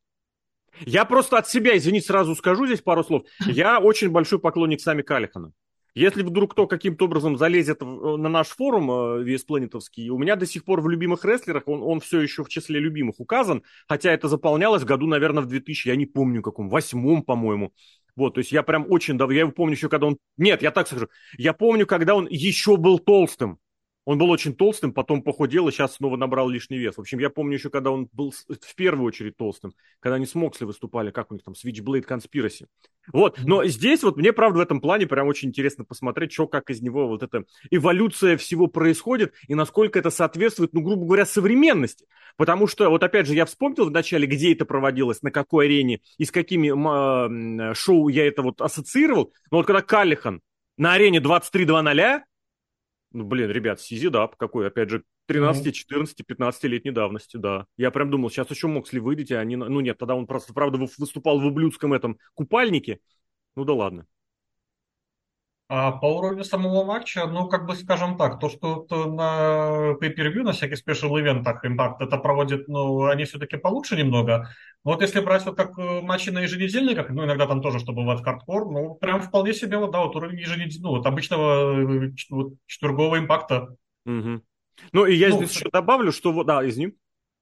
Я 0.81 1.05
просто 1.05 1.37
от 1.37 1.47
себя, 1.47 1.75
извини, 1.75 1.99
сразу 1.99 2.35
скажу 2.35 2.67
здесь 2.67 2.81
пару 2.81 3.03
слов. 3.03 3.23
Я 3.39 3.79
очень 3.79 4.09
большой 4.09 4.39
поклонник 4.39 4.79
Сами 4.79 5.01
Калихана. 5.01 5.51
Если 5.93 6.23
вдруг 6.23 6.53
кто 6.53 6.67
каким-то 6.67 7.05
образом 7.05 7.37
залезет 7.37 7.81
на 7.81 8.29
наш 8.29 8.47
форум 8.47 9.23
веспланетовский, 9.23 10.09
у 10.09 10.17
меня 10.17 10.35
до 10.35 10.45
сих 10.45 10.63
пор 10.63 10.81
в 10.81 10.89
любимых 10.89 11.25
рестлерах 11.25 11.67
он, 11.67 11.83
он 11.83 11.99
все 11.99 12.21
еще 12.21 12.43
в 12.43 12.49
числе 12.49 12.79
любимых 12.79 13.19
указан, 13.19 13.63
хотя 13.87 14.11
это 14.11 14.27
заполнялось 14.29 14.83
в 14.83 14.85
году, 14.85 15.07
наверное, 15.07 15.43
в 15.43 15.47
2000, 15.47 15.89
я 15.89 15.95
не 15.95 16.05
помню 16.05 16.41
каком, 16.41 16.69
восьмом, 16.69 17.23
по-моему. 17.23 17.73
Вот, 18.15 18.35
то 18.35 18.39
есть 18.39 18.51
я 18.51 18.63
прям 18.63 18.85
очень 18.89 19.17
давно, 19.17 19.33
я 19.33 19.41
его 19.41 19.51
помню 19.51 19.75
еще, 19.75 19.89
когда 19.89 20.07
он... 20.07 20.17
Нет, 20.37 20.61
я 20.61 20.71
так 20.71 20.87
скажу, 20.87 21.09
я 21.37 21.53
помню, 21.53 21.85
когда 21.85 22.15
он 22.15 22.27
еще 22.29 22.77
был 22.77 22.99
толстым. 22.99 23.59
Он 24.05 24.17
был 24.17 24.31
очень 24.31 24.55
толстым, 24.55 24.93
потом 24.93 25.21
похудел 25.21 25.67
и 25.67 25.71
сейчас 25.71 25.95
снова 25.95 26.17
набрал 26.17 26.49
лишний 26.49 26.79
вес. 26.79 26.97
В 26.97 27.01
общем, 27.01 27.19
я 27.19 27.29
помню 27.29 27.53
еще, 27.53 27.69
когда 27.69 27.91
он 27.91 28.09
был 28.11 28.31
в 28.31 28.75
первую 28.75 29.05
очередь 29.05 29.37
толстым, 29.37 29.73
когда 29.99 30.15
они 30.15 30.25
с 30.25 30.33
Моксли 30.33 30.65
выступали, 30.65 31.11
как 31.11 31.31
у 31.31 31.35
них 31.35 31.43
там, 31.43 31.53
Switchblade 31.53 32.07
Conspiracy. 32.07 32.65
Вот, 33.13 33.39
но 33.43 33.63
здесь 33.65 34.01
вот 34.01 34.17
мне, 34.17 34.33
правда, 34.33 34.59
в 34.59 34.61
этом 34.61 34.81
плане 34.81 35.05
прям 35.05 35.27
очень 35.27 35.49
интересно 35.49 35.85
посмотреть, 35.85 36.31
что, 36.33 36.47
как 36.47 36.71
из 36.71 36.81
него 36.81 37.07
вот 37.07 37.21
эта 37.21 37.45
эволюция 37.69 38.37
всего 38.37 38.67
происходит 38.67 39.33
и 39.47 39.53
насколько 39.53 39.99
это 39.99 40.09
соответствует, 40.09 40.73
ну, 40.73 40.81
грубо 40.81 41.05
говоря, 41.05 41.25
современности. 41.25 42.07
Потому 42.37 42.65
что, 42.65 42.89
вот 42.89 43.03
опять 43.03 43.27
же, 43.27 43.35
я 43.35 43.45
вспомнил 43.45 43.85
вначале, 43.85 44.25
где 44.25 44.53
это 44.53 44.65
проводилось, 44.65 45.21
на 45.21 45.29
какой 45.29 45.65
арене 45.65 46.01
и 46.17 46.25
с 46.25 46.31
какими 46.31 46.69
э, 46.69 47.73
шоу 47.75 48.07
я 48.07 48.27
это 48.27 48.41
вот 48.41 48.61
ассоциировал. 48.61 49.31
Но 49.51 49.57
вот 49.57 49.67
когда 49.67 49.81
Каллихан 49.81 50.41
на 50.77 50.93
арене 50.93 51.19
23.00 51.19 52.21
ну, 53.11 53.25
блин, 53.25 53.49
ребят, 53.51 53.81
Сизидап 53.81 54.35
какой, 54.35 54.67
опять 54.67 54.89
же, 54.89 55.03
13, 55.27 55.73
14, 55.73 56.21
15-летней 56.21 56.91
давности, 56.91 57.37
да. 57.37 57.65
Я 57.77 57.91
прям 57.91 58.09
думал, 58.09 58.29
сейчас 58.29 58.49
еще 58.49 58.67
Моксли 58.67 58.99
выйдете, 58.99 59.37
а 59.37 59.41
они... 59.41 59.55
Ну 59.55 59.79
нет, 59.79 59.97
тогда 59.97 60.15
он 60.15 60.27
просто, 60.27 60.53
правда, 60.53 60.79
выступал 60.97 61.39
в 61.39 61.45
ублюдском 61.45 61.93
этом 61.93 62.17
купальнике. 62.33 62.99
Ну 63.55 63.65
да 63.65 63.73
ладно. 63.73 64.07
А 65.73 65.93
по 65.93 66.17
уровню 66.17 66.43
самого 66.43 66.83
матча, 66.83 67.25
ну, 67.27 67.47
как 67.47 67.65
бы 67.65 67.77
скажем 67.77 68.17
так, 68.17 68.41
то, 68.41 68.49
что 68.49 68.85
на 68.89 69.95
pay 70.01 70.43
на 70.43 70.51
всяких 70.51 70.77
спешл-ивентах 70.77 71.63
Impact 71.63 71.95
это 72.01 72.17
проводит, 72.17 72.67
ну, 72.67 73.05
они 73.05 73.23
все-таки 73.23 73.55
получше 73.55 73.95
немного. 73.95 74.49
Вот 74.83 75.01
если 75.01 75.21
брать 75.21 75.45
вот 75.45 75.55
как 75.55 75.79
э, 75.79 76.01
матчи 76.01 76.29
на 76.29 76.39
еженедельниках, 76.39 77.09
ну, 77.11 77.23
иногда 77.23 77.47
там 77.47 77.61
тоже, 77.61 77.79
что 77.79 77.93
бывает 77.93 78.19
хардкор, 78.19 78.69
ну, 78.69 78.95
прям 78.95 79.21
вполне 79.21 79.53
себе, 79.53 79.77
вот, 79.77 79.91
да, 79.91 80.01
вот 80.01 80.13
уровень 80.17 80.39
еженедельного, 80.39 80.91
ну, 80.91 80.97
вот 80.97 81.07
обычного 81.07 82.05
э, 82.05 82.11
вот, 82.31 82.53
четвергового 82.67 83.19
импакта. 83.19 83.73
Угу. 84.05 84.41
Ну, 84.91 85.05
и 85.05 85.15
я 85.15 85.29
ну, 85.29 85.37
здесь 85.37 85.55
еще 85.55 85.69
добавлю, 85.71 86.11
что, 86.11 86.33
вот, 86.33 86.47
да, 86.47 86.67
извини. 86.67 86.95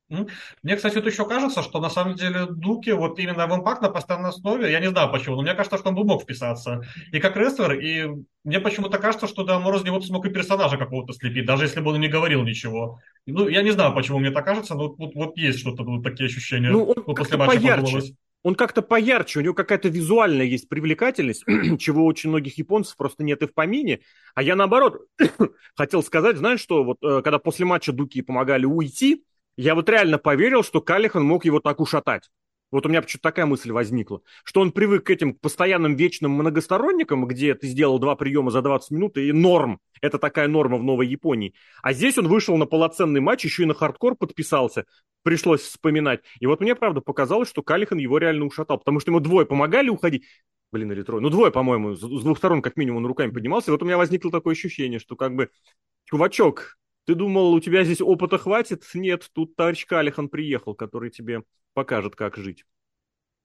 Мне, 0.09 0.75
кстати, 0.75 0.95
вот 0.95 1.05
еще 1.05 1.27
кажется, 1.27 1.61
что 1.61 1.79
на 1.79 1.89
самом 1.89 2.15
деле 2.15 2.47
Дуки 2.49 2.91
вот 2.91 3.19
именно 3.19 3.45
в 3.47 3.55
импакт 3.55 3.81
на 3.81 3.89
постоянной 3.89 4.29
основе, 4.29 4.71
я 4.71 4.79
не 4.79 4.89
знаю 4.89 5.11
почему, 5.11 5.35
но 5.35 5.43
мне 5.43 5.53
кажется, 5.53 5.77
что 5.77 5.89
он 5.89 5.95
бы 5.95 6.03
мог 6.03 6.23
вписаться 6.23 6.81
и 7.11 7.19
как 7.19 7.37
рестлер, 7.37 7.73
и 7.73 8.09
мне 8.43 8.59
почему-то 8.59 8.97
кажется, 8.97 9.27
что 9.27 9.43
да, 9.43 9.59
Мороз 9.59 9.83
не 9.83 9.91
вот 9.91 10.05
смог 10.05 10.25
и 10.25 10.29
персонажа 10.29 10.77
какого-то 10.77 11.13
слепить, 11.13 11.45
даже 11.45 11.65
если 11.65 11.79
бы 11.81 11.91
он 11.91 11.99
не 11.99 12.07
говорил 12.07 12.43
ничего. 12.43 12.99
Ну, 13.27 13.47
я 13.47 13.61
не 13.61 13.71
знаю, 13.71 13.93
почему 13.93 14.19
мне 14.19 14.31
так 14.31 14.45
кажется, 14.45 14.73
но 14.73 14.95
вот, 14.97 15.13
вот 15.13 15.37
есть 15.37 15.59
что-то, 15.59 15.83
вот 15.83 16.03
такие 16.03 16.27
ощущения. 16.27 16.71
Ну, 16.71 16.85
он 16.85 17.03
вот 17.05 17.17
после 17.17 17.37
матча 17.37 17.55
поярче. 17.55 17.81
Подумалось. 17.81 18.13
Он 18.41 18.55
как-то 18.55 18.81
поярче, 18.81 19.39
у 19.39 19.41
него 19.41 19.53
какая-то 19.53 19.89
визуальная 19.89 20.45
есть 20.45 20.69
привлекательность, 20.69 21.43
чего 21.79 22.05
очень 22.05 22.29
многих 22.29 22.57
японцев 22.57 22.95
просто 22.95 23.23
нет 23.23 23.41
и 23.41 23.47
в 23.47 23.53
помине. 23.53 23.99
А 24.33 24.41
я 24.41 24.55
наоборот 24.55 25.01
хотел 25.75 26.01
сказать, 26.01 26.37
знаешь 26.37 26.61
что, 26.61 26.83
вот 26.83 26.97
э, 27.03 27.21
когда 27.21 27.37
после 27.37 27.65
матча 27.65 27.91
Дуки 27.91 28.21
помогали 28.21 28.65
уйти, 28.65 29.23
я 29.61 29.75
вот 29.75 29.89
реально 29.89 30.17
поверил, 30.17 30.63
что 30.63 30.79
Калихан 30.79 31.23
мог 31.23 31.43
его 31.43 31.59
так 31.59 31.81
ушатать. 31.81 32.29
Вот 32.71 32.85
у 32.85 32.89
меня 32.89 33.01
почему-то 33.01 33.23
такая 33.23 33.45
мысль 33.45 33.71
возникла, 33.71 34.21
что 34.45 34.61
он 34.61 34.71
привык 34.71 35.07
к 35.07 35.09
этим 35.09 35.33
постоянным 35.33 35.95
вечным 35.95 36.31
многосторонникам, 36.31 37.25
где 37.25 37.55
ты 37.55 37.67
сделал 37.67 37.99
два 37.99 38.15
приема 38.15 38.51
за 38.51 38.61
20 38.61 38.91
минут, 38.91 39.17
и 39.17 39.33
норм. 39.33 39.81
Это 40.01 40.17
такая 40.17 40.47
норма 40.47 40.77
в 40.77 40.83
Новой 40.83 41.07
Японии. 41.07 41.55
А 41.81 41.91
здесь 41.91 42.17
он 42.17 42.29
вышел 42.29 42.55
на 42.55 42.67
полноценный 42.67 43.19
матч, 43.19 43.43
еще 43.43 43.63
и 43.63 43.65
на 43.65 43.73
хардкор 43.73 44.15
подписался. 44.15 44.85
Пришлось 45.23 45.61
вспоминать. 45.61 46.21
И 46.39 46.45
вот 46.45 46.61
мне, 46.61 46.73
правда, 46.73 47.01
показалось, 47.01 47.49
что 47.49 47.61
Калихан 47.61 47.97
его 47.97 48.17
реально 48.17 48.45
ушатал, 48.45 48.77
потому 48.77 49.01
что 49.01 49.11
ему 49.11 49.19
двое 49.19 49.45
помогали 49.45 49.89
уходить. 49.89 50.23
Блин, 50.71 50.89
или 50.91 51.01
трое. 51.01 51.21
Ну, 51.21 51.29
двое, 51.29 51.51
по-моему, 51.51 51.95
с 51.95 51.99
двух 51.99 52.37
сторон 52.37 52.61
как 52.61 52.77
минимум 52.77 52.99
он 52.99 53.07
руками 53.07 53.31
поднимался. 53.31 53.71
И 53.71 53.73
вот 53.73 53.81
у 53.81 53.85
меня 53.85 53.97
возникло 53.97 54.31
такое 54.31 54.53
ощущение, 54.53 54.99
что 54.99 55.17
как 55.17 55.35
бы, 55.35 55.49
чувачок, 56.05 56.77
ты 57.09 57.15
думал, 57.15 57.53
у 57.53 57.59
тебя 57.59 57.83
здесь 57.83 58.01
опыта 58.01 58.37
хватит? 58.37 58.83
Нет, 58.93 59.31
тут 59.33 59.55
товарищ 59.55 59.87
Калихан 59.87 60.29
приехал, 60.29 60.75
который 60.75 61.09
тебе 61.09 61.41
покажет, 61.73 62.15
как 62.15 62.37
жить. 62.37 62.65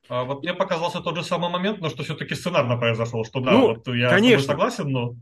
А 0.07 0.25
вот 0.25 0.43
мне 0.43 0.53
показался 0.53 1.01
тот 1.01 1.17
же 1.17 1.25
самый 1.25 1.49
момент, 1.49 1.81
но 1.81 1.89
что 1.89 2.03
все-таки 2.03 2.35
сценарно 2.35 2.77
произошел, 2.77 3.25
что 3.25 3.41
да, 3.41 3.53
ну, 3.53 3.69
вот 3.69 3.89
я 3.89 4.11
конечно. 4.11 4.49
согласен, 4.49 4.91
но 4.91 5.17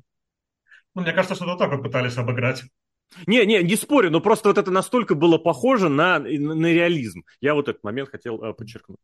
ну, 0.96 1.02
мне 1.02 1.12
кажется, 1.12 1.36
что 1.36 1.44
это 1.44 1.56
так 1.56 1.70
вот 1.70 1.84
пытались 1.84 2.16
обыграть. 2.16 2.64
Не, 3.28 3.46
не, 3.46 3.62
не 3.62 3.76
спорю, 3.76 4.10
но 4.10 4.20
просто 4.20 4.48
вот 4.48 4.58
это 4.58 4.72
настолько 4.72 5.14
было 5.14 5.38
похоже 5.38 5.88
на, 5.88 6.18
на, 6.18 6.54
на 6.56 6.66
реализм. 6.66 7.22
Я 7.40 7.54
вот 7.54 7.68
этот 7.68 7.84
момент 7.84 8.08
хотел 8.08 8.42
э, 8.42 8.54
подчеркнуть. 8.54 8.98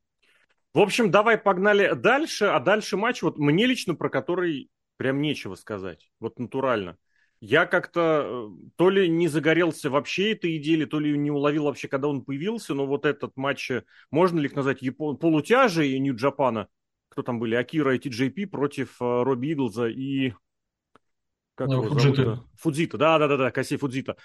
В 0.75 0.81
общем, 0.81 1.13
давай 1.13 1.39
погнали 1.39 1.95
дальше, 1.95 2.47
а 2.47 2.59
дальше 2.59 2.97
матч, 2.97 3.23
вот 3.23 3.39
мне 3.39 3.67
лично 3.67 3.95
про 3.95 4.09
который 4.11 4.69
прям 4.97 5.23
нечего 5.23 5.55
сказать, 5.55 6.11
вот 6.19 6.41
натурально. 6.41 6.97
Я 7.41 7.67
как-то 7.67 8.51
э, 8.51 8.69
то 8.77 8.91
ли 8.91 9.09
не 9.09 9.29
загорелся 9.29 9.91
вообще 9.91 10.33
этой 10.33 10.57
идеей, 10.57 10.87
то 10.87 10.99
ли 10.99 11.17
не 11.17 11.31
уловил 11.31 11.65
вообще, 11.65 11.87
когда 11.87 12.09
он 12.09 12.23
появился, 12.23 12.75
но 12.75 12.85
вот 12.85 13.05
этот 13.07 13.37
матч, 13.37 13.71
э, 13.71 13.85
можно 14.11 14.41
ли 14.41 14.47
их 14.47 14.57
назвать 14.57 14.83
Япон... 14.83 15.17
полутяжи 15.17 15.87
и 15.87 15.99
Нью-Джапана? 16.01 16.69
Кто 17.09 17.23
там 17.23 17.39
были? 17.39 17.55
Акира 17.55 17.95
и 17.95 17.99
TJP 17.99 18.49
против 18.49 19.01
э, 19.01 19.23
Робби 19.23 19.53
Иглза 19.53 19.87
и... 19.87 20.33
Как 21.55 21.69
ну, 21.69 21.83
его 21.83 21.95
Фуджита. 21.95 22.25
зовут? 22.25 22.47
Фудзита, 22.57 22.99
да-да-да, 22.99 23.51
Каси 23.53 23.77
Фудзита. 23.77 24.17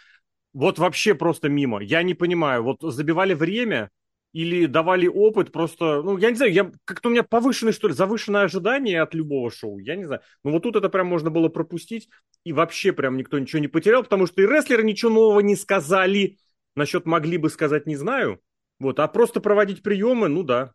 Вот 0.53 0.80
вообще 0.80 1.14
просто 1.14 1.49
мимо. 1.49 1.82
Я 1.82 2.01
не 2.03 2.16
понимаю. 2.16 2.64
Вот 2.64 2.82
забивали 2.82 3.34
время, 3.34 3.89
или 4.34 4.66
давали 4.66 5.08
опыт 5.08 5.52
просто, 5.52 6.02
ну, 6.02 6.18
я 6.18 6.32
не 6.32 6.36
знаю, 6.36 6.52
я, 6.52 6.72
как-то 6.86 7.10
у 7.10 7.12
меня 7.12 7.24
повышенное, 7.24 7.72
что 7.72 7.88
ли, 7.88 7.94
завышенное 7.94 8.44
ожидание 8.44 9.02
от 9.02 9.14
любого 9.14 9.52
шоу, 9.52 9.78
я 9.78 9.96
не 9.96 10.06
знаю. 10.06 10.22
Но 10.44 10.52
вот 10.52 10.64
тут 10.64 10.76
это 10.76 10.90
прям 10.90 11.08
можно 11.08 11.30
было 11.30 11.50
пропустить, 11.50 12.10
и 12.44 12.52
вообще 12.52 12.92
прям 12.94 13.16
никто 13.16 13.38
ничего 13.38 13.60
не 13.60 13.68
потерял, 13.68 14.04
потому 14.04 14.26
что 14.26 14.42
и 14.42 14.48
рестлеры 14.48 14.84
ничего 14.84 15.12
нового 15.12 15.40
не 15.40 15.56
сказали, 15.56 16.38
насчет 16.76 17.06
могли 17.06 17.38
бы 17.38 17.50
сказать, 17.50 17.86
не 17.86 17.96
знаю, 17.96 18.42
вот, 18.80 19.00
а 19.00 19.08
просто 19.08 19.40
проводить 19.40 19.84
приемы, 19.84 20.28
ну 20.28 20.42
да, 20.42 20.74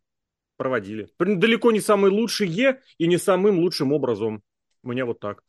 проводили. 0.57 1.09
Далеко 1.19 1.73
не 1.73 1.81
самые 1.81 2.13
лучшие 2.13 2.81
и 2.97 3.07
не 3.07 3.19
самым 3.19 3.59
лучшим 3.59 3.93
образом. 3.93 4.43
У 4.85 4.91
меня 4.91 5.05
вот 5.05 5.19
так. 5.19 5.43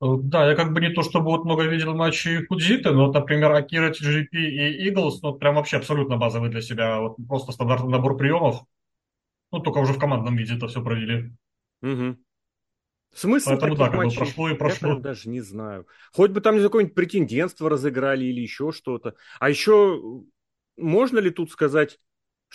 Э, 0.00 0.06
да, 0.22 0.48
я 0.50 0.54
как 0.54 0.72
бы 0.72 0.80
не 0.80 0.90
то 0.90 1.02
чтобы 1.02 1.26
вот 1.26 1.44
много 1.44 1.64
видел 1.64 1.94
матчей 1.94 2.44
Фудзиты, 2.46 2.90
но, 2.90 3.06
вот, 3.06 3.14
например, 3.14 3.52
Акира, 3.52 3.90
TGP 3.90 4.28
и 4.32 4.90
Eagles, 4.90 5.18
ну, 5.22 5.34
прям 5.34 5.54
вообще 5.54 5.78
абсолютно 5.78 6.16
базовый 6.16 6.50
для 6.50 6.60
себя, 6.60 7.00
вот 7.00 7.16
просто 7.28 7.52
стандартный 7.52 7.90
набор 7.90 8.16
приемов, 8.16 8.64
ну, 9.52 9.60
только 9.60 9.78
уже 9.78 9.92
в 9.92 9.98
командном 9.98 10.36
виде 10.36 10.56
это 10.56 10.68
все 10.68 10.82
провели. 10.82 11.32
Угу. 11.82 12.16
Смысл 13.14 13.50
Поэтому 13.50 13.76
так, 13.76 13.94
матчей, 13.94 14.18
прошло 14.18 14.50
и 14.50 14.54
прошло. 14.54 14.88
Я 14.90 14.96
даже 14.96 15.30
не 15.30 15.40
знаю. 15.40 15.86
Хоть 16.12 16.32
бы 16.32 16.42
там 16.42 16.60
какое-нибудь 16.60 16.94
претендентство 16.94 17.70
разыграли 17.70 18.26
или 18.26 18.40
еще 18.40 18.72
что-то. 18.72 19.14
А 19.40 19.48
еще 19.48 20.22
можно 20.76 21.18
ли 21.18 21.30
тут 21.30 21.50
сказать, 21.50 21.98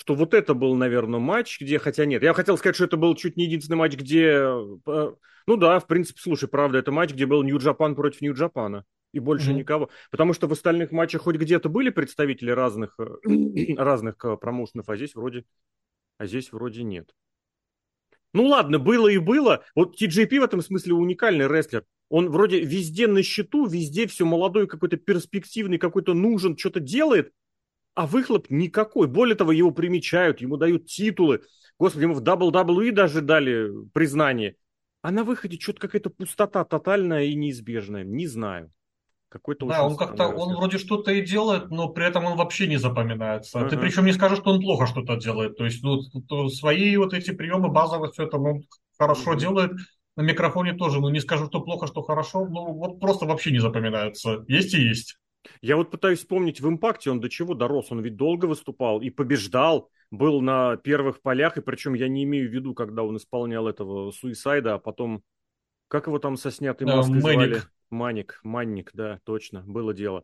что 0.01 0.15
вот 0.15 0.33
это 0.33 0.55
был, 0.55 0.73
наверное, 0.73 1.19
матч, 1.19 1.61
где, 1.61 1.77
хотя 1.77 2.05
нет, 2.05 2.23
я 2.23 2.33
хотел 2.33 2.57
сказать, 2.57 2.75
что 2.75 2.85
это 2.85 2.97
был 2.97 3.13
чуть 3.13 3.37
не 3.37 3.43
единственный 3.43 3.75
матч, 3.75 3.93
где, 3.95 4.29
э, 4.29 5.11
ну 5.45 5.57
да, 5.57 5.79
в 5.79 5.85
принципе, 5.85 6.19
слушай, 6.19 6.49
правда, 6.49 6.79
это 6.79 6.91
матч, 6.91 7.11
где 7.11 7.27
был 7.27 7.43
Нью-Джапан 7.43 7.93
против 7.93 8.21
Нью-Джапана, 8.21 8.83
и 9.13 9.19
больше 9.19 9.51
mm-hmm. 9.51 9.57
никого. 9.57 9.89
Потому 10.09 10.33
что 10.33 10.47
в 10.47 10.53
остальных 10.53 10.91
матчах 10.91 11.21
хоть 11.21 11.35
где-то 11.35 11.69
были 11.69 11.91
представители 11.91 12.49
разных, 12.49 12.95
э, 12.97 13.75
разных 13.77 14.15
э, 14.25 14.37
промоушенов, 14.37 14.89
а 14.89 14.95
здесь 14.95 15.13
вроде, 15.13 15.45
а 16.17 16.25
здесь 16.25 16.51
вроде 16.51 16.81
нет. 16.81 17.13
Ну 18.33 18.47
ладно, 18.47 18.79
было 18.79 19.07
и 19.07 19.19
было. 19.19 19.63
Вот 19.75 20.01
TJP 20.01 20.39
в 20.39 20.43
этом 20.45 20.61
смысле 20.61 20.95
уникальный 20.95 21.47
рестлер. 21.47 21.85
Он 22.09 22.31
вроде 22.31 22.59
везде 22.59 23.05
на 23.05 23.21
счету, 23.21 23.67
везде 23.67 24.07
все 24.07 24.25
молодой, 24.25 24.65
какой-то 24.65 24.97
перспективный, 24.97 25.77
какой-то 25.77 26.15
нужен, 26.15 26.57
что-то 26.57 26.79
делает, 26.79 27.33
а 27.95 28.07
выхлоп 28.07 28.49
никакой. 28.49 29.07
Более 29.07 29.35
того, 29.35 29.51
его 29.51 29.71
примечают, 29.71 30.41
ему 30.41 30.57
дают 30.57 30.85
титулы. 30.85 31.41
Господи, 31.77 32.03
ему 32.03 32.13
в 32.13 32.21
WWE 32.21 32.91
даже 32.91 33.21
дали 33.21 33.69
признание. 33.93 34.55
А 35.01 35.11
на 35.11 35.23
выходе 35.23 35.59
что-то 35.59 35.81
какая-то 35.81 36.09
пустота 36.09 36.63
тотальная 36.63 37.23
и 37.23 37.35
неизбежная. 37.35 38.03
Не 38.03 38.27
знаю. 38.27 38.71
Какой-то 39.29 39.65
да, 39.65 39.85
он 39.85 39.95
как-то, 39.95 40.27
он 40.27 40.55
вроде 40.55 40.77
что-то 40.77 41.11
и 41.11 41.25
делает, 41.25 41.69
но 41.69 41.87
при 41.87 42.05
этом 42.05 42.25
он 42.25 42.37
вообще 42.37 42.67
не 42.67 42.75
запоминается. 42.75 43.59
Uh-huh. 43.59 43.69
Ты 43.69 43.77
причем 43.77 44.05
не 44.05 44.11
скажешь, 44.11 44.39
что 44.39 44.51
он 44.51 44.59
плохо 44.59 44.87
что-то 44.87 45.15
делает. 45.15 45.55
То 45.55 45.63
есть, 45.63 45.81
ну, 45.83 46.01
то 46.27 46.49
свои 46.49 46.97
вот 46.97 47.13
эти 47.13 47.31
приемы 47.31 47.69
базовые, 47.69 48.11
все 48.11 48.23
это 48.23 48.37
он 48.37 48.63
хорошо 48.99 49.33
uh-huh. 49.33 49.39
делает. 49.39 49.71
На 50.17 50.21
микрофоне 50.21 50.73
тоже, 50.73 50.99
ну, 50.99 51.07
не 51.07 51.21
скажу, 51.21 51.47
что 51.47 51.61
плохо, 51.61 51.87
что 51.87 52.01
хорошо. 52.01 52.45
Ну, 52.45 52.73
вот 52.73 52.99
просто 52.99 53.25
вообще 53.25 53.51
не 53.51 53.59
запоминается. 53.59 54.43
Есть 54.49 54.73
и 54.73 54.81
есть. 54.81 55.17
Я 55.61 55.75
вот 55.75 55.91
пытаюсь 55.91 56.19
вспомнить 56.19 56.61
в 56.61 56.67
импакте, 56.67 57.11
он 57.11 57.19
до 57.19 57.29
чего 57.29 57.53
дорос. 57.53 57.91
Он 57.91 58.01
ведь 58.01 58.15
долго 58.15 58.45
выступал 58.45 59.01
и 59.01 59.09
побеждал, 59.09 59.89
был 60.11 60.41
на 60.41 60.77
первых 60.77 61.21
полях, 61.21 61.57
и 61.57 61.61
причем 61.61 61.93
я 61.93 62.07
не 62.07 62.23
имею 62.23 62.49
в 62.49 62.53
виду, 62.53 62.73
когда 62.73 63.03
он 63.03 63.17
исполнял 63.17 63.67
этого 63.67 64.11
суисайда, 64.11 64.75
а 64.75 64.79
потом, 64.79 65.23
как 65.87 66.07
его 66.07 66.19
там 66.19 66.37
со 66.37 66.51
снятой 66.51 66.87
маской 66.87 67.17
uh, 67.17 67.21
звали? 67.21 67.61
Маник, 67.89 68.39
Манник, 68.43 68.91
да, 68.93 69.19
точно, 69.25 69.63
было 69.65 69.93
дело. 69.93 70.23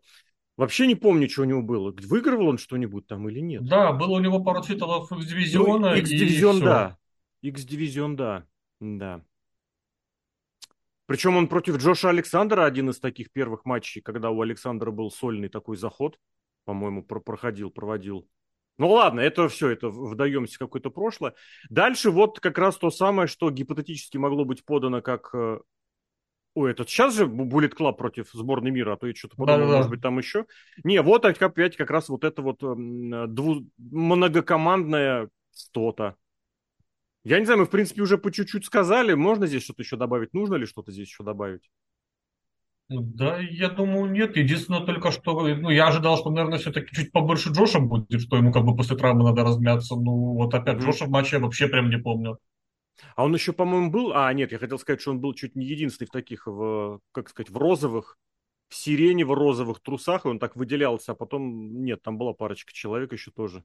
Вообще 0.55 0.87
не 0.87 0.95
помню, 0.95 1.29
что 1.29 1.43
у 1.43 1.45
него 1.45 1.61
было. 1.61 1.93
Выигрывал 2.07 2.47
он 2.47 2.57
что-нибудь 2.57 3.05
там 3.05 3.29
или 3.29 3.39
нет? 3.39 3.63
Да, 3.65 3.91
было 3.91 4.15
у 4.15 4.19
него 4.19 4.43
пару 4.43 4.63
титулов 4.63 5.11
X-дивизиона. 5.11 5.91
Ну, 5.91 5.95
X-дивизион, 5.97 6.59
да. 6.61 6.97
X-дивизион, 7.41 8.15
да. 8.15 8.45
Да. 8.79 9.21
Причем 11.07 11.37
он 11.37 11.47
против 11.47 11.77
Джоша 11.77 12.09
Александра, 12.09 12.65
один 12.65 12.89
из 12.89 12.99
таких 12.99 13.31
первых 13.31 13.65
матчей, 13.65 14.01
когда 14.01 14.29
у 14.29 14.41
Александра 14.41 14.91
был 14.91 15.09
сольный 15.09 15.49
такой 15.49 15.77
заход, 15.77 16.19
по-моему, 16.65 17.01
про 17.01 17.21
проходил, 17.21 17.71
проводил. 17.71 18.27
Ну 18.77 18.91
ладно, 18.91 19.21
это 19.21 19.47
все, 19.49 19.69
это 19.69 19.89
вдаемся 19.89 20.55
в 20.55 20.59
какое-то 20.59 20.91
прошлое. 20.91 21.33
Дальше 21.69 22.11
вот 22.11 22.39
как 22.39 22.57
раз 22.57 22.77
то 22.77 22.91
самое, 22.91 23.27
что 23.27 23.49
гипотетически 23.49 24.17
могло 24.17 24.45
быть 24.45 24.65
подано 24.65 25.01
как... 25.01 25.33
Э, 25.33 25.59
ой, 26.53 26.71
этот 26.71 26.89
сейчас 26.89 27.15
же 27.15 27.25
Bullet 27.25 27.73
Club 27.73 27.97
против 27.97 28.29
сборной 28.33 28.71
мира, 28.71 28.93
а 28.93 28.97
то 28.97 29.07
я 29.07 29.15
что-то 29.15 29.37
подумал, 29.37 29.59
Да-да-да. 29.59 29.77
может 29.77 29.89
быть, 29.89 30.01
там 30.01 30.17
еще. 30.19 30.45
Не, 30.83 31.01
вот 31.01 31.25
опять 31.25 31.77
как 31.77 31.89
раз 31.89 32.09
вот 32.09 32.25
это 32.25 32.41
вот 32.41 32.61
эм, 32.61 33.33
дву... 33.33 33.65
многокомандное 33.77 35.29
что-то. 35.55 36.17
Я 37.23 37.39
не 37.39 37.45
знаю, 37.45 37.59
мы, 37.59 37.65
в 37.65 37.69
принципе, 37.69 38.01
уже 38.01 38.17
по 38.17 38.31
чуть-чуть 38.31 38.65
сказали. 38.65 39.13
Можно 39.13 39.47
здесь 39.47 39.63
что-то 39.63 39.81
еще 39.81 39.97
добавить? 39.97 40.33
Нужно 40.33 40.55
ли 40.55 40.65
что-то 40.65 40.91
здесь 40.91 41.07
еще 41.07 41.23
добавить? 41.23 41.69
Да, 42.89 43.39
я 43.39 43.69
думаю, 43.69 44.09
нет. 44.09 44.37
Единственное 44.37 44.85
только, 44.85 45.11
что 45.11 45.45
ну, 45.45 45.69
я 45.69 45.87
ожидал, 45.87 46.17
что, 46.17 46.29
наверное, 46.29 46.57
все-таки 46.57 46.95
чуть 46.95 47.11
побольше 47.11 47.49
Джоша 47.49 47.79
будет, 47.79 48.21
что 48.21 48.37
ему 48.37 48.53
как 48.53 48.63
бы 48.63 48.77
после 48.77 48.95
травмы 48.95 49.25
надо 49.25 49.43
размяться. 49.43 49.95
Ну, 49.95 50.35
вот 50.35 50.53
опять 50.53 50.77
mm-hmm. 50.77 50.85
Джоша 50.85 51.05
в 51.05 51.09
матче 51.09 51.35
я 51.35 51.41
вообще 51.41 51.67
прям 51.67 51.89
не 51.89 51.97
помню. 51.97 52.39
А 53.15 53.25
он 53.25 53.33
еще, 53.33 53.51
по-моему, 53.51 53.91
был... 53.91 54.13
А, 54.13 54.31
нет, 54.33 54.51
я 54.53 54.57
хотел 54.57 54.79
сказать, 54.79 55.01
что 55.01 55.11
он 55.11 55.19
был 55.19 55.33
чуть 55.33 55.55
не 55.55 55.65
единственный 55.65 56.07
в 56.07 56.11
таких, 56.11 56.47
в, 56.47 57.01
как 57.11 57.29
сказать, 57.29 57.49
в 57.49 57.57
розовых, 57.57 58.17
в 58.69 58.75
сиренево-розовых 58.75 59.81
трусах, 59.81 60.25
и 60.25 60.29
он 60.29 60.39
так 60.39 60.55
выделялся, 60.55 61.11
а 61.11 61.15
потом, 61.15 61.83
нет, 61.83 62.01
там 62.01 62.17
была 62.17 62.33
парочка 62.33 62.73
человек 62.73 63.11
еще 63.13 63.31
тоже. 63.31 63.63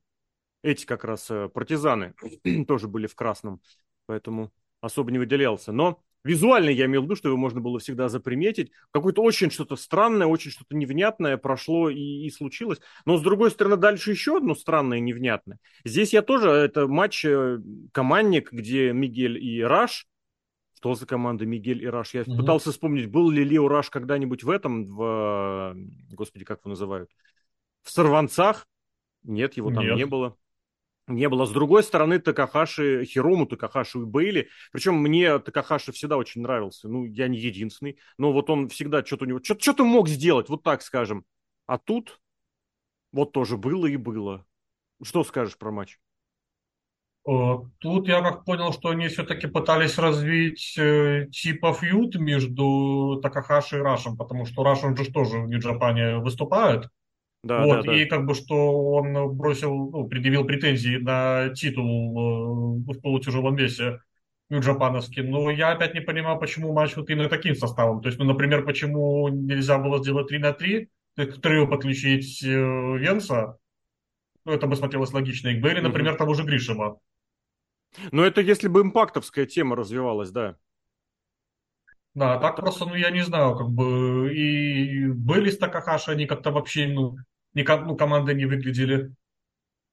Эти 0.63 0.87
как 0.87 1.05
раз 1.05 1.31
э, 1.31 1.49
партизаны 1.49 2.15
тоже 2.67 2.89
были 2.89 3.07
в 3.07 3.15
красном, 3.15 3.61
поэтому 4.07 4.53
особо 4.81 5.11
не 5.11 5.19
выделялся. 5.19 5.73
Но 5.73 6.03
Визуально 6.25 6.71
я 6.71 6.87
имел 6.87 7.03
в 7.03 7.05
виду, 7.07 7.17
что 7.17 7.29
его 7.29 7.37
можно 7.37 7.61
было 7.61 7.81
всегда 7.81 8.09
заприметить. 8.09 8.71
Какое-то 8.93 9.23
очень 9.23 9.51
что-то 9.51 9.75
странное, 9.75 10.29
очень 10.29 10.53
что-то 10.53 10.77
невнятное 10.77 11.37
прошло 11.37 11.91
и, 11.91 11.99
и 11.99 12.31
случилось. 12.31 12.79
Но, 13.05 13.17
с 13.17 13.23
другой 13.23 13.51
стороны, 13.51 13.77
дальше 13.77 14.13
еще 14.13 14.37
одно 14.37 14.55
странное 14.55 14.99
и 14.99 15.01
невнятное. 15.01 15.59
Здесь 15.85 16.13
я 16.13 16.23
тоже, 16.23 16.49
это 16.51 16.87
матч 16.87 17.25
э, 17.25 17.59
командник, 17.91 18.53
где 18.53 18.93
Мигель 18.93 19.37
и 19.37 19.63
Раш. 19.63 20.07
Что 20.77 20.95
за 20.95 21.07
команда 21.07 21.45
Мигель 21.45 21.83
и 21.83 21.87
Раш? 21.87 22.15
Я 22.15 22.21
mm-hmm. 22.21 22.37
пытался 22.37 22.71
вспомнить, 22.71 23.11
был 23.11 23.29
ли 23.29 23.43
Лео 23.43 23.67
Раш 23.67 23.91
когда-нибудь 23.91 24.45
в 24.45 24.51
этом, 24.51 24.87
в, 24.87 25.75
господи, 26.11 26.45
как 26.45 26.61
его 26.61 26.71
называют, 26.71 27.11
в 27.83 27.91
Сорванцах? 27.91 28.69
Нет, 29.25 29.57
его 29.57 29.73
там 29.73 29.85
Нет. 29.85 29.97
не 29.97 30.07
было 30.07 30.37
не 31.07 31.29
было. 31.29 31.47
С 31.47 31.51
другой 31.51 31.83
стороны, 31.83 32.19
Такахаши, 32.19 33.05
Хирому 33.05 33.47
Такахаши 33.47 33.99
и 33.99 34.05
Бейли, 34.05 34.49
причем 34.73 34.97
мне 34.97 35.39
Такахаши 35.39 35.93
всегда 35.93 36.17
очень 36.17 36.43
нравился, 36.43 36.89
ну, 36.89 37.05
я 37.05 37.29
не 37.29 37.39
единственный, 37.39 37.99
но 38.19 38.33
вот 38.33 38.51
он 38.51 38.69
всегда 38.69 39.05
что-то 39.05 39.25
у 39.25 39.29
него, 39.29 39.41
что-то 39.43 39.85
мог 39.85 40.09
сделать, 40.09 40.49
вот 40.49 40.63
так 40.63 40.83
скажем. 40.83 41.25
А 41.67 41.79
тут 41.79 42.21
вот 43.13 43.33
тоже 43.33 43.57
было 43.57 43.87
и 43.87 43.97
было. 43.97 44.45
Что 45.03 45.25
скажешь 45.25 45.59
про 45.59 45.71
матч? 45.71 45.99
Тут 47.25 48.09
я 48.09 48.21
как 48.21 48.45
понял, 48.45 48.73
что 48.73 48.89
они 48.89 49.07
все-таки 49.07 49.47
пытались 49.47 49.97
развить 49.97 50.77
э, 50.77 51.29
типа 51.31 51.73
фьюд 51.73 52.17
между 52.17 53.21
Такахаши 53.23 53.79
и 53.79 53.81
Рашем, 53.81 54.17
потому 54.17 54.45
что 54.45 54.65
Раш, 54.65 54.83
он 54.83 54.97
же 54.97 55.13
тоже 55.13 55.39
в 55.39 55.47
Нью-Джапане 55.47 56.17
выступает. 56.17 56.89
Да, 57.43 57.64
вот, 57.64 57.84
да, 57.84 57.93
да. 57.93 58.01
и 58.01 58.05
как 58.05 58.24
бы 58.24 58.34
что 58.34 58.93
он 58.93 59.36
бросил, 59.36 59.90
ну, 59.90 60.07
предъявил 60.07 60.45
претензии 60.45 60.97
на 60.97 61.49
титул 61.55 62.78
э, 62.86 62.93
в 62.93 63.01
полутяжелом 63.01 63.57
весе 63.57 64.01
нью-джапановский. 64.49 65.22
Но 65.22 65.51
я 65.51 65.72
опять 65.72 65.95
не 65.95 66.01
понимаю, 66.01 66.38
почему 66.38 66.72
матч 66.72 66.95
вот 66.97 67.11
именно 67.11 67.28
таким 67.28 67.57
составом. 67.57 68.01
То 68.01 68.09
есть, 68.09 68.18
ну, 68.18 68.24
например, 68.24 68.64
почему 68.64 69.28
нельзя 69.28 69.78
было 69.78 69.99
сделать 69.99 70.28
3 70.28 70.38
на 70.38 70.53
3, 70.53 70.88
к 71.16 71.40
трио 71.40 71.66
подключить 71.66 72.43
э, 72.45 72.49
Венса, 72.49 73.59
ну, 74.45 74.53
это 74.53 74.66
бы 74.66 74.76
смотрелось 74.76 75.12
логично. 75.12 75.49
И 75.49 75.59
к 75.59 75.62
Бейли, 75.62 75.80
например, 75.80 76.12
угу. 76.12 76.18
того 76.18 76.34
же 76.34 76.45
Гришема. 76.45 76.99
Но 78.11 78.24
это 78.24 78.40
если 78.40 78.68
бы 78.68 78.82
импактовская 78.82 79.47
тема 79.47 79.76
развивалась, 79.76 80.30
да. 80.30 80.57
Да, 82.14 82.38
так 82.38 82.57
просто, 82.57 82.84
ну, 82.84 82.95
я 82.95 83.11
не 83.11 83.22
знаю, 83.22 83.57
как 83.57 83.70
бы, 83.70 84.34
и 84.34 85.07
были 85.07 85.51
с 85.51 85.57
Такахаши, 85.57 86.11
они 86.11 86.26
как-то 86.26 86.51
вообще, 86.51 86.86
ну, 86.86 87.16
никак, 87.55 87.87
ну, 87.87 87.97
команды 87.97 88.35
не 88.35 88.47
выглядели. 88.47 89.13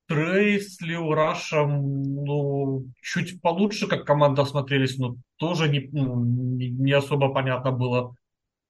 Трейс 0.07 0.77
с 0.77 0.81
Лео 0.81 1.13
Рашем, 1.13 2.01
ну, 2.25 2.85
чуть 3.01 3.41
получше, 3.41 3.87
как 3.87 4.05
команда 4.05 4.43
смотрелись, 4.43 4.97
но 4.97 5.17
тоже 5.37 5.69
не, 5.69 5.87
ну, 5.91 6.23
не, 6.23 6.91
особо 6.91 7.31
понятно 7.31 7.71
было. 7.71 8.15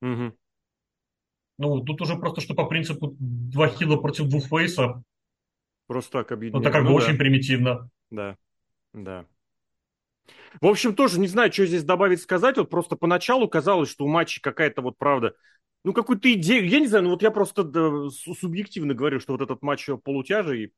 Угу. 0.01 0.33
Ну, 1.59 1.79
тут 1.81 2.01
уже 2.01 2.17
просто, 2.17 2.41
что 2.41 2.55
по 2.55 2.65
принципу 2.65 3.15
два 3.19 3.69
хила 3.69 3.95
против 3.95 4.27
двух 4.27 4.47
фейсов. 4.47 4.97
Просто 5.87 6.19
так 6.19 6.31
объединять. 6.33 6.61
Это 6.61 6.71
как 6.71 6.83
ну, 6.83 6.93
бы 6.93 6.99
да. 6.99 7.05
очень 7.05 7.17
примитивно. 7.17 7.89
Да, 8.11 8.35
да. 8.93 9.25
В 10.61 10.67
общем, 10.67 10.95
тоже 10.95 11.19
не 11.19 11.27
знаю, 11.27 11.51
что 11.51 11.65
здесь 11.65 11.83
добавить 11.83 12.21
сказать. 12.21 12.57
Вот 12.57 12.69
просто 12.69 12.95
поначалу 12.95 13.47
казалось, 13.47 13.89
что 13.89 14.05
у 14.05 14.07
матча 14.07 14.41
какая-то 14.41 14.81
вот 14.81 14.97
правда 14.97 15.35
ну, 15.83 15.93
какую-то 15.93 16.31
идею, 16.33 16.67
я 16.67 16.79
не 16.79 16.87
знаю, 16.87 17.05
ну 17.05 17.11
вот 17.11 17.21
я 17.21 17.31
просто 17.31 17.63
да, 17.63 18.09
субъективно 18.09 18.93
говорю, 18.93 19.19
что 19.19 19.33
вот 19.33 19.41
этот 19.41 19.61
матч 19.61 19.89
полутяжий 20.03 20.73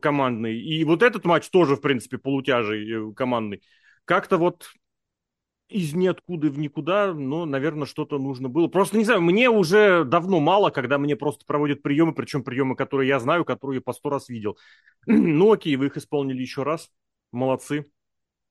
командный, 0.00 0.58
и 0.58 0.84
вот 0.84 1.02
этот 1.02 1.24
матч 1.24 1.48
тоже, 1.48 1.76
в 1.76 1.80
принципе, 1.80 2.18
полутяжий 2.18 3.10
э, 3.10 3.12
командный, 3.14 3.62
как-то 4.04 4.36
вот 4.38 4.70
из 5.68 5.92
ниоткуда 5.94 6.48
в 6.48 6.58
никуда, 6.58 7.12
но, 7.12 7.44
наверное, 7.44 7.86
что-то 7.86 8.18
нужно 8.18 8.48
было. 8.48 8.68
Просто, 8.68 8.96
не 8.96 9.04
знаю, 9.04 9.20
мне 9.20 9.50
уже 9.50 10.04
давно 10.04 10.40
мало, 10.40 10.70
когда 10.70 10.96
мне 10.96 11.14
просто 11.14 11.44
проводят 11.44 11.82
приемы, 11.82 12.14
причем 12.14 12.42
приемы, 12.42 12.74
которые 12.74 13.08
я 13.08 13.20
знаю, 13.20 13.44
которые 13.44 13.76
я 13.78 13.82
по 13.82 13.92
сто 13.92 14.08
раз 14.08 14.30
видел. 14.30 14.56
ну, 15.06 15.52
окей, 15.52 15.76
вы 15.76 15.86
их 15.86 15.96
исполнили 15.98 16.40
еще 16.40 16.62
раз, 16.62 16.90
молодцы. 17.32 17.86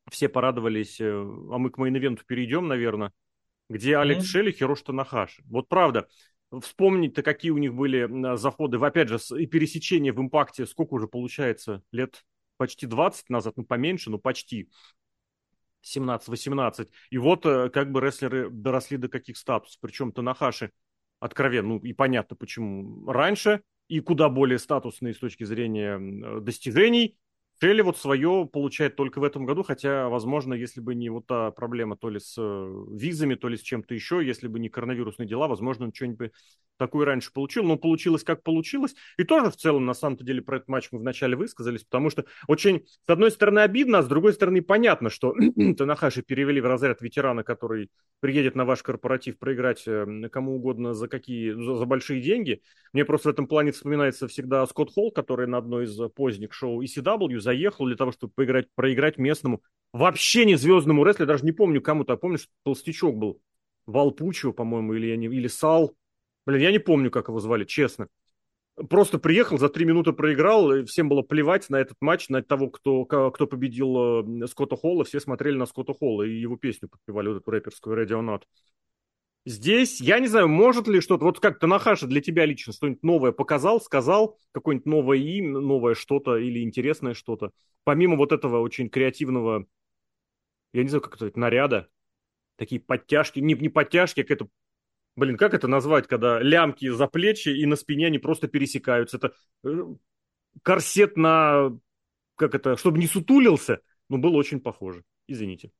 Все 0.09 0.29
порадовались, 0.29 0.99
э, 1.01 1.05
а 1.05 1.57
мы 1.57 1.69
к 1.69 1.77
мейн-ивенту 1.77 2.23
перейдем, 2.25 2.67
наверное 2.67 3.11
где 3.69 3.97
Алекс 3.97 4.23
mm-hmm. 4.23 4.27
Шелли, 4.27 4.51
Хирош 4.51 4.81
Танахаши. 4.81 5.43
Вот 5.47 5.67
правда, 5.67 6.07
вспомнить-то, 6.61 7.23
какие 7.23 7.51
у 7.51 7.57
них 7.57 7.73
были 7.73 8.35
заходы, 8.37 8.77
опять 8.77 9.09
же, 9.09 9.19
и 9.37 9.45
пересечение 9.45 10.13
в 10.13 10.21
импакте, 10.21 10.65
сколько 10.65 10.93
уже 10.93 11.07
получается, 11.07 11.83
лет 11.91 12.23
почти 12.57 12.85
20 12.87 13.29
назад, 13.29 13.55
ну, 13.57 13.65
поменьше, 13.65 14.09
но 14.09 14.17
почти 14.17 14.69
17-18. 15.83 16.89
И 17.11 17.17
вот 17.17 17.45
э, 17.45 17.69
как 17.69 17.91
бы 17.91 18.01
рестлеры 18.01 18.49
доросли 18.49 18.97
до 18.97 19.09
каких 19.09 19.37
статусов. 19.37 19.79
Причем 19.79 20.11
Танахаши 20.11 20.71
откровенно, 21.19 21.69
ну 21.69 21.79
и 21.79 21.93
понятно 21.93 22.35
почему, 22.35 23.09
раньше 23.11 23.61
и 23.87 24.01
куда 24.01 24.29
более 24.29 24.59
статусные 24.59 25.13
с 25.13 25.17
точки 25.17 25.45
зрения 25.45 25.97
достижений, 26.41 27.17
Шелли 27.59 27.81
вот 27.81 27.97
свое 27.97 28.47
получает 28.51 28.95
только 28.95 29.19
в 29.19 29.23
этом 29.23 29.45
году, 29.45 29.63
хотя, 29.63 30.09
возможно, 30.09 30.53
если 30.53 30.79
бы 30.79 30.93
не 30.93 31.09
вот 31.09 31.25
та 31.25 31.51
проблема 31.51 31.97
то 31.97 32.09
ли 32.09 32.19
с 32.19 32.35
э, 32.37 32.85
визами, 32.91 33.35
то 33.35 33.47
ли 33.47 33.57
с 33.57 33.61
чем-то 33.61 33.95
еще, 33.95 34.23
если 34.23 34.47
бы 34.47 34.59
не 34.59 34.69
коронавирусные 34.69 35.27
дела, 35.27 35.47
возможно, 35.47 35.85
он 35.85 35.93
что-нибудь 35.93 36.17
бы 36.17 36.31
такое 36.77 37.05
раньше 37.05 37.31
получил, 37.33 37.63
но 37.63 37.77
получилось 37.77 38.23
как 38.23 38.43
получилось. 38.43 38.95
И 39.17 39.23
тоже 39.23 39.49
в 39.49 39.57
целом, 39.57 39.85
на 39.85 39.93
самом-то 39.93 40.23
деле, 40.23 40.41
про 40.41 40.57
этот 40.57 40.69
матч 40.69 40.89
мы 40.91 40.99
вначале 40.99 41.35
высказались, 41.35 41.83
потому 41.83 42.09
что 42.09 42.25
очень, 42.47 42.85
с 43.05 43.09
одной 43.09 43.31
стороны, 43.31 43.59
обидно, 43.59 43.99
а 43.99 44.03
с 44.03 44.07
другой 44.07 44.33
стороны, 44.33 44.61
понятно, 44.61 45.09
что 45.09 45.33
Танахаши 45.77 46.21
перевели 46.21 46.61
в 46.61 46.65
разряд 46.65 47.01
ветерана, 47.01 47.43
который 47.43 47.89
приедет 48.19 48.55
на 48.55 48.65
ваш 48.65 48.83
корпоратив 48.83 49.37
проиграть 49.37 49.83
э, 49.87 50.29
кому 50.31 50.55
угодно 50.55 50.93
за 50.93 51.07
какие, 51.07 51.51
за, 51.51 51.75
за 51.75 51.85
большие 51.85 52.21
деньги. 52.21 52.61
Мне 52.93 53.05
просто 53.05 53.29
в 53.29 53.31
этом 53.33 53.47
плане 53.47 53.71
вспоминается 53.71 54.27
всегда 54.27 54.65
Скотт 54.65 54.93
Холл, 54.93 55.11
который 55.11 55.47
на 55.47 55.57
одной 55.57 55.85
из 55.85 55.97
поздних 56.11 56.53
шоу 56.53 56.81
ECW 56.81 57.39
заехал 57.47 57.85
для 57.85 57.95
того, 57.95 58.11
чтобы 58.11 58.33
поиграть, 58.35 58.67
проиграть 58.75 59.17
местному, 59.17 59.61
вообще 59.93 60.43
не 60.45 60.55
звездному 60.55 61.05
рестлеру, 61.05 61.27
даже 61.27 61.45
не 61.45 61.53
помню 61.53 61.81
кому-то, 61.81 62.13
а 62.13 62.17
помнишь, 62.17 62.49
толстячок 62.63 63.15
был, 63.15 63.41
Валпучо, 63.85 64.51
по-моему, 64.51 64.93
или, 64.95 65.07
я 65.07 65.15
не, 65.15 65.27
или 65.27 65.47
Сал, 65.47 65.95
Блин, 66.47 66.61
я 66.61 66.71
не 66.71 66.79
помню, 66.79 67.11
как 67.11 67.27
его 67.27 67.41
звали, 67.41 67.65
честно. 67.65 68.07
Просто 68.89 69.19
приехал, 69.19 69.57
за 69.57 69.67
три 69.67 69.83
минуты 69.83 70.13
проиграл, 70.13 70.85
всем 70.85 71.09
было 71.09 71.21
плевать 71.21 71.69
на 71.69 71.75
этот 71.75 71.97
матч, 71.99 72.29
на 72.29 72.41
того, 72.41 72.69
кто, 72.69 73.03
кто 73.03 73.47
победил 73.47 74.23
э, 74.43 74.47
Скотта 74.47 74.77
Холла, 74.77 75.03
все 75.03 75.19
смотрели 75.19 75.57
на 75.57 75.65
Скотта 75.65 75.93
Холла 75.93 76.23
и 76.23 76.39
его 76.39 76.55
песню 76.55 76.87
подпевали, 76.87 77.27
вот 77.27 77.41
эту 77.41 77.51
рэперскую 77.51 78.01
Radio 78.01 78.21
Not. 78.21 78.43
Здесь, 79.47 80.01
я 80.01 80.19
не 80.19 80.27
знаю, 80.27 80.49
может 80.49 80.89
ли 80.89 80.99
что-то, 80.99 81.23
вот 81.23 81.39
как 81.39 81.57
Танахаша 81.57 82.05
для 82.05 82.19
тебя 82.19 82.45
лично 82.45 82.73
что-нибудь 82.73 83.01
новое 83.01 83.31
показал, 83.31 83.79
сказал, 83.79 84.37
какое-нибудь 84.51 84.85
новое 84.85 85.17
имя, 85.19 85.59
новое 85.59 85.95
что-то 85.95 86.35
или 86.35 86.61
интересное 86.61 87.13
что-то, 87.13 87.51
помимо 87.85 88.17
вот 88.17 88.33
этого 88.33 88.59
очень 88.59 88.89
креативного, 88.89 89.65
я 90.73 90.83
не 90.83 90.89
знаю, 90.89 91.01
как 91.01 91.15
это, 91.15 91.31
наряда, 91.39 91.87
такие 92.57 92.81
подтяжки, 92.81 93.39
не, 93.39 93.53
не 93.53 93.69
подтяжки, 93.69 94.19
а 94.19 94.23
какая-то 94.23 94.49
блин, 95.15 95.37
как 95.37 95.53
это 95.53 95.69
назвать, 95.69 96.07
когда 96.07 96.41
лямки 96.41 96.89
за 96.89 97.07
плечи 97.07 97.47
и 97.47 97.65
на 97.65 97.77
спине 97.77 98.07
они 98.07 98.19
просто 98.19 98.49
пересекаются. 98.49 99.15
Это 99.15 99.33
э, 99.63 99.95
корсет 100.61 101.15
на, 101.15 101.71
как 102.35 102.53
это, 102.53 102.75
чтобы 102.75 102.97
не 102.97 103.07
сутулился, 103.07 103.79
но 104.09 104.17
было 104.17 104.35
очень 104.35 104.59
похоже. 104.59 105.05
Извините. 105.25 105.71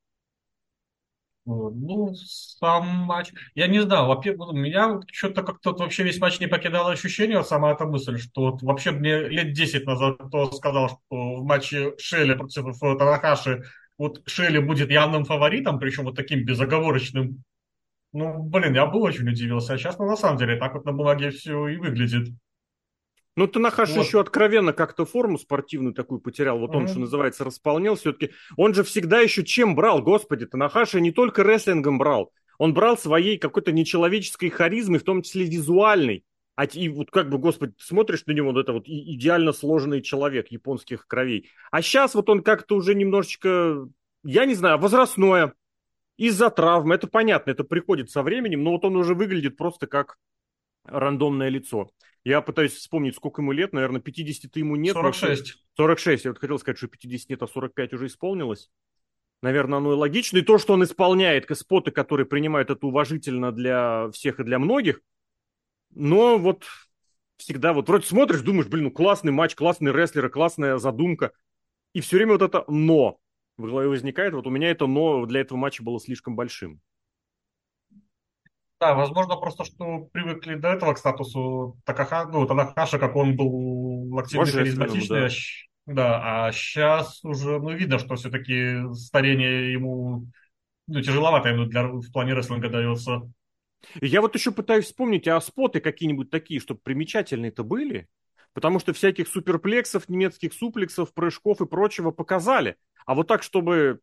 Ну, 1.48 2.14
сам 2.14 2.86
матч. 3.06 3.32
Я 3.56 3.68
не 3.68 3.82
знаю, 3.82 4.08
во-первых, 4.08 4.52
меня 4.52 4.90
вот 4.90 5.06
что-то 5.12 5.44
как-то 5.44 5.74
вообще 5.74 6.04
весь 6.04 6.20
матч 6.20 6.42
не 6.42 6.48
покидало 6.48 6.92
ощущение, 6.92 7.42
сама 7.44 7.72
эта 7.72 7.86
мысль, 7.86 8.18
что 8.18 8.52
вот 8.52 8.62
вообще 8.62 8.92
мне 8.92 9.30
лет 9.30 9.54
10 9.54 9.86
назад 9.86 10.18
кто 10.28 10.52
сказал, 10.52 10.90
что 10.90 11.36
в 11.36 11.46
матче 11.46 11.94
Шелли 12.00 12.34
против 12.34 12.78
Танахаши 12.80 13.64
вот 13.98 14.22
Шелли 14.28 14.60
будет 14.60 14.92
явным 14.92 15.24
фаворитом, 15.24 15.80
причем 15.80 16.04
вот 16.04 16.18
таким 16.18 16.44
безоговорочным 16.44 17.44
ну, 18.14 18.42
блин, 18.42 18.74
я 18.74 18.86
был 18.86 19.04
очень 19.04 19.28
удивился. 19.30 19.74
А 19.74 19.78
сейчас, 19.78 20.00
ну, 20.00 20.06
на 20.06 20.16
самом 20.16 20.38
деле, 20.38 20.56
так 20.58 20.74
вот 20.74 20.86
на 20.86 20.94
бумаге 20.94 21.30
все 21.30 21.68
и 21.68 21.78
выглядит. 21.78 22.30
Ну, 23.38 23.48
Танахаш 23.48 23.92
вот. 23.92 24.04
еще 24.04 24.20
откровенно 24.20 24.74
как-то 24.74 25.06
форму 25.06 25.38
спортивную 25.38 25.94
такую 25.94 26.20
потерял. 26.20 26.58
Вот 26.58 26.72
mm-hmm. 26.72 26.78
он, 26.78 26.88
что 26.88 27.00
называется, 27.00 27.44
располнел 27.44 27.94
все-таки. 27.94 28.32
Он 28.58 28.74
же 28.74 28.84
всегда 28.84 29.20
еще 29.20 29.46
чем 29.46 29.76
брал, 29.76 30.02
господи, 30.02 30.48
Танахаша 30.48 31.00
не 31.00 31.12
только 31.12 31.44
рестлингом 31.44 32.00
брал. 32.00 32.32
Он 32.58 32.74
брал 32.74 32.98
своей 32.98 33.38
какой-то 33.38 33.72
нечеловеческой 33.72 34.50
харизмой, 34.50 34.98
в 34.98 35.04
том 35.04 35.22
числе 35.22 35.46
визуальной. 35.46 36.26
А 36.56 36.66
и 36.66 36.90
вот 36.90 37.12
как 37.12 37.30
бы, 37.30 37.38
господи, 37.38 37.74
смотришь 37.78 38.26
на 38.26 38.32
него, 38.32 38.52
вот 38.52 38.60
это 38.60 38.74
вот 38.74 38.88
идеально 38.88 39.54
сложенный 39.54 40.02
человек 40.02 40.48
японских 40.48 41.06
кровей. 41.06 41.48
А 41.70 41.84
сейчас 41.84 42.16
вот 42.16 42.30
он 42.32 42.42
как-то 42.42 42.76
уже 42.76 42.96
немножечко, 42.96 43.88
я 44.24 44.46
не 44.46 44.56
знаю, 44.56 44.80
возрастное, 44.80 45.54
из-за 46.18 46.50
травмы, 46.50 46.96
это 46.96 47.06
понятно, 47.06 47.52
это 47.52 47.64
приходит 47.64 48.10
со 48.10 48.24
временем, 48.24 48.64
но 48.64 48.72
вот 48.72 48.84
он 48.84 48.96
уже 48.96 49.14
выглядит 49.14 49.56
просто 49.56 49.86
как 49.86 50.18
рандомное 50.88 51.50
лицо. 51.50 51.90
Я 52.24 52.42
пытаюсь 52.42 52.74
вспомнить, 52.74 53.16
сколько 53.16 53.42
ему 53.42 53.52
лет, 53.52 53.74
наверное, 53.74 54.02
50 54.02 54.56
ему 54.58 54.76
нет. 54.76 54.94
46. 54.94 55.64
46, 55.78 56.26
я 56.26 56.32
вот 56.32 56.40
хотел 56.40 56.60
сказать, 56.60 56.78
что 56.78 56.88
50 56.88 57.30
нет, 57.30 57.42
а 57.42 57.48
45 57.48 57.94
уже 57.94 58.08
исполнилось. 58.08 58.70
Наверное, 59.42 59.78
оно 59.78 59.94
и 59.94 59.96
логично. 59.96 60.38
И 60.38 60.42
то, 60.42 60.58
что 60.58 60.74
он 60.74 60.84
исполняет 60.84 61.48
споты, 61.56 61.92
которые 61.92 62.26
принимают 62.26 62.70
это 62.70 62.86
уважительно 62.88 63.52
для 63.52 64.10
всех 64.12 64.40
и 64.40 64.44
для 64.44 64.60
многих. 64.60 65.02
Но 65.92 66.38
вот 66.38 66.66
всегда 67.38 67.74
вот 67.74 67.88
вроде 67.88 68.06
смотришь, 68.06 68.42
думаешь, 68.42 68.68
блин, 68.68 68.86
ну 68.86 68.92
классный 68.92 69.32
матч, 69.32 69.56
классный 69.56 69.92
рестлер, 69.92 70.30
классная 70.30 70.78
задумка. 70.78 71.32
И 71.94 72.02
все 72.02 72.18
время 72.18 72.34
вот 72.34 72.42
это 72.42 72.64
«но» 72.68 73.20
в 73.58 73.66
голове 73.66 73.88
возникает. 73.88 74.34
Вот 74.34 74.48
у 74.48 74.50
меня 74.50 74.70
это 74.70 74.88
«но» 74.88 75.26
для 75.26 75.42
этого 75.42 75.58
матча 75.58 75.84
было 75.84 76.00
слишком 76.00 76.36
большим. 76.36 76.82
Да, 78.80 78.94
возможно, 78.94 79.36
просто 79.38 79.64
что 79.64 80.08
привыкли 80.12 80.56
до 80.56 80.70
этого 80.70 80.94
к 80.94 81.00
статусу 81.00 81.78
Такаха, 81.84 82.26
ну, 82.32 82.46
Танахаша, 82.46 83.00
как 83.00 83.16
он 83.16 83.36
был 83.36 84.18
активный, 84.20 84.52
харизматичный, 84.52 85.30
да. 85.88 85.94
да, 85.94 86.46
а 86.46 86.52
сейчас 86.52 87.24
уже, 87.24 87.60
ну, 87.60 87.72
видно, 87.72 87.98
что 87.98 88.16
все-таки 88.16 88.94
старение 88.94 89.74
ему, 89.74 90.28
ну, 90.86 91.02
тяжеловато 91.02 91.50
ему 91.50 91.66
для, 91.66 91.88
в 91.88 92.12
плане 92.12 92.34
рестлинга 92.34 92.70
дается. 92.70 93.24
Я 94.02 94.22
вот 94.22 94.36
еще 94.36 94.52
пытаюсь 94.52 94.86
вспомнить, 94.86 95.28
а 95.28 95.42
споты 95.42 95.80
какие-нибудь 95.80 96.30
такие, 96.30 96.60
чтобы 96.60 96.80
примечательные-то 96.84 97.64
были? 97.64 98.08
Потому 98.54 98.80
что 98.80 98.94
всяких 98.94 99.28
суперплексов, 99.28 100.10
немецких 100.10 100.54
суплексов, 100.54 101.14
прыжков 101.14 101.62
и 101.62 101.66
прочего 101.66 102.12
показали. 102.12 102.76
А 103.06 103.16
вот 103.16 103.28
так, 103.28 103.44
чтобы... 103.44 104.02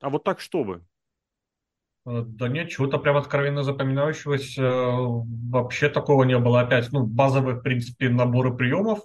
А 0.00 0.10
вот 0.10 0.24
так, 0.24 0.40
чтобы... 0.40 0.84
Э, 2.08 2.22
да 2.26 2.48
нет, 2.48 2.70
чего-то 2.70 2.98
прям 2.98 3.16
откровенно 3.16 3.62
запоминающегося 3.62 4.62
э, 4.62 4.96
вообще 5.50 5.88
такого 5.88 6.24
не 6.24 6.38
было. 6.38 6.60
Опять, 6.60 6.90
ну, 6.92 7.04
базовые, 7.04 7.56
в 7.56 7.62
принципе, 7.62 8.08
наборы 8.08 8.56
приемов, 8.56 9.00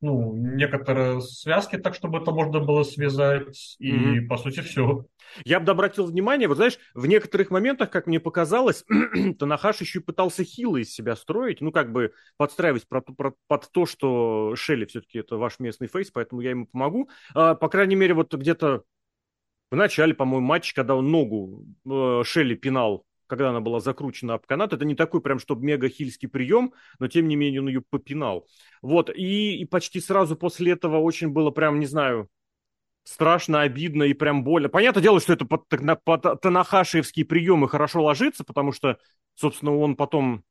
ну, 0.00 0.34
некоторые 0.34 1.20
связки, 1.20 1.78
так, 1.78 1.94
чтобы 1.94 2.18
это 2.18 2.32
можно 2.32 2.58
было 2.58 2.82
связать, 2.82 3.76
и, 3.78 3.92
mm-hmm. 3.92 4.26
по 4.26 4.36
сути, 4.36 4.60
все. 4.60 5.06
Я 5.44 5.60
бы 5.60 5.70
обратил 5.70 6.06
внимание, 6.06 6.48
вот 6.48 6.56
знаешь, 6.56 6.78
в 6.92 7.06
некоторых 7.06 7.50
моментах, 7.50 7.90
как 7.90 8.08
мне 8.08 8.18
показалось, 8.18 8.84
Танахаш 9.38 9.80
еще 9.80 10.00
и 10.00 10.02
пытался 10.02 10.42
хилы 10.42 10.82
из 10.82 10.92
себя 10.92 11.14
строить, 11.14 11.60
ну, 11.60 11.70
как 11.70 11.92
бы 11.92 12.12
подстраивать 12.36 12.88
про, 12.88 13.00
про, 13.00 13.34
под 13.46 13.70
то, 13.70 13.86
что 13.86 14.54
Шелли 14.56 14.86
все-таки 14.86 15.20
это 15.20 15.36
ваш 15.36 15.60
местный 15.60 15.86
фейс, 15.86 16.10
поэтому 16.10 16.40
я 16.40 16.50
ему 16.50 16.66
помогу. 16.66 17.08
А, 17.34 17.54
по 17.54 17.68
крайней 17.68 17.94
мере, 17.94 18.14
вот 18.14 18.34
где-то 18.34 18.82
в 19.72 19.74
начале, 19.74 20.12
по-моему, 20.12 20.46
матча, 20.46 20.74
когда 20.74 20.94
он 20.94 21.10
ногу 21.10 21.64
э, 21.86 22.22
Шелли 22.26 22.54
пинал, 22.54 23.06
когда 23.26 23.48
она 23.48 23.60
была 23.60 23.80
закручена 23.80 24.34
об 24.34 24.44
канат, 24.44 24.74
это 24.74 24.84
не 24.84 24.94
такой 24.94 25.22
прям, 25.22 25.38
чтобы 25.38 25.64
мега-хильский 25.64 26.28
прием, 26.28 26.74
но 26.98 27.08
тем 27.08 27.26
не 27.26 27.36
менее 27.36 27.62
он 27.62 27.68
ее 27.68 27.80
попинал. 27.80 28.46
Вот, 28.82 29.08
и, 29.08 29.56
и 29.56 29.64
почти 29.64 30.00
сразу 30.00 30.36
после 30.36 30.72
этого 30.72 30.98
очень 30.98 31.28
было 31.28 31.50
прям, 31.50 31.80
не 31.80 31.86
знаю, 31.86 32.28
страшно, 33.04 33.62
обидно 33.62 34.02
и 34.02 34.12
прям 34.12 34.44
больно. 34.44 34.68
Понятное 34.68 35.02
дело, 35.02 35.20
что 35.20 35.32
это 35.32 35.46
под, 35.46 35.66
под 36.04 36.42
Танахашевские 36.42 37.24
приемы 37.24 37.66
хорошо 37.66 38.02
ложится, 38.02 38.44
потому 38.44 38.72
что, 38.72 38.98
собственно, 39.36 39.74
он 39.74 39.96
потом 39.96 40.44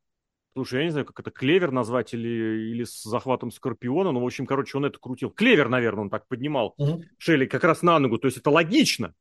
Слушай, 0.54 0.80
я 0.80 0.86
не 0.86 0.92
знаю, 0.92 1.06
как 1.06 1.20
это 1.20 1.32
клевер 1.32 1.72
назвать 1.72 2.14
или, 2.14 2.28
или 2.72 2.84
с 2.84 3.04
захватом 3.04 3.52
скорпиона. 3.52 4.12
Ну, 4.12 4.20
в 4.20 4.26
общем, 4.26 4.46
короче, 4.46 4.78
он 4.78 4.86
это 4.86 5.00
крутил. 5.00 5.30
Клевер, 5.30 5.70
наверное, 5.70 6.04
он 6.04 6.10
так 6.10 6.28
поднимал 6.28 6.74
угу. 6.78 7.04
Шелли 7.18 7.46
как 7.46 7.64
раз 7.64 7.82
на 7.82 7.98
ногу. 8.00 8.18
То 8.18 8.28
есть 8.28 8.38
это 8.38 8.50
логично. 8.50 9.14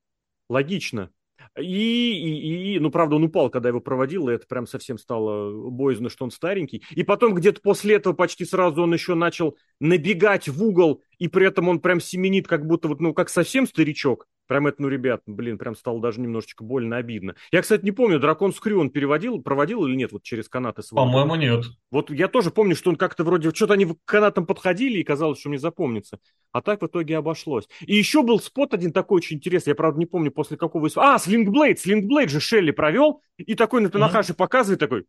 Логично. 0.49 1.11
И, 1.59 1.63
и, 1.63 2.75
и, 2.75 2.79
ну, 2.81 2.91
правда, 2.91 3.17
он 3.17 3.25
упал, 3.25 3.51
когда 3.51 3.69
его 3.69 3.81
проводил, 3.81 4.29
и 4.29 4.33
это 4.33 4.47
прям 4.47 4.67
совсем 4.67 4.99
стало 4.99 5.71
боязно, 5.71 6.09
что 6.09 6.25
он 6.25 6.31
старенький. 6.31 6.83
И 6.91 7.03
потом 7.03 7.35
где-то 7.35 7.61
после 7.61 7.97
этого 7.97 8.13
почти 8.13 8.45
сразу 8.45 8.83
он 8.83 8.93
еще 8.93 9.15
начал 9.15 9.57
набегать 9.81 10.49
в 10.49 10.63
угол, 10.63 11.03
и 11.19 11.29
при 11.29 11.47
этом 11.47 11.69
он 11.69 11.81
прям 11.81 12.01
семенит, 12.01 12.47
как 12.47 12.67
будто 12.67 12.89
вот, 12.89 13.01
ну, 13.01 13.13
как 13.15 13.29
совсем 13.29 13.67
старичок. 13.67 14.27
Прям 14.51 14.67
это, 14.67 14.83
ну, 14.83 14.89
ребят, 14.89 15.23
блин, 15.27 15.59
прям 15.59 15.77
стало 15.77 16.01
даже 16.01 16.21
немножечко 16.21 16.65
больно 16.65 16.97
обидно. 16.97 17.37
Я, 17.53 17.63
кстати, 17.63 17.85
не 17.85 17.93
помню, 17.93 18.19
Дракон 18.19 18.53
Скрю 18.53 18.81
он 18.81 18.91
переводил, 18.91 19.41
проводил 19.41 19.87
или 19.87 19.95
нет 19.95 20.11
вот 20.11 20.25
через 20.25 20.49
канаты 20.49 20.83
свои? 20.83 21.05
По-моему, 21.05 21.37
нет. 21.37 21.67
Вот 21.93 22.11
я 22.11 22.27
тоже 22.27 22.51
помню, 22.51 22.75
что 22.75 22.91
он 22.91 22.97
как-то 22.97 23.23
вроде, 23.23 23.53
что-то 23.55 23.75
они 23.75 23.85
к 23.87 23.99
канатам 24.05 24.47
подходили, 24.47 24.99
и 24.99 25.05
казалось, 25.05 25.39
что 25.39 25.51
мне 25.51 25.59
запомнится. 25.59 26.19
А 26.51 26.63
так 26.63 26.83
в 26.83 26.87
итоге 26.87 27.17
обошлось. 27.17 27.69
И 27.87 27.95
еще 27.95 28.25
был 28.25 28.41
спот 28.41 28.75
один 28.75 28.93
такой 28.93 29.19
очень 29.19 29.37
интересный, 29.37 29.71
я, 29.71 29.77
правда, 29.77 30.01
не 30.01 30.07
помню, 30.07 30.33
после 30.33 30.57
какого... 30.57 30.89
А, 30.97 31.21
Слингблейд, 31.21 31.79
Слингблейд 31.79 32.29
же 32.29 32.41
Шелли 32.41 32.73
провел, 32.73 33.23
и 33.37 33.55
такой 33.55 33.81
на 33.83 33.89
Танахаши 33.89 34.33
mm-hmm. 34.33 34.37
показывает, 34.37 34.81
такой, 34.81 35.05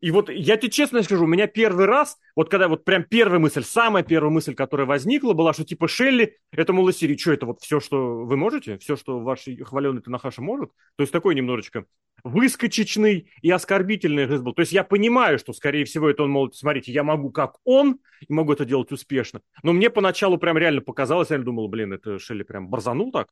и 0.00 0.10
вот 0.10 0.30
я 0.30 0.56
тебе 0.56 0.70
честно 0.70 1.02
скажу, 1.02 1.24
у 1.24 1.26
меня 1.26 1.46
первый 1.46 1.86
раз, 1.86 2.18
вот 2.36 2.48
когда 2.48 2.68
вот 2.68 2.84
прям 2.84 3.04
первая 3.04 3.38
мысль, 3.38 3.62
самая 3.62 4.02
первая 4.02 4.30
мысль, 4.30 4.54
которая 4.54 4.86
возникла, 4.86 5.32
была, 5.32 5.52
что 5.52 5.64
типа 5.64 5.88
Шелли, 5.88 6.38
это 6.52 6.72
мол 6.72 6.90
серии, 6.92 7.16
что 7.16 7.32
это 7.32 7.46
вот 7.46 7.60
все, 7.60 7.80
что 7.80 8.24
вы 8.24 8.36
можете, 8.36 8.78
все, 8.78 8.96
что 8.96 9.20
ваш 9.20 9.44
хваленый 9.62 10.02
Танахаша 10.02 10.42
может, 10.42 10.70
то 10.96 11.02
есть 11.02 11.12
такой 11.12 11.34
немножечко 11.34 11.84
выскочечный 12.24 13.30
и 13.42 13.50
оскорбительный 13.50 14.26
жест 14.26 14.42
был. 14.42 14.52
То 14.52 14.60
есть 14.60 14.72
я 14.72 14.84
понимаю, 14.84 15.38
что, 15.38 15.52
скорее 15.52 15.84
всего, 15.84 16.10
это 16.10 16.24
он, 16.24 16.30
мол, 16.30 16.52
смотрите, 16.52 16.92
я 16.92 17.02
могу 17.02 17.30
как 17.30 17.56
он, 17.64 17.98
и 18.26 18.32
могу 18.32 18.52
это 18.52 18.64
делать 18.64 18.92
успешно. 18.92 19.40
Но 19.62 19.72
мне 19.72 19.90
поначалу 19.90 20.38
прям 20.38 20.58
реально 20.58 20.82
показалось, 20.82 21.30
я 21.30 21.38
думал, 21.38 21.68
блин, 21.68 21.92
это 21.92 22.18
Шелли 22.18 22.42
прям 22.42 22.68
борзанул 22.68 23.10
так, 23.12 23.28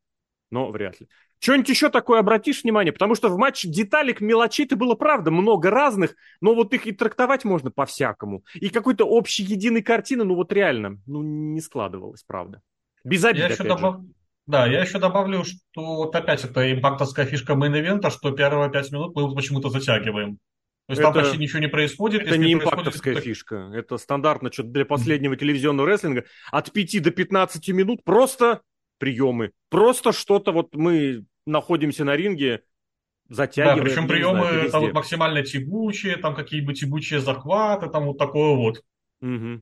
но 0.50 0.70
вряд 0.70 1.00
ли. 1.00 1.08
Что-нибудь 1.40 1.68
еще 1.68 1.88
такое 1.88 2.20
обратишь 2.20 2.64
внимание? 2.64 2.92
Потому 2.92 3.14
что 3.14 3.28
в 3.28 3.38
матче 3.38 3.68
деталек, 3.68 4.20
мелочей-то 4.20 4.76
было, 4.76 4.94
правда, 4.94 5.30
много 5.30 5.70
разных, 5.70 6.16
но 6.40 6.54
вот 6.54 6.74
их 6.74 6.86
и 6.86 6.92
трактовать 6.92 7.44
можно 7.44 7.70
по-всякому. 7.70 8.44
И 8.54 8.70
какой-то 8.70 9.04
общей 9.04 9.44
единой 9.44 9.82
картины, 9.82 10.24
ну 10.24 10.34
вот 10.34 10.52
реально, 10.52 10.98
ну 11.06 11.22
не 11.22 11.60
складывалось, 11.60 12.24
правда. 12.24 12.60
Без 13.04 13.24
обид, 13.24 13.42
я 13.42 13.48
еще 13.48 13.64
добав... 13.64 14.00
Да, 14.46 14.66
я 14.66 14.80
еще 14.80 14.98
добавлю, 14.98 15.44
что 15.44 15.96
вот 15.96 16.16
опять 16.16 16.42
это 16.42 16.72
импактовская 16.72 17.26
фишка 17.26 17.52
main 17.52 17.73
event 17.73 18.00
а, 18.00 18.10
что 18.10 18.30
первые 18.32 18.70
пять 18.70 18.90
минут 18.90 19.14
мы 19.14 19.34
почему-то 19.34 19.68
затягиваем. 19.68 20.38
То 20.86 20.92
есть 20.92 21.02
это, 21.02 21.12
там 21.12 21.22
почти 21.22 21.36
ничего 21.36 21.58
не 21.58 21.68
происходит. 21.68 22.22
Это 22.22 22.38
не 22.38 22.54
импактовская 22.54 23.12
происходит... 23.12 23.24
фишка. 23.24 23.70
Это 23.74 23.98
стандартно 23.98 24.50
что-то 24.50 24.70
для 24.70 24.86
последнего 24.86 25.36
телевизионного 25.36 25.86
рестлинга. 25.86 26.24
От 26.50 26.72
5 26.72 27.02
до 27.02 27.10
15 27.10 27.68
минут 27.68 28.04
просто 28.04 28.62
приемы. 28.98 29.52
Просто 29.70 30.12
что-то 30.12 30.52
вот 30.52 30.74
мы 30.74 31.24
находимся 31.46 32.04
на 32.04 32.16
ринге, 32.16 32.62
затягиваем. 33.28 33.78
Да, 33.78 33.84
причем 33.84 34.08
приемы 34.08 34.46
знаю, 34.46 34.70
там 34.70 34.82
вот 34.82 34.92
максимально 34.92 35.42
тягучие, 35.42 36.16
там 36.16 36.34
какие-нибудь 36.34 36.80
тягучие 36.80 37.20
захваты, 37.20 37.88
там 37.88 38.06
вот 38.06 38.18
такое 38.18 38.54
вот. 38.54 38.82
Угу. 39.20 39.60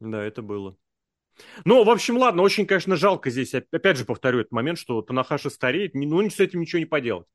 Да, 0.00 0.22
это 0.22 0.42
было. 0.42 0.76
Ну, 1.64 1.82
в 1.84 1.90
общем, 1.90 2.18
ладно, 2.18 2.42
очень, 2.42 2.66
конечно, 2.66 2.96
жалко 2.96 3.30
здесь, 3.30 3.54
опять 3.54 3.96
же 3.96 4.04
повторю 4.04 4.40
этот 4.40 4.52
момент, 4.52 4.78
что 4.78 5.00
Танахаши 5.00 5.48
стареет, 5.48 5.94
ну, 5.94 6.28
с 6.28 6.40
этим 6.40 6.60
ничего 6.60 6.80
не 6.80 6.86
поделать 6.86 7.26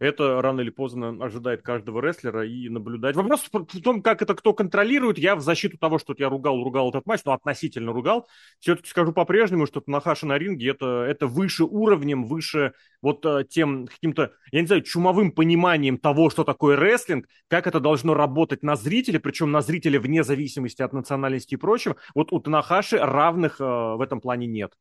это 0.00 0.40
рано 0.40 0.62
или 0.62 0.70
поздно 0.70 1.10
ожидает 1.22 1.60
каждого 1.60 2.00
рестлера 2.00 2.46
и 2.46 2.70
наблюдать. 2.70 3.14
Вопрос 3.16 3.46
в 3.52 3.82
том, 3.82 4.02
как 4.02 4.22
это 4.22 4.34
кто 4.34 4.54
контролирует. 4.54 5.18
Я 5.18 5.36
в 5.36 5.42
защиту 5.42 5.76
того, 5.76 5.98
что 5.98 6.14
я 6.16 6.30
ругал, 6.30 6.64
ругал 6.64 6.88
этот 6.88 7.06
матч, 7.06 7.20
но 7.26 7.34
относительно 7.34 7.92
ругал. 7.92 8.26
Все-таки 8.60 8.88
скажу 8.88 9.12
по-прежнему, 9.12 9.66
что 9.66 9.82
Нахаша 9.86 10.26
на 10.26 10.38
ринге 10.38 10.70
это, 10.70 11.02
это 11.02 11.26
выше 11.26 11.64
уровнем, 11.64 12.24
выше 12.24 12.72
вот 13.02 13.24
э, 13.26 13.44
тем 13.48 13.86
каким-то, 13.86 14.32
я 14.52 14.62
не 14.62 14.66
знаю, 14.66 14.82
чумовым 14.82 15.32
пониманием 15.32 15.98
того, 15.98 16.30
что 16.30 16.44
такое 16.44 16.76
рестлинг, 16.76 17.26
как 17.48 17.66
это 17.66 17.78
должно 17.78 18.14
работать 18.14 18.62
на 18.62 18.76
зрителя, 18.76 19.20
причем 19.20 19.50
на 19.50 19.60
зрителя 19.60 20.00
вне 20.00 20.24
зависимости 20.24 20.80
от 20.80 20.94
национальности 20.94 21.54
и 21.54 21.58
прочего. 21.58 21.96
Вот 22.14 22.32
у 22.32 22.40
Танахаши 22.40 22.96
равных 22.96 23.60
э, 23.60 23.64
в 23.64 24.00
этом 24.00 24.22
плане 24.22 24.46
нет. 24.46 24.72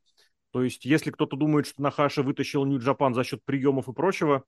То 0.52 0.64
есть, 0.64 0.86
если 0.86 1.12
кто-то 1.12 1.36
думает, 1.36 1.68
что 1.68 1.82
Нахаша 1.82 2.24
вытащил 2.24 2.66
Нью-Джапан 2.66 3.14
за 3.14 3.24
счет 3.24 3.44
приемов 3.46 3.88
и 3.88 3.94
прочего, 3.94 4.46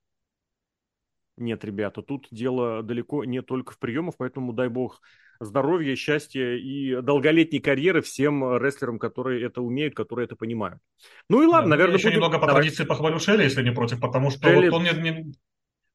нет, 1.42 1.66
ребята, 1.66 2.02
тут 2.02 2.28
дело 2.32 2.84
далеко 2.84 3.26
не 3.26 3.42
только 3.42 3.74
в 3.74 3.80
приемах, 3.80 4.16
поэтому 4.18 4.54
дай 4.54 4.70
бог 4.70 5.02
здоровья, 5.40 5.96
счастья 5.96 6.56
и 6.56 7.02
долголетней 7.02 7.60
карьеры 7.60 8.02
всем 8.02 8.58
рестлерам, 8.58 9.00
которые 9.00 9.44
это 9.46 9.62
умеют, 9.62 9.96
которые 9.96 10.26
это 10.26 10.36
понимают. 10.36 10.80
Ну 11.30 11.42
и 11.42 11.46
ладно, 11.46 11.72
да, 11.72 11.78
наверное, 11.78 11.94
я 11.94 11.98
еще 11.98 12.08
будем... 12.10 12.18
немного 12.18 12.40
по 12.40 12.48
Давай. 12.48 12.62
традиции 12.62 12.86
похвалю 12.86 13.20
Шелли, 13.20 13.44
если 13.44 13.64
не 13.64 13.72
против, 13.72 14.00
потому 14.00 14.30
что 14.30 14.48
Шелли... 14.48 14.70
вот 14.70 14.78
он 14.78 14.84
мне, 14.84 15.34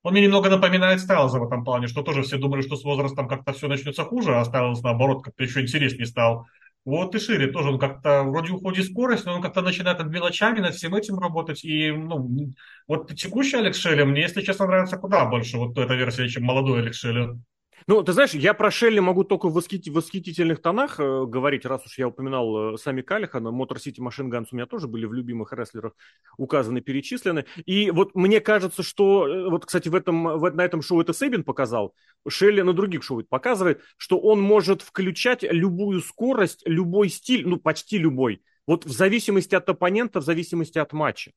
он 0.02 0.12
мне 0.12 0.22
немного 0.22 0.50
напоминает 0.50 1.00
Стайлза 1.00 1.38
в 1.38 1.44
этом 1.44 1.64
плане, 1.64 1.86
что 1.86 2.02
тоже 2.02 2.22
все 2.22 2.38
думали, 2.38 2.62
что 2.62 2.76
с 2.76 2.84
возрастом 2.84 3.28
как-то 3.28 3.52
все 3.52 3.68
начнется 3.68 4.04
хуже, 4.04 4.36
а 4.36 4.44
Стайлз, 4.44 4.82
наоборот, 4.82 5.24
как-то 5.24 5.44
еще 5.44 5.60
интереснее 5.60 6.06
стал. 6.06 6.46
Вот 6.86 7.16
и 7.16 7.18
Шире 7.18 7.48
тоже, 7.48 7.70
он 7.70 7.80
как-то 7.80 8.22
вроде 8.22 8.52
уходит 8.52 8.86
скорость, 8.86 9.26
но 9.26 9.34
он 9.34 9.42
как-то 9.42 9.60
начинает 9.60 9.98
над 9.98 10.08
мелочами, 10.08 10.60
над 10.60 10.76
всем 10.76 10.94
этим 10.94 11.18
работать. 11.18 11.64
И, 11.64 11.90
ну, 11.90 12.54
вот 12.86 13.12
текущий 13.16 13.56
Алекс 13.56 13.76
Шелли 13.76 14.04
мне, 14.04 14.22
если 14.22 14.40
честно, 14.40 14.66
нравится 14.66 14.96
куда 14.96 15.24
больше, 15.26 15.58
вот 15.58 15.76
эта 15.76 15.94
версия, 15.94 16.28
чем 16.28 16.44
молодой 16.44 16.82
Алекс 16.82 16.98
Шелли. 16.98 17.40
Ну, 17.86 18.02
ты 18.02 18.12
знаешь, 18.12 18.32
я 18.32 18.54
про 18.54 18.70
Шелли 18.70 18.98
могу 18.98 19.22
только 19.24 19.48
в 19.48 19.52
восхит... 19.52 19.86
восхитительных 19.88 20.60
тонах 20.60 20.98
э, 20.98 21.24
говорить, 21.26 21.64
раз 21.64 21.84
уж 21.86 21.98
я 21.98 22.08
упоминал 22.08 22.74
э, 22.74 22.78
сами 22.78 23.02
Калихана, 23.02 23.50
Мотор 23.50 23.78
Сити 23.78 24.00
Машин 24.00 24.28
Ганс 24.28 24.48
у 24.52 24.56
меня 24.56 24.66
тоже 24.66 24.88
были 24.88 25.06
в 25.06 25.12
любимых 25.12 25.52
рестлерах 25.52 25.92
указаны, 26.36 26.80
перечислены. 26.80 27.44
И 27.64 27.90
вот 27.90 28.14
мне 28.14 28.40
кажется, 28.40 28.82
что, 28.82 29.28
э, 29.28 29.50
вот, 29.50 29.66
кстати, 29.66 29.88
в 29.88 29.94
этом, 29.94 30.38
в, 30.38 30.50
на 30.50 30.64
этом 30.64 30.82
шоу 30.82 31.00
это 31.00 31.12
Сейбин 31.12 31.44
показал, 31.44 31.94
Шелли 32.28 32.62
на 32.62 32.72
других 32.72 33.02
шоу 33.02 33.22
показывает, 33.22 33.82
что 33.96 34.18
он 34.18 34.40
может 34.40 34.82
включать 34.82 35.42
любую 35.42 36.00
скорость, 36.00 36.62
любой 36.66 37.08
стиль, 37.08 37.46
ну, 37.46 37.58
почти 37.58 37.98
любой, 37.98 38.42
Вот 38.66 38.84
в 38.84 38.90
зависимости 38.90 39.54
от 39.54 39.68
оппонента, 39.68 40.20
в 40.20 40.24
зависимости 40.24 40.78
от 40.78 40.92
матча. 40.92 41.32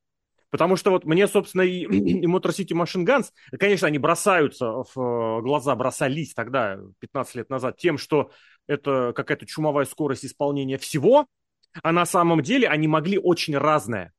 Потому 0.50 0.76
что 0.76 0.92
вот 0.92 1.06
мне, 1.06 1.28
собственно, 1.28 1.62
и, 1.62 1.82
и 1.84 2.26
Motor 2.26 2.50
City 2.50 2.72
Machine 2.72 3.06
Guns, 3.06 3.28
конечно, 3.58 3.88
они 3.88 3.98
бросаются 3.98 4.84
в 4.84 4.92
э, 4.96 5.42
глаза, 5.42 5.76
бросались 5.76 6.34
тогда, 6.34 6.80
15 7.00 7.36
лет 7.36 7.50
назад, 7.50 7.78
тем, 7.78 7.98
что 7.98 8.32
это 8.68 9.14
какая-то 9.16 9.46
чумовая 9.46 9.86
скорость 9.86 10.26
исполнения 10.26 10.78
всего, 10.78 11.28
а 11.84 11.92
на 11.92 12.06
самом 12.06 12.42
деле 12.42 12.68
они 12.68 12.88
могли 12.88 13.18
очень 13.18 13.58
разное. 13.58 14.14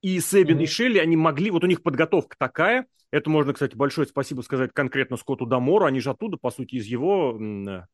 И 0.00 0.20
Себин, 0.20 0.58
mm-hmm. 0.58 0.64
и 0.64 0.66
Шелли, 0.66 0.98
они 0.98 1.16
могли, 1.16 1.50
вот 1.50 1.64
у 1.64 1.66
них 1.66 1.82
подготовка 1.82 2.36
такая, 2.38 2.86
это 3.10 3.30
можно, 3.30 3.52
кстати, 3.52 3.74
большое 3.74 4.06
спасибо 4.06 4.42
сказать 4.42 4.72
конкретно 4.74 5.16
Скотту 5.16 5.46
Дамору, 5.46 5.86
они 5.86 6.00
же 6.00 6.10
оттуда, 6.10 6.36
по 6.36 6.50
сути, 6.50 6.74
из 6.74 6.86
его 6.86 7.38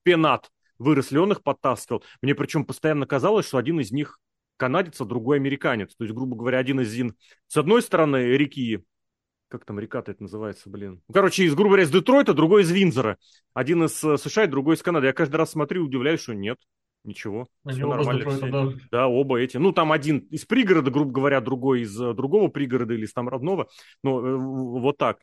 пенат 0.02 0.50
выросли, 0.78 1.18
он 1.18 1.32
их 1.32 1.42
подтаскивал. 1.42 2.02
Мне 2.22 2.34
причем 2.34 2.64
постоянно 2.64 3.06
казалось, 3.06 3.46
что 3.46 3.58
один 3.58 3.80
из 3.80 3.92
них 3.92 4.18
канадец, 4.60 5.00
а 5.00 5.06
другой 5.06 5.38
американец. 5.38 5.96
То 5.96 6.04
есть, 6.04 6.14
грубо 6.14 6.36
говоря, 6.36 6.58
один 6.58 6.80
из 6.80 6.90
Зин 6.90 7.16
с 7.48 7.56
одной 7.56 7.80
стороны 7.80 8.36
реки, 8.36 8.84
как 9.48 9.64
там 9.64 9.80
река-то 9.80 10.12
это 10.12 10.22
называется, 10.22 10.68
блин. 10.68 11.00
Ну, 11.08 11.14
короче, 11.14 11.44
из, 11.44 11.54
грубо 11.54 11.70
говоря, 11.70 11.84
из 11.84 11.90
Детройта, 11.90 12.34
другой 12.34 12.62
из 12.62 12.70
Винзора. 12.70 13.16
Один 13.54 13.84
из 13.84 14.04
э, 14.04 14.18
США, 14.18 14.46
другой 14.46 14.76
из 14.76 14.82
Канады. 14.82 15.06
Я 15.06 15.14
каждый 15.14 15.36
раз 15.36 15.52
смотрю 15.52 15.82
и 15.82 15.86
удивляюсь, 15.86 16.20
что 16.20 16.34
нет. 16.34 16.58
Ничего. 17.02 17.48
Они 17.64 17.82
оба 17.82 17.96
нормально. 17.96 18.30
Детройта, 18.30 18.50
да. 18.50 18.78
да, 18.90 19.08
оба 19.08 19.40
эти. 19.40 19.56
Ну, 19.56 19.72
там 19.72 19.90
один 19.90 20.18
из 20.18 20.44
пригорода, 20.44 20.90
грубо 20.90 21.10
говоря, 21.10 21.40
другой 21.40 21.80
из 21.80 21.98
э, 21.98 22.12
другого 22.12 22.48
пригорода 22.48 22.92
или 22.92 23.06
из 23.06 23.12
там 23.14 23.28
родного. 23.28 23.68
Ну, 24.04 24.20
э, 24.20 24.36
вот 24.36 24.98
так. 24.98 25.18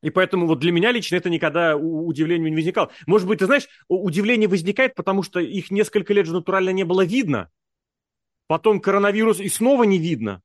И 0.00 0.10
поэтому 0.10 0.46
вот 0.46 0.60
для 0.60 0.70
меня 0.70 0.92
лично 0.92 1.16
это 1.16 1.28
никогда 1.28 1.76
удивления 1.76 2.50
не 2.50 2.56
возникало. 2.56 2.92
Может 3.06 3.26
быть, 3.26 3.40
ты 3.40 3.46
знаешь, 3.46 3.66
удивление 3.88 4.48
возникает, 4.48 4.94
потому 4.94 5.22
что 5.22 5.40
их 5.40 5.70
несколько 5.70 6.14
лет 6.14 6.26
же 6.26 6.34
натурально 6.34 6.70
не 6.70 6.84
было 6.84 7.04
видно. 7.04 7.50
Потом 8.46 8.80
коронавирус 8.80 9.40
и 9.40 9.48
снова 9.48 9.84
не 9.84 9.98
видно. 9.98 10.42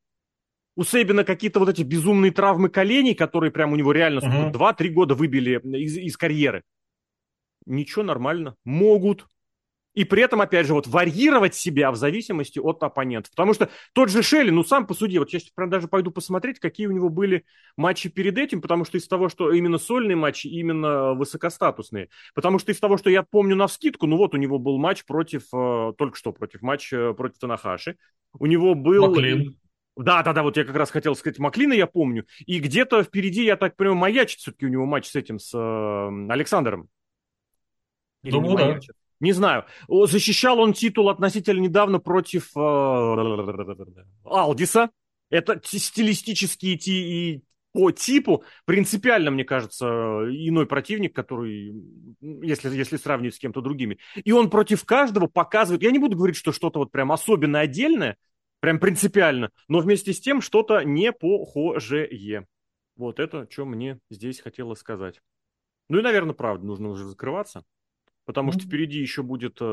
У 0.76 0.84
Сейбина 0.84 1.24
какие-то 1.24 1.60
вот 1.60 1.70
эти 1.70 1.82
безумные 1.82 2.32
травмы 2.32 2.70
коленей, 2.70 3.14
которые 3.14 3.52
прям 3.52 3.74
у 3.74 3.76
него 3.76 3.92
реально 3.92 4.20
uh-huh. 4.20 4.54
2-3 4.54 4.90
года 4.90 5.16
выбили 5.16 5.60
из, 5.78 5.98
из 5.98 6.16
карьеры. 6.16 6.64
Ничего, 7.66 8.04
нормально. 8.04 8.56
Могут. 8.64 9.28
И 10.00 10.06
при 10.06 10.24
этом, 10.24 10.40
опять 10.40 10.66
же, 10.66 10.74
вот 10.74 10.88
варьировать 10.88 11.56
себя 11.56 11.92
в 11.92 11.98
зависимости 11.98 12.58
от 12.58 12.82
оппонентов. 12.84 13.32
Потому 13.32 13.54
что 13.54 13.70
тот 13.92 14.10
же 14.10 14.24
Шелли, 14.24 14.50
ну 14.50 14.64
сам 14.64 14.88
по 14.88 14.94
суде, 14.94 15.20
вот 15.20 15.30
я 15.32 15.40
сейчас 15.40 15.52
прям 15.52 15.70
даже 15.70 15.90
пойду 15.90 16.10
посмотреть, 16.10 16.58
какие 16.58 16.88
у 16.88 16.94
него 16.94 17.10
были 17.10 17.44
матчи 17.76 18.08
перед 18.08 18.38
этим, 18.38 18.62
потому 18.62 18.86
что 18.86 18.98
из 18.98 19.10
того, 19.10 19.28
что 19.28 19.52
именно 19.52 19.78
сольные 19.78 20.16
матчи, 20.16 20.48
именно 20.48 21.16
высокостатусные. 21.16 22.08
Потому 22.34 22.60
что 22.60 22.72
из 22.72 22.80
того, 22.80 22.96
что 22.96 23.10
я 23.10 23.24
помню 23.24 23.58
на 23.58 23.68
вскидку, 23.68 24.08
ну 24.08 24.16
вот 24.16 24.34
у 24.34 24.38
него 24.38 24.58
был 24.58 24.78
матч 24.78 25.04
против, 25.04 25.54
э, 25.54 25.92
только 25.98 26.16
что 26.16 26.32
против 26.32 26.62
матча 26.62 26.96
э, 26.96 27.14
против 27.14 27.38
Танахаши. 27.40 27.98
У 28.40 28.46
него 28.46 28.76
был... 28.76 29.06
Маклин. 29.06 29.58
Да, 29.98 30.24
да, 30.24 30.32
да, 30.32 30.44
вот 30.44 30.56
я 30.56 30.64
как 30.64 30.78
раз 30.78 30.92
хотел 30.92 31.14
сказать 31.14 31.40
Маклина, 31.40 31.74
я 31.74 31.88
помню. 31.88 32.26
И 32.46 32.60
где-то 32.60 33.04
впереди, 33.04 33.44
я 33.44 33.58
так 33.58 33.76
понимаю, 33.76 33.98
маячит 33.98 34.40
все-таки 34.40 34.66
у 34.66 34.70
него 34.70 34.86
матч 34.86 35.08
с 35.08 35.16
этим, 35.18 35.40
с 35.40 35.54
э, 35.54 36.32
Александром. 36.32 36.88
Или 38.24 38.32
Думаю, 38.32 38.58
да. 38.58 38.80
Не 39.20 39.34
знаю. 39.34 39.66
Защищал 39.88 40.60
он 40.60 40.74
титул 40.74 41.10
относительно 41.10 41.60
недавно 41.60 42.00
против 42.00 42.56
э, 42.56 44.00
Алдиса. 44.26 44.90
Это 45.30 45.60
стилистические 45.64 46.76
и 46.76 47.44
по 47.72 47.92
типу 47.92 48.44
принципиально, 48.66 49.30
мне 49.30 49.44
кажется, 49.44 49.86
иной 49.86 50.66
противник, 50.66 51.16
который, 51.16 51.76
если, 52.20 52.76
если 52.76 52.98
сравнивать 52.98 53.36
с 53.36 53.40
кем-то 53.40 53.62
другими. 53.62 54.00
И 54.16 54.32
он 54.32 54.50
против 54.50 54.86
каждого 54.86 55.28
показывает, 55.28 55.84
я 55.84 55.92
не 55.92 56.00
буду 56.00 56.18
говорить, 56.18 56.36
что 56.36 56.52
что-то 56.52 56.80
вот 56.80 56.92
прям 56.92 57.12
особенно 57.12 57.60
отдельное, 57.60 58.18
прям 58.60 58.80
принципиально, 58.80 59.52
но 59.68 59.80
вместе 59.80 60.14
с 60.14 60.20
тем 60.20 60.42
что-то 60.42 60.82
не 60.84 61.12
похожее. 61.12 62.48
Вот 62.96 63.20
это, 63.20 63.48
что 63.52 63.66
мне 63.66 64.00
здесь 64.10 64.42
хотелось 64.42 64.80
сказать. 64.80 65.22
Ну 65.90 66.00
и, 66.00 66.02
наверное, 66.02 66.34
правда, 66.34 66.66
нужно 66.66 66.90
уже 66.90 67.06
закрываться 67.06 67.64
потому 68.30 68.52
что 68.52 68.62
впереди 68.62 69.00
еще 69.00 69.24
будет 69.24 69.58
э, 69.60 69.64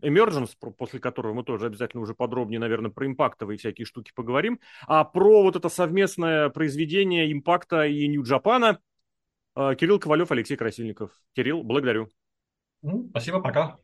Emergence, 0.00 0.52
после 0.78 1.00
которого 1.00 1.34
мы 1.34 1.42
тоже 1.42 1.66
обязательно 1.66 2.00
уже 2.00 2.14
подробнее, 2.14 2.60
наверное, 2.60 2.92
про 2.92 3.08
импактовые 3.08 3.58
всякие 3.58 3.86
штуки 3.86 4.12
поговорим, 4.14 4.60
а 4.86 5.02
про 5.02 5.42
вот 5.42 5.56
это 5.56 5.68
совместное 5.68 6.48
произведение 6.50 7.32
импакта 7.32 7.84
и 7.84 8.06
Нью-Джапана 8.06 8.78
э, 9.56 9.74
Кирилл 9.74 9.98
Ковалев, 9.98 10.30
Алексей 10.30 10.56
Красильников. 10.56 11.10
Кирилл, 11.34 11.64
благодарю. 11.64 12.08
Спасибо, 13.10 13.40
пока. 13.40 13.78